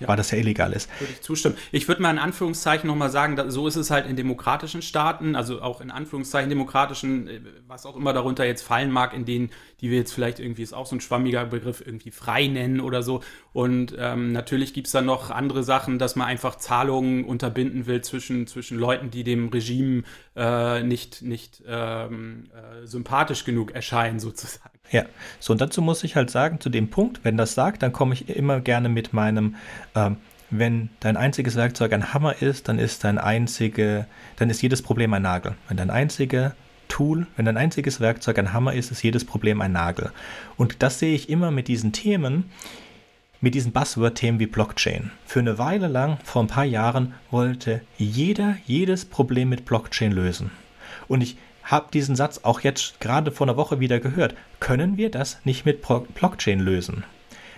Ja. 0.00 0.08
weil 0.08 0.16
das 0.16 0.30
ja 0.30 0.38
illegal 0.38 0.72
ist. 0.72 0.88
Würde 1.00 1.12
ich 1.12 1.22
zustimmen. 1.22 1.56
Ich 1.72 1.88
würde 1.88 2.02
mal 2.02 2.10
in 2.10 2.18
Anführungszeichen 2.18 2.86
nochmal 2.86 3.10
sagen, 3.10 3.36
da, 3.36 3.50
so 3.50 3.66
ist 3.66 3.76
es 3.76 3.90
halt 3.90 4.06
in 4.06 4.16
demokratischen 4.16 4.82
Staaten, 4.82 5.34
also 5.34 5.60
auch 5.60 5.80
in 5.80 5.90
Anführungszeichen 5.90 6.48
demokratischen, 6.48 7.28
äh, 7.28 7.40
was 7.66 7.86
auch 7.86 7.96
immer 7.96 8.12
darunter 8.12 8.44
jetzt 8.44 8.62
fallen 8.62 8.90
mag, 8.90 9.14
in 9.14 9.24
denen, 9.24 9.50
die 9.80 9.90
wir 9.90 9.98
jetzt 9.98 10.12
vielleicht 10.12 10.38
irgendwie, 10.38 10.62
ist 10.62 10.72
auch 10.72 10.86
so 10.86 10.96
ein 10.96 11.00
schwammiger 11.00 11.46
Begriff, 11.46 11.82
irgendwie 11.84 12.10
frei 12.10 12.46
nennen 12.46 12.80
oder 12.80 13.02
so. 13.02 13.22
Und 13.52 13.94
ähm, 13.98 14.32
natürlich 14.32 14.74
gibt 14.74 14.86
es 14.86 14.92
dann 14.92 15.06
noch 15.06 15.30
andere 15.30 15.64
Sachen, 15.64 15.98
dass 15.98 16.16
man 16.16 16.28
einfach 16.28 16.56
Zahlungen 16.56 17.24
unterbinden 17.24 17.86
will 17.86 18.02
zwischen, 18.02 18.46
zwischen 18.46 18.78
Leuten, 18.78 19.10
die 19.10 19.24
dem 19.24 19.48
Regime 19.48 20.04
äh, 20.38 20.82
nicht, 20.82 21.22
nicht 21.22 21.62
ähm, 21.66 22.44
äh, 22.52 22.86
sympathisch 22.86 23.44
genug 23.44 23.72
erscheinen, 23.72 24.20
sozusagen. 24.20 24.78
Ja, 24.90 25.04
so 25.40 25.52
und 25.52 25.60
dazu 25.60 25.82
muss 25.82 26.04
ich 26.04 26.16
halt 26.16 26.30
sagen, 26.30 26.60
zu 26.60 26.70
dem 26.70 26.88
Punkt, 26.88 27.20
wenn 27.24 27.36
das 27.36 27.54
sagt, 27.54 27.82
dann 27.82 27.92
komme 27.92 28.14
ich 28.14 28.28
immer 28.28 28.60
gerne 28.60 28.88
mit 28.88 29.12
meinem, 29.12 29.56
ähm, 29.94 30.16
wenn 30.50 30.88
dein 31.00 31.16
einziges 31.16 31.56
Werkzeug 31.56 31.92
ein 31.92 32.14
Hammer 32.14 32.40
ist, 32.40 32.68
dann 32.68 32.78
ist 32.78 33.04
dein 33.04 33.18
einzige, 33.18 34.06
dann 34.36 34.48
ist 34.48 34.62
jedes 34.62 34.80
Problem 34.80 35.12
ein 35.12 35.22
Nagel. 35.22 35.56
Wenn 35.66 35.76
dein 35.76 35.90
einzige 35.90 36.54
Tool, 36.86 37.26
wenn 37.36 37.44
dein 37.44 37.58
einziges 37.58 38.00
Werkzeug 38.00 38.38
ein 38.38 38.54
Hammer 38.54 38.72
ist, 38.72 38.90
ist 38.90 39.02
jedes 39.02 39.26
Problem 39.26 39.60
ein 39.60 39.72
Nagel. 39.72 40.10
Und 40.56 40.82
das 40.82 40.98
sehe 41.00 41.14
ich 41.14 41.28
immer 41.28 41.50
mit 41.50 41.68
diesen 41.68 41.92
Themen, 41.92 42.50
mit 43.40 43.54
diesen 43.54 43.72
Buzzword-Themen 43.72 44.40
wie 44.40 44.46
Blockchain. 44.46 45.10
Für 45.24 45.40
eine 45.40 45.58
Weile 45.58 45.88
lang, 45.88 46.18
vor 46.24 46.42
ein 46.42 46.48
paar 46.48 46.64
Jahren, 46.64 47.14
wollte 47.30 47.82
jeder 47.96 48.56
jedes 48.66 49.04
Problem 49.04 49.48
mit 49.48 49.64
Blockchain 49.64 50.12
lösen. 50.12 50.50
Und 51.06 51.20
ich 51.20 51.36
habe 51.62 51.88
diesen 51.92 52.16
Satz 52.16 52.40
auch 52.42 52.60
jetzt 52.60 52.98
gerade 53.00 53.30
vor 53.30 53.46
einer 53.46 53.56
Woche 53.56 53.78
wieder 53.78 54.00
gehört. 54.00 54.34
Können 54.58 54.96
wir 54.96 55.10
das 55.10 55.38
nicht 55.44 55.66
mit 55.66 55.82
Blockchain 56.14 56.60
lösen? 56.60 57.04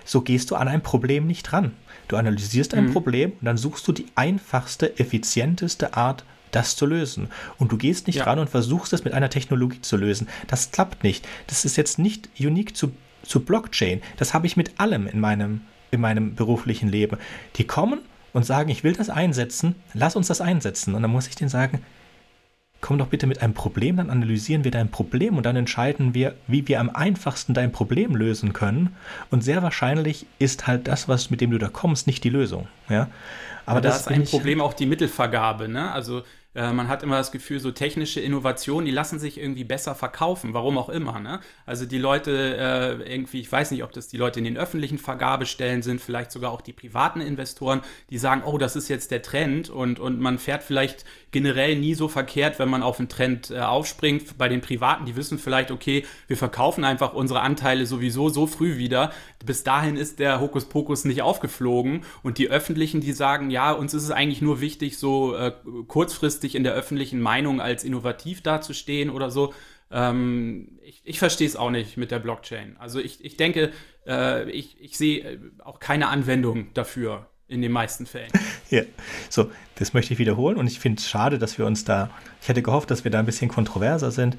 So 0.04 0.22
gehst 0.22 0.50
du 0.50 0.56
an 0.56 0.68
ein 0.68 0.82
Problem 0.82 1.26
nicht 1.26 1.52
ran. 1.52 1.72
Du 2.08 2.16
analysierst 2.16 2.74
ein 2.74 2.86
mhm. 2.86 2.92
Problem 2.92 3.32
und 3.40 3.44
dann 3.44 3.56
suchst 3.56 3.86
du 3.86 3.92
die 3.92 4.06
einfachste, 4.16 4.98
effizienteste 4.98 5.94
Art, 5.94 6.24
das 6.50 6.74
zu 6.74 6.86
lösen. 6.86 7.28
Und 7.58 7.70
du 7.70 7.76
gehst 7.76 8.08
nicht 8.08 8.16
ja. 8.16 8.24
ran 8.24 8.40
und 8.40 8.50
versuchst 8.50 8.92
es 8.92 9.04
mit 9.04 9.14
einer 9.14 9.30
Technologie 9.30 9.80
zu 9.80 9.96
lösen. 9.96 10.28
Das 10.48 10.72
klappt 10.72 11.04
nicht. 11.04 11.26
Das 11.46 11.64
ist 11.64 11.76
jetzt 11.76 12.00
nicht 12.00 12.28
unique 12.40 12.76
zu, 12.76 12.92
zu 13.22 13.40
Blockchain. 13.44 14.02
Das 14.16 14.34
habe 14.34 14.48
ich 14.48 14.56
mit 14.56 14.80
allem 14.80 15.06
in 15.06 15.20
meinem, 15.20 15.60
in 15.90 16.00
meinem 16.00 16.34
beruflichen 16.34 16.88
Leben. 16.88 17.18
Die 17.56 17.66
kommen 17.66 18.00
und 18.32 18.44
sagen, 18.44 18.70
ich 18.70 18.84
will 18.84 18.92
das 18.92 19.10
einsetzen, 19.10 19.74
lass 19.94 20.16
uns 20.16 20.28
das 20.28 20.40
einsetzen. 20.40 20.94
Und 20.94 21.02
dann 21.02 21.10
muss 21.10 21.26
ich 21.26 21.34
denen 21.34 21.50
sagen, 21.50 21.82
komm 22.80 22.98
doch 22.98 23.08
bitte 23.08 23.26
mit 23.26 23.42
einem 23.42 23.54
Problem, 23.54 23.96
dann 23.96 24.10
analysieren 24.10 24.64
wir 24.64 24.70
dein 24.70 24.90
Problem 24.90 25.36
und 25.36 25.44
dann 25.44 25.56
entscheiden 25.56 26.14
wir, 26.14 26.34
wie 26.46 26.66
wir 26.66 26.80
am 26.80 26.90
einfachsten 26.90 27.54
dein 27.54 27.72
Problem 27.72 28.16
lösen 28.16 28.52
können. 28.52 28.96
Und 29.30 29.44
sehr 29.44 29.62
wahrscheinlich 29.62 30.26
ist 30.38 30.66
halt 30.66 30.88
das, 30.88 31.08
was 31.08 31.30
mit 31.30 31.40
dem 31.40 31.50
du 31.50 31.58
da 31.58 31.68
kommst, 31.68 32.06
nicht 32.06 32.24
die 32.24 32.30
Lösung. 32.30 32.68
Ja, 32.88 33.08
aber 33.66 33.80
das, 33.80 34.04
das 34.04 34.06
ist 34.06 34.12
ein 34.12 34.24
Problem 34.24 34.60
auch 34.60 34.74
die 34.74 34.86
Mittelvergabe. 34.86 35.68
Ne? 35.68 35.92
Also 35.92 36.22
äh, 36.54 36.72
man 36.72 36.88
hat 36.88 37.02
immer 37.02 37.16
das 37.16 37.30
Gefühl, 37.30 37.60
so 37.60 37.70
technische 37.70 38.20
Innovationen, 38.20 38.84
die 38.84 38.90
lassen 38.90 39.20
sich 39.20 39.38
irgendwie 39.38 39.62
besser 39.62 39.94
verkaufen, 39.94 40.52
warum 40.52 40.78
auch 40.78 40.88
immer. 40.88 41.20
Ne? 41.20 41.40
Also 41.64 41.86
die 41.86 41.98
Leute 41.98 42.56
äh, 42.56 43.12
irgendwie, 43.12 43.40
ich 43.40 43.50
weiß 43.50 43.70
nicht, 43.70 43.84
ob 43.84 43.92
das 43.92 44.08
die 44.08 44.16
Leute 44.16 44.40
in 44.40 44.44
den 44.44 44.58
öffentlichen 44.58 44.98
Vergabestellen 44.98 45.82
sind, 45.82 46.00
vielleicht 46.00 46.32
sogar 46.32 46.50
auch 46.50 46.60
die 46.60 46.72
privaten 46.72 47.20
Investoren, 47.20 47.82
die 48.10 48.18
sagen, 48.18 48.42
oh, 48.44 48.58
das 48.58 48.74
ist 48.74 48.88
jetzt 48.88 49.12
der 49.12 49.22
Trend 49.22 49.70
und, 49.70 50.00
und 50.00 50.20
man 50.20 50.38
fährt 50.38 50.64
vielleicht 50.64 51.04
generell 51.30 51.76
nie 51.76 51.94
so 51.94 52.08
verkehrt, 52.08 52.58
wenn 52.58 52.68
man 52.68 52.82
auf 52.82 52.98
einen 52.98 53.08
Trend 53.08 53.50
äh, 53.50 53.60
aufspringt. 53.60 54.36
Bei 54.36 54.48
den 54.48 54.60
Privaten, 54.60 55.06
die 55.06 55.14
wissen 55.14 55.38
vielleicht, 55.38 55.70
okay, 55.70 56.04
wir 56.26 56.36
verkaufen 56.36 56.82
einfach 56.82 57.14
unsere 57.14 57.42
Anteile 57.42 57.86
sowieso 57.86 58.28
so 58.28 58.48
früh 58.48 58.76
wieder. 58.76 59.12
Bis 59.44 59.62
dahin 59.62 59.96
ist 59.96 60.18
der 60.18 60.40
Hokuspokus 60.40 61.04
nicht 61.04 61.22
aufgeflogen. 61.22 62.02
Und 62.24 62.38
die 62.38 62.50
Öffentlichen, 62.50 63.00
die 63.00 63.12
sagen, 63.12 63.50
ja, 63.50 63.70
uns 63.70 63.94
ist 63.94 64.02
es 64.02 64.10
eigentlich 64.10 64.42
nur 64.42 64.60
wichtig, 64.60 64.98
so 64.98 65.36
äh, 65.36 65.52
kurzfristig 65.86 66.39
in 66.54 66.64
der 66.64 66.74
öffentlichen 66.74 67.20
Meinung 67.20 67.60
als 67.60 67.84
innovativ 67.84 68.42
dazustehen 68.42 69.10
oder 69.10 69.30
so. 69.30 69.54
Ähm, 69.90 70.78
ich, 70.82 71.02
ich 71.04 71.18
verstehe 71.18 71.46
es 71.46 71.56
auch 71.56 71.70
nicht 71.70 71.96
mit 71.96 72.10
der 72.10 72.18
Blockchain. 72.18 72.76
Also 72.78 73.00
ich, 73.00 73.24
ich 73.24 73.36
denke, 73.36 73.72
äh, 74.06 74.50
ich, 74.50 74.80
ich 74.80 74.96
sehe 74.96 75.20
äh, 75.20 75.38
auch 75.64 75.80
keine 75.80 76.08
Anwendung 76.08 76.72
dafür 76.74 77.26
in 77.48 77.62
den 77.62 77.72
meisten 77.72 78.06
Fällen. 78.06 78.30
Ja, 78.70 78.82
so, 79.28 79.50
das 79.74 79.94
möchte 79.94 80.12
ich 80.12 80.20
wiederholen 80.20 80.56
und 80.56 80.68
ich 80.68 80.78
finde 80.78 81.00
es 81.00 81.08
schade, 81.10 81.40
dass 81.40 81.58
wir 81.58 81.66
uns 81.66 81.84
da, 81.84 82.08
ich 82.40 82.48
hätte 82.48 82.62
gehofft, 82.62 82.88
dass 82.92 83.02
wir 83.02 83.10
da 83.10 83.18
ein 83.18 83.26
bisschen 83.26 83.48
kontroverser 83.48 84.12
sind. 84.12 84.36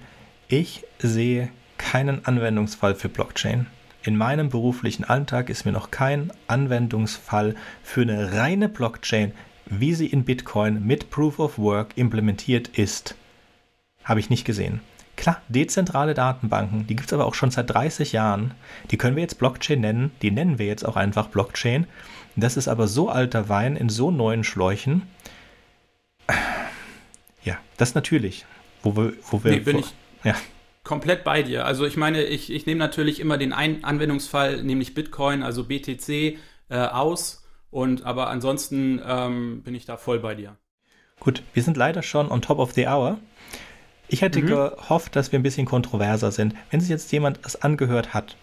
Ich 0.48 0.86
sehe 1.00 1.50
keinen 1.78 2.24
Anwendungsfall 2.24 2.96
für 2.96 3.10
Blockchain. 3.10 3.68
In 4.04 4.16
meinem 4.16 4.48
beruflichen 4.48 5.04
Alltag 5.04 5.50
ist 5.50 5.66
mir 5.66 5.74
noch 5.74 5.92
kein 5.92 6.32
Anwendungsfall 6.48 7.56
für 7.84 8.04
eine 8.04 8.32
reine 8.32 8.70
Blockchain, 8.70 9.34
wie 9.72 9.94
sie 9.94 10.08
in 10.08 10.26
Bitcoin 10.26 10.86
mit 10.86 11.10
Proof 11.10 11.40
of 11.40 11.58
Work 11.58 11.94
implementiert 11.96 12.68
ist, 12.68 13.16
habe 14.04 14.20
ich 14.20 14.30
nicht 14.30 14.44
gesehen. 14.44 14.82
Klar, 15.16 15.42
dezentrale 15.48 16.14
Datenbanken, 16.14 16.88
die 16.88 16.96
gibt 16.96 17.08
es 17.08 17.14
aber 17.14 17.26
auch 17.26 17.36
schon 17.36 17.52
seit 17.52 17.70
30 17.70 18.12
Jahren. 18.12 18.54
Die 18.90 18.98
können 18.98 19.16
wir 19.16 19.24
jetzt 19.24 19.40
Blockchain 19.40 19.80
nennen, 19.80 20.12
die 20.22 20.32
nennen 20.32 20.60
wir 20.60 20.66
jetzt 20.66 20.86
auch 20.86 20.98
einfach 20.98 21.28
Blockchain. 21.28 21.88
Das 22.36 22.58
ist 22.58 22.68
aber 22.68 22.88
so 22.88 23.10
alter 23.10 23.48
Wein 23.48 23.76
in 23.76 23.90
so 23.90 24.12
neuen 24.12 24.44
Schläuchen. 24.44 25.04
Ja, 27.44 27.58
das 27.78 27.96
natürlich. 27.96 28.46
Wo 28.84 28.96
wir, 28.96 29.14
wo 29.30 29.44
wir 29.44 29.52
nee, 29.52 29.60
bin 29.60 29.80
ich 29.80 29.94
ja. 30.24 30.36
komplett 30.84 31.24
bei 31.24 31.44
dir. 31.44 31.66
Also 31.66 31.86
ich 31.86 31.98
meine, 31.98 32.24
ich, 32.24 32.52
ich 32.52 32.66
nehme 32.66 32.80
natürlich 32.80 33.20
immer 33.20 33.38
den 33.38 33.54
Ein 33.54 33.84
Anwendungsfall, 33.84 34.64
nämlich 34.64 34.94
Bitcoin, 34.94 35.44
also 35.44 35.66
BTC, 35.66 36.10
äh, 36.10 36.38
aus. 36.70 37.41
Und 37.72 38.06
aber 38.06 38.30
ansonsten 38.30 39.02
ähm, 39.06 39.64
bin 39.64 39.74
ich 39.74 39.86
da 39.86 39.98
voll 39.98 40.20
bei 40.20 40.36
dir. 40.36 40.58
Gut, 41.20 41.42
wir 41.54 41.64
sind 41.64 41.78
leider 41.78 42.04
schon 42.04 42.30
on 42.30 42.42
top 42.42 42.60
of 42.60 42.74
the 42.74 42.88
hour. 42.88 43.18
Ich 44.08 44.22
hätte 44.22 44.42
mhm. 44.42 44.48
gehofft, 44.48 45.16
dass 45.16 45.32
wir 45.32 45.40
ein 45.40 45.44
bisschen 45.44 45.66
kontroverser 45.66 46.32
sind. 46.32 46.54
Wenn 46.70 46.82
sich 46.82 46.90
jetzt 46.90 47.12
jemand 47.12 47.40
das 47.44 47.62
angehört 47.62 48.14
hat 48.14 48.36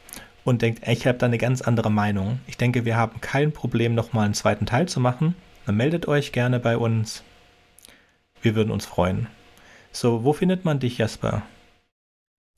und 0.45 0.62
denkt, 0.62 0.89
ich 0.89 1.07
habe 1.07 1.18
da 1.18 1.26
eine 1.26 1.37
ganz 1.39 1.61
andere 1.61 1.91
Meinung. 1.91 2.41
Ich 2.47 2.57
denke, 2.57 2.87
wir 2.87 2.97
haben 2.97 3.20
kein 3.20 3.53
Problem, 3.53 3.95
nochmal 3.95 4.24
einen 4.24 4.35
zweiten 4.35 4.64
Teil 4.64 4.89
zu 4.89 4.99
machen. 4.99 5.35
Dann 5.66 5.76
meldet 5.76 6.09
euch 6.09 6.33
gerne 6.33 6.59
bei 6.59 6.79
uns. 6.79 7.22
Wir 8.41 8.55
würden 8.55 8.70
uns 8.70 8.87
freuen. 8.87 9.26
So, 9.93 10.24
wo 10.24 10.33
findet 10.33 10.64
man 10.64 10.81
dich, 10.81 10.97
Jasper? 10.97 11.43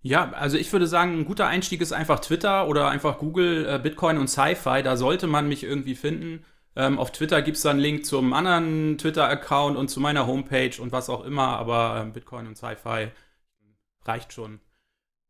Ja, 0.02 0.32
also 0.32 0.56
ich 0.56 0.72
würde 0.72 0.86
sagen, 0.86 1.18
ein 1.18 1.24
guter 1.24 1.46
Einstieg 1.46 1.80
ist 1.80 1.92
einfach 1.92 2.20
Twitter 2.20 2.68
oder 2.68 2.88
einfach 2.88 3.18
Google 3.18 3.66
äh, 3.66 3.78
Bitcoin 3.78 4.18
und 4.18 4.28
Sci-Fi. 4.28 4.82
Da 4.82 4.96
sollte 4.96 5.26
man 5.26 5.48
mich 5.48 5.64
irgendwie 5.64 5.94
finden. 5.94 6.44
Ähm, 6.76 6.98
auf 6.98 7.10
Twitter 7.10 7.42
gibt 7.42 7.56
es 7.56 7.62
dann 7.62 7.72
einen 7.72 7.80
Link 7.80 8.06
zum 8.06 8.32
anderen 8.32 8.96
Twitter-Account 8.96 9.76
und 9.76 9.88
zu 9.88 10.00
meiner 10.00 10.26
Homepage 10.26 10.80
und 10.80 10.92
was 10.92 11.10
auch 11.10 11.24
immer, 11.24 11.58
aber 11.58 12.04
äh, 12.06 12.10
Bitcoin 12.10 12.46
und 12.46 12.56
Sci-Fi 12.56 13.08
reicht 14.04 14.32
schon. 14.32 14.60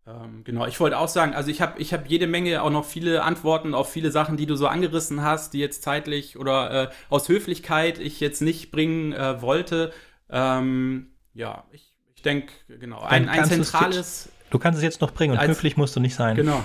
Ähm, 0.07 0.45
genau, 0.45 0.67
ich 0.67 0.79
wollte 0.81 0.99
auch 0.99 1.09
sagen, 1.09 1.35
also 1.35 1.51
ich 1.51 1.61
habe 1.61 1.81
ich 1.81 1.93
hab 1.93 2.09
jede 2.09 2.27
Menge 2.27 2.63
auch 2.63 2.71
noch 2.71 2.85
viele 2.85 3.23
Antworten 3.23 3.75
auf 3.75 3.91
viele 3.91 4.11
Sachen, 4.11 4.37
die 4.37 4.47
du 4.47 4.57
so 4.57 4.67
angerissen 4.67 5.23
hast, 5.23 5.53
die 5.53 5.59
jetzt 5.59 5.83
zeitlich 5.83 6.39
oder 6.39 6.91
äh, 6.91 6.91
aus 7.09 7.29
Höflichkeit 7.29 7.99
ich 7.99 8.21
jetzt 8.21 8.41
nicht 8.43 8.71
bringen 8.71 9.13
äh, 9.13 9.41
wollte. 9.43 9.93
Ähm, 10.31 11.13
ja, 11.35 11.65
ich, 11.73 11.95
ich 12.15 12.23
denke, 12.23 12.53
genau, 12.69 13.01
ein, 13.01 13.29
ein 13.29 13.45
zentrales. 13.45 14.31
Du 14.51 14.59
kannst 14.59 14.79
es 14.79 14.83
jetzt 14.83 15.01
noch 15.01 15.13
bringen 15.13 15.35
und 15.35 15.39
als, 15.39 15.51
höflich 15.51 15.77
musst 15.77 15.95
du 15.97 16.01
nicht 16.01 16.15
sein. 16.15 16.35
Genau. 16.37 16.65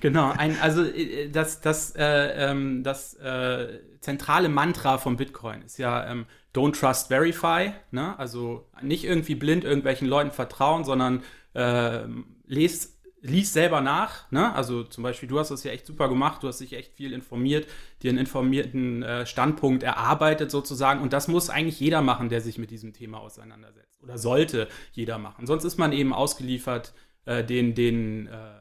Genau, 0.00 0.30
ein, 0.30 0.58
also 0.60 0.84
äh, 0.84 1.28
das, 1.30 1.60
das, 1.60 1.94
äh, 1.96 2.50
ähm, 2.50 2.82
das 2.82 3.14
äh, 3.14 3.80
zentrale 4.00 4.48
Mantra 4.48 4.98
von 4.98 5.16
Bitcoin 5.16 5.62
ist 5.62 5.78
ja 5.78 6.10
ähm, 6.10 6.26
Don't 6.54 6.78
Trust 6.78 7.08
Verify, 7.08 7.72
ne? 7.90 8.18
also 8.18 8.68
nicht 8.82 9.04
irgendwie 9.04 9.34
blind 9.34 9.64
irgendwelchen 9.64 10.08
Leuten 10.08 10.30
vertrauen, 10.30 10.84
sondern 10.84 11.22
äh, 11.54 12.04
lest, 12.46 12.98
lies 13.20 13.52
selber 13.52 13.80
nach. 13.80 14.30
Ne? 14.30 14.54
Also 14.54 14.84
zum 14.84 15.02
Beispiel, 15.02 15.28
du 15.28 15.38
hast 15.38 15.50
das 15.50 15.64
ja 15.64 15.72
echt 15.72 15.86
super 15.86 16.08
gemacht, 16.08 16.42
du 16.42 16.48
hast 16.48 16.60
dich 16.60 16.72
echt 16.72 16.94
viel 16.94 17.12
informiert, 17.12 17.68
dir 18.02 18.10
einen 18.10 18.18
informierten 18.18 19.02
äh, 19.02 19.26
Standpunkt 19.26 19.82
erarbeitet 19.82 20.50
sozusagen. 20.50 21.00
Und 21.00 21.12
das 21.12 21.28
muss 21.28 21.50
eigentlich 21.50 21.80
jeder 21.80 22.02
machen, 22.02 22.28
der 22.28 22.40
sich 22.40 22.58
mit 22.58 22.70
diesem 22.70 22.92
Thema 22.92 23.18
auseinandersetzt. 23.18 24.02
Oder 24.02 24.18
sollte 24.18 24.68
jeder 24.92 25.18
machen. 25.18 25.46
Sonst 25.46 25.64
ist 25.64 25.78
man 25.78 25.92
eben 25.92 26.12
ausgeliefert 26.12 26.94
äh, 27.24 27.44
den, 27.44 27.74
den, 27.74 28.26
äh, 28.28 28.57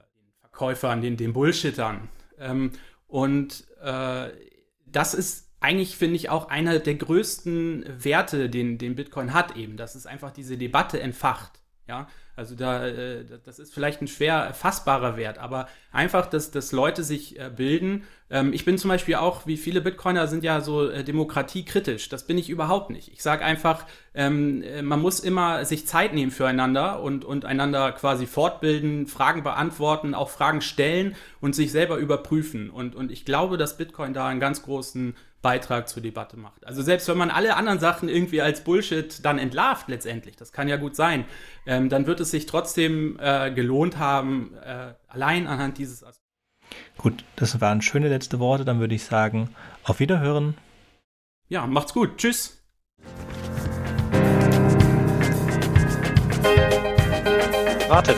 den, 0.57 0.57
Verkäufern, 0.57 1.01
den, 1.01 1.17
den 1.17 1.33
Bullshittern. 1.33 2.09
Ähm, 2.39 2.71
und 3.07 3.65
äh, 3.81 4.29
das 4.87 5.13
ist 5.13 5.51
eigentlich, 5.59 5.95
finde 5.95 6.15
ich, 6.15 6.29
auch 6.29 6.49
einer 6.49 6.79
der 6.79 6.95
größten 6.95 7.85
Werte, 8.03 8.49
den, 8.49 8.77
den 8.77 8.95
Bitcoin 8.95 9.33
hat 9.33 9.55
eben, 9.55 9.77
dass 9.77 9.95
es 9.95 10.05
einfach 10.05 10.31
diese 10.31 10.57
Debatte 10.57 10.99
entfacht. 10.99 11.61
Ja, 11.87 12.07
also 12.37 12.53
da, 12.53 12.85
äh, 12.85 13.25
das 13.43 13.57
ist 13.57 13.73
vielleicht 13.73 13.99
ein 14.01 14.07
schwer 14.07 14.53
fassbarer 14.53 15.17
Wert, 15.17 15.39
aber 15.39 15.67
einfach, 15.91 16.27
dass, 16.27 16.51
dass 16.51 16.71
Leute 16.71 17.03
sich 17.03 17.39
äh, 17.39 17.49
bilden. 17.49 18.03
Ähm, 18.29 18.53
ich 18.53 18.63
bin 18.63 18.77
zum 18.77 18.89
Beispiel 18.89 19.15
auch, 19.15 19.47
wie 19.47 19.57
viele 19.57 19.81
Bitcoiner 19.81 20.27
sind 20.27 20.43
ja 20.43 20.61
so 20.61 20.87
äh, 20.87 21.03
demokratiekritisch. 21.03 22.09
Das 22.09 22.27
bin 22.27 22.37
ich 22.37 22.49
überhaupt 22.49 22.91
nicht. 22.91 23.11
Ich 23.11 23.23
sage 23.23 23.43
einfach, 23.43 23.85
ähm, 24.13 24.63
man 24.83 25.01
muss 25.01 25.19
immer 25.19 25.65
sich 25.65 25.87
Zeit 25.87 26.13
nehmen 26.13 26.31
füreinander 26.31 27.01
und, 27.01 27.25
und 27.25 27.43
einander 27.43 27.91
quasi 27.93 28.27
fortbilden, 28.27 29.07
Fragen 29.07 29.41
beantworten, 29.41 30.13
auch 30.13 30.29
Fragen 30.29 30.61
stellen 30.61 31.15
und 31.41 31.55
sich 31.55 31.71
selber 31.71 31.97
überprüfen. 31.97 32.69
Und, 32.69 32.95
und 32.95 33.11
ich 33.11 33.25
glaube, 33.25 33.57
dass 33.57 33.77
Bitcoin 33.77 34.13
da 34.13 34.27
einen 34.27 34.39
ganz 34.39 34.61
großen 34.61 35.15
Beitrag 35.47 35.87
zur 35.87 36.03
Debatte 36.03 36.35
macht. 36.35 36.67
Also 36.67 36.81
selbst 36.81 37.07
wenn 37.07 37.17
man 37.17 37.29
alle 37.29 37.55
anderen 37.55 37.79
Sachen 37.79 38.09
irgendwie 38.09 38.41
als 38.41 38.65
Bullshit 38.65 39.23
dann 39.23 39.39
entlarvt 39.39 39.87
letztendlich, 39.87 40.35
das 40.35 40.51
kann 40.51 40.67
ja 40.67 40.75
gut 40.75 40.93
sein, 40.93 41.23
ähm, 41.65 41.87
dann 41.87 42.05
wird 42.05 42.19
es 42.19 42.31
sich 42.31 42.47
trotzdem 42.47 43.17
äh, 43.21 43.49
gelohnt 43.51 43.97
haben, 43.97 44.53
äh, 44.61 44.93
allein 45.07 45.47
anhand 45.47 45.77
dieses 45.77 46.03
Aspekts. 46.03 46.19
Gut, 46.97 47.23
das 47.37 47.61
waren 47.61 47.81
schöne 47.81 48.09
letzte 48.09 48.39
Worte, 48.41 48.65
dann 48.65 48.81
würde 48.81 48.93
ich 48.93 49.05
sagen, 49.05 49.55
auf 49.83 50.01
Wiederhören. 50.01 50.57
Ja, 51.47 51.65
macht's 51.65 51.93
gut. 51.93 52.17
Tschüss. 52.17 52.61
Wartet, 57.87 58.17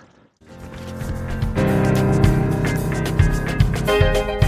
Thank 3.91 4.29
you 4.29 4.40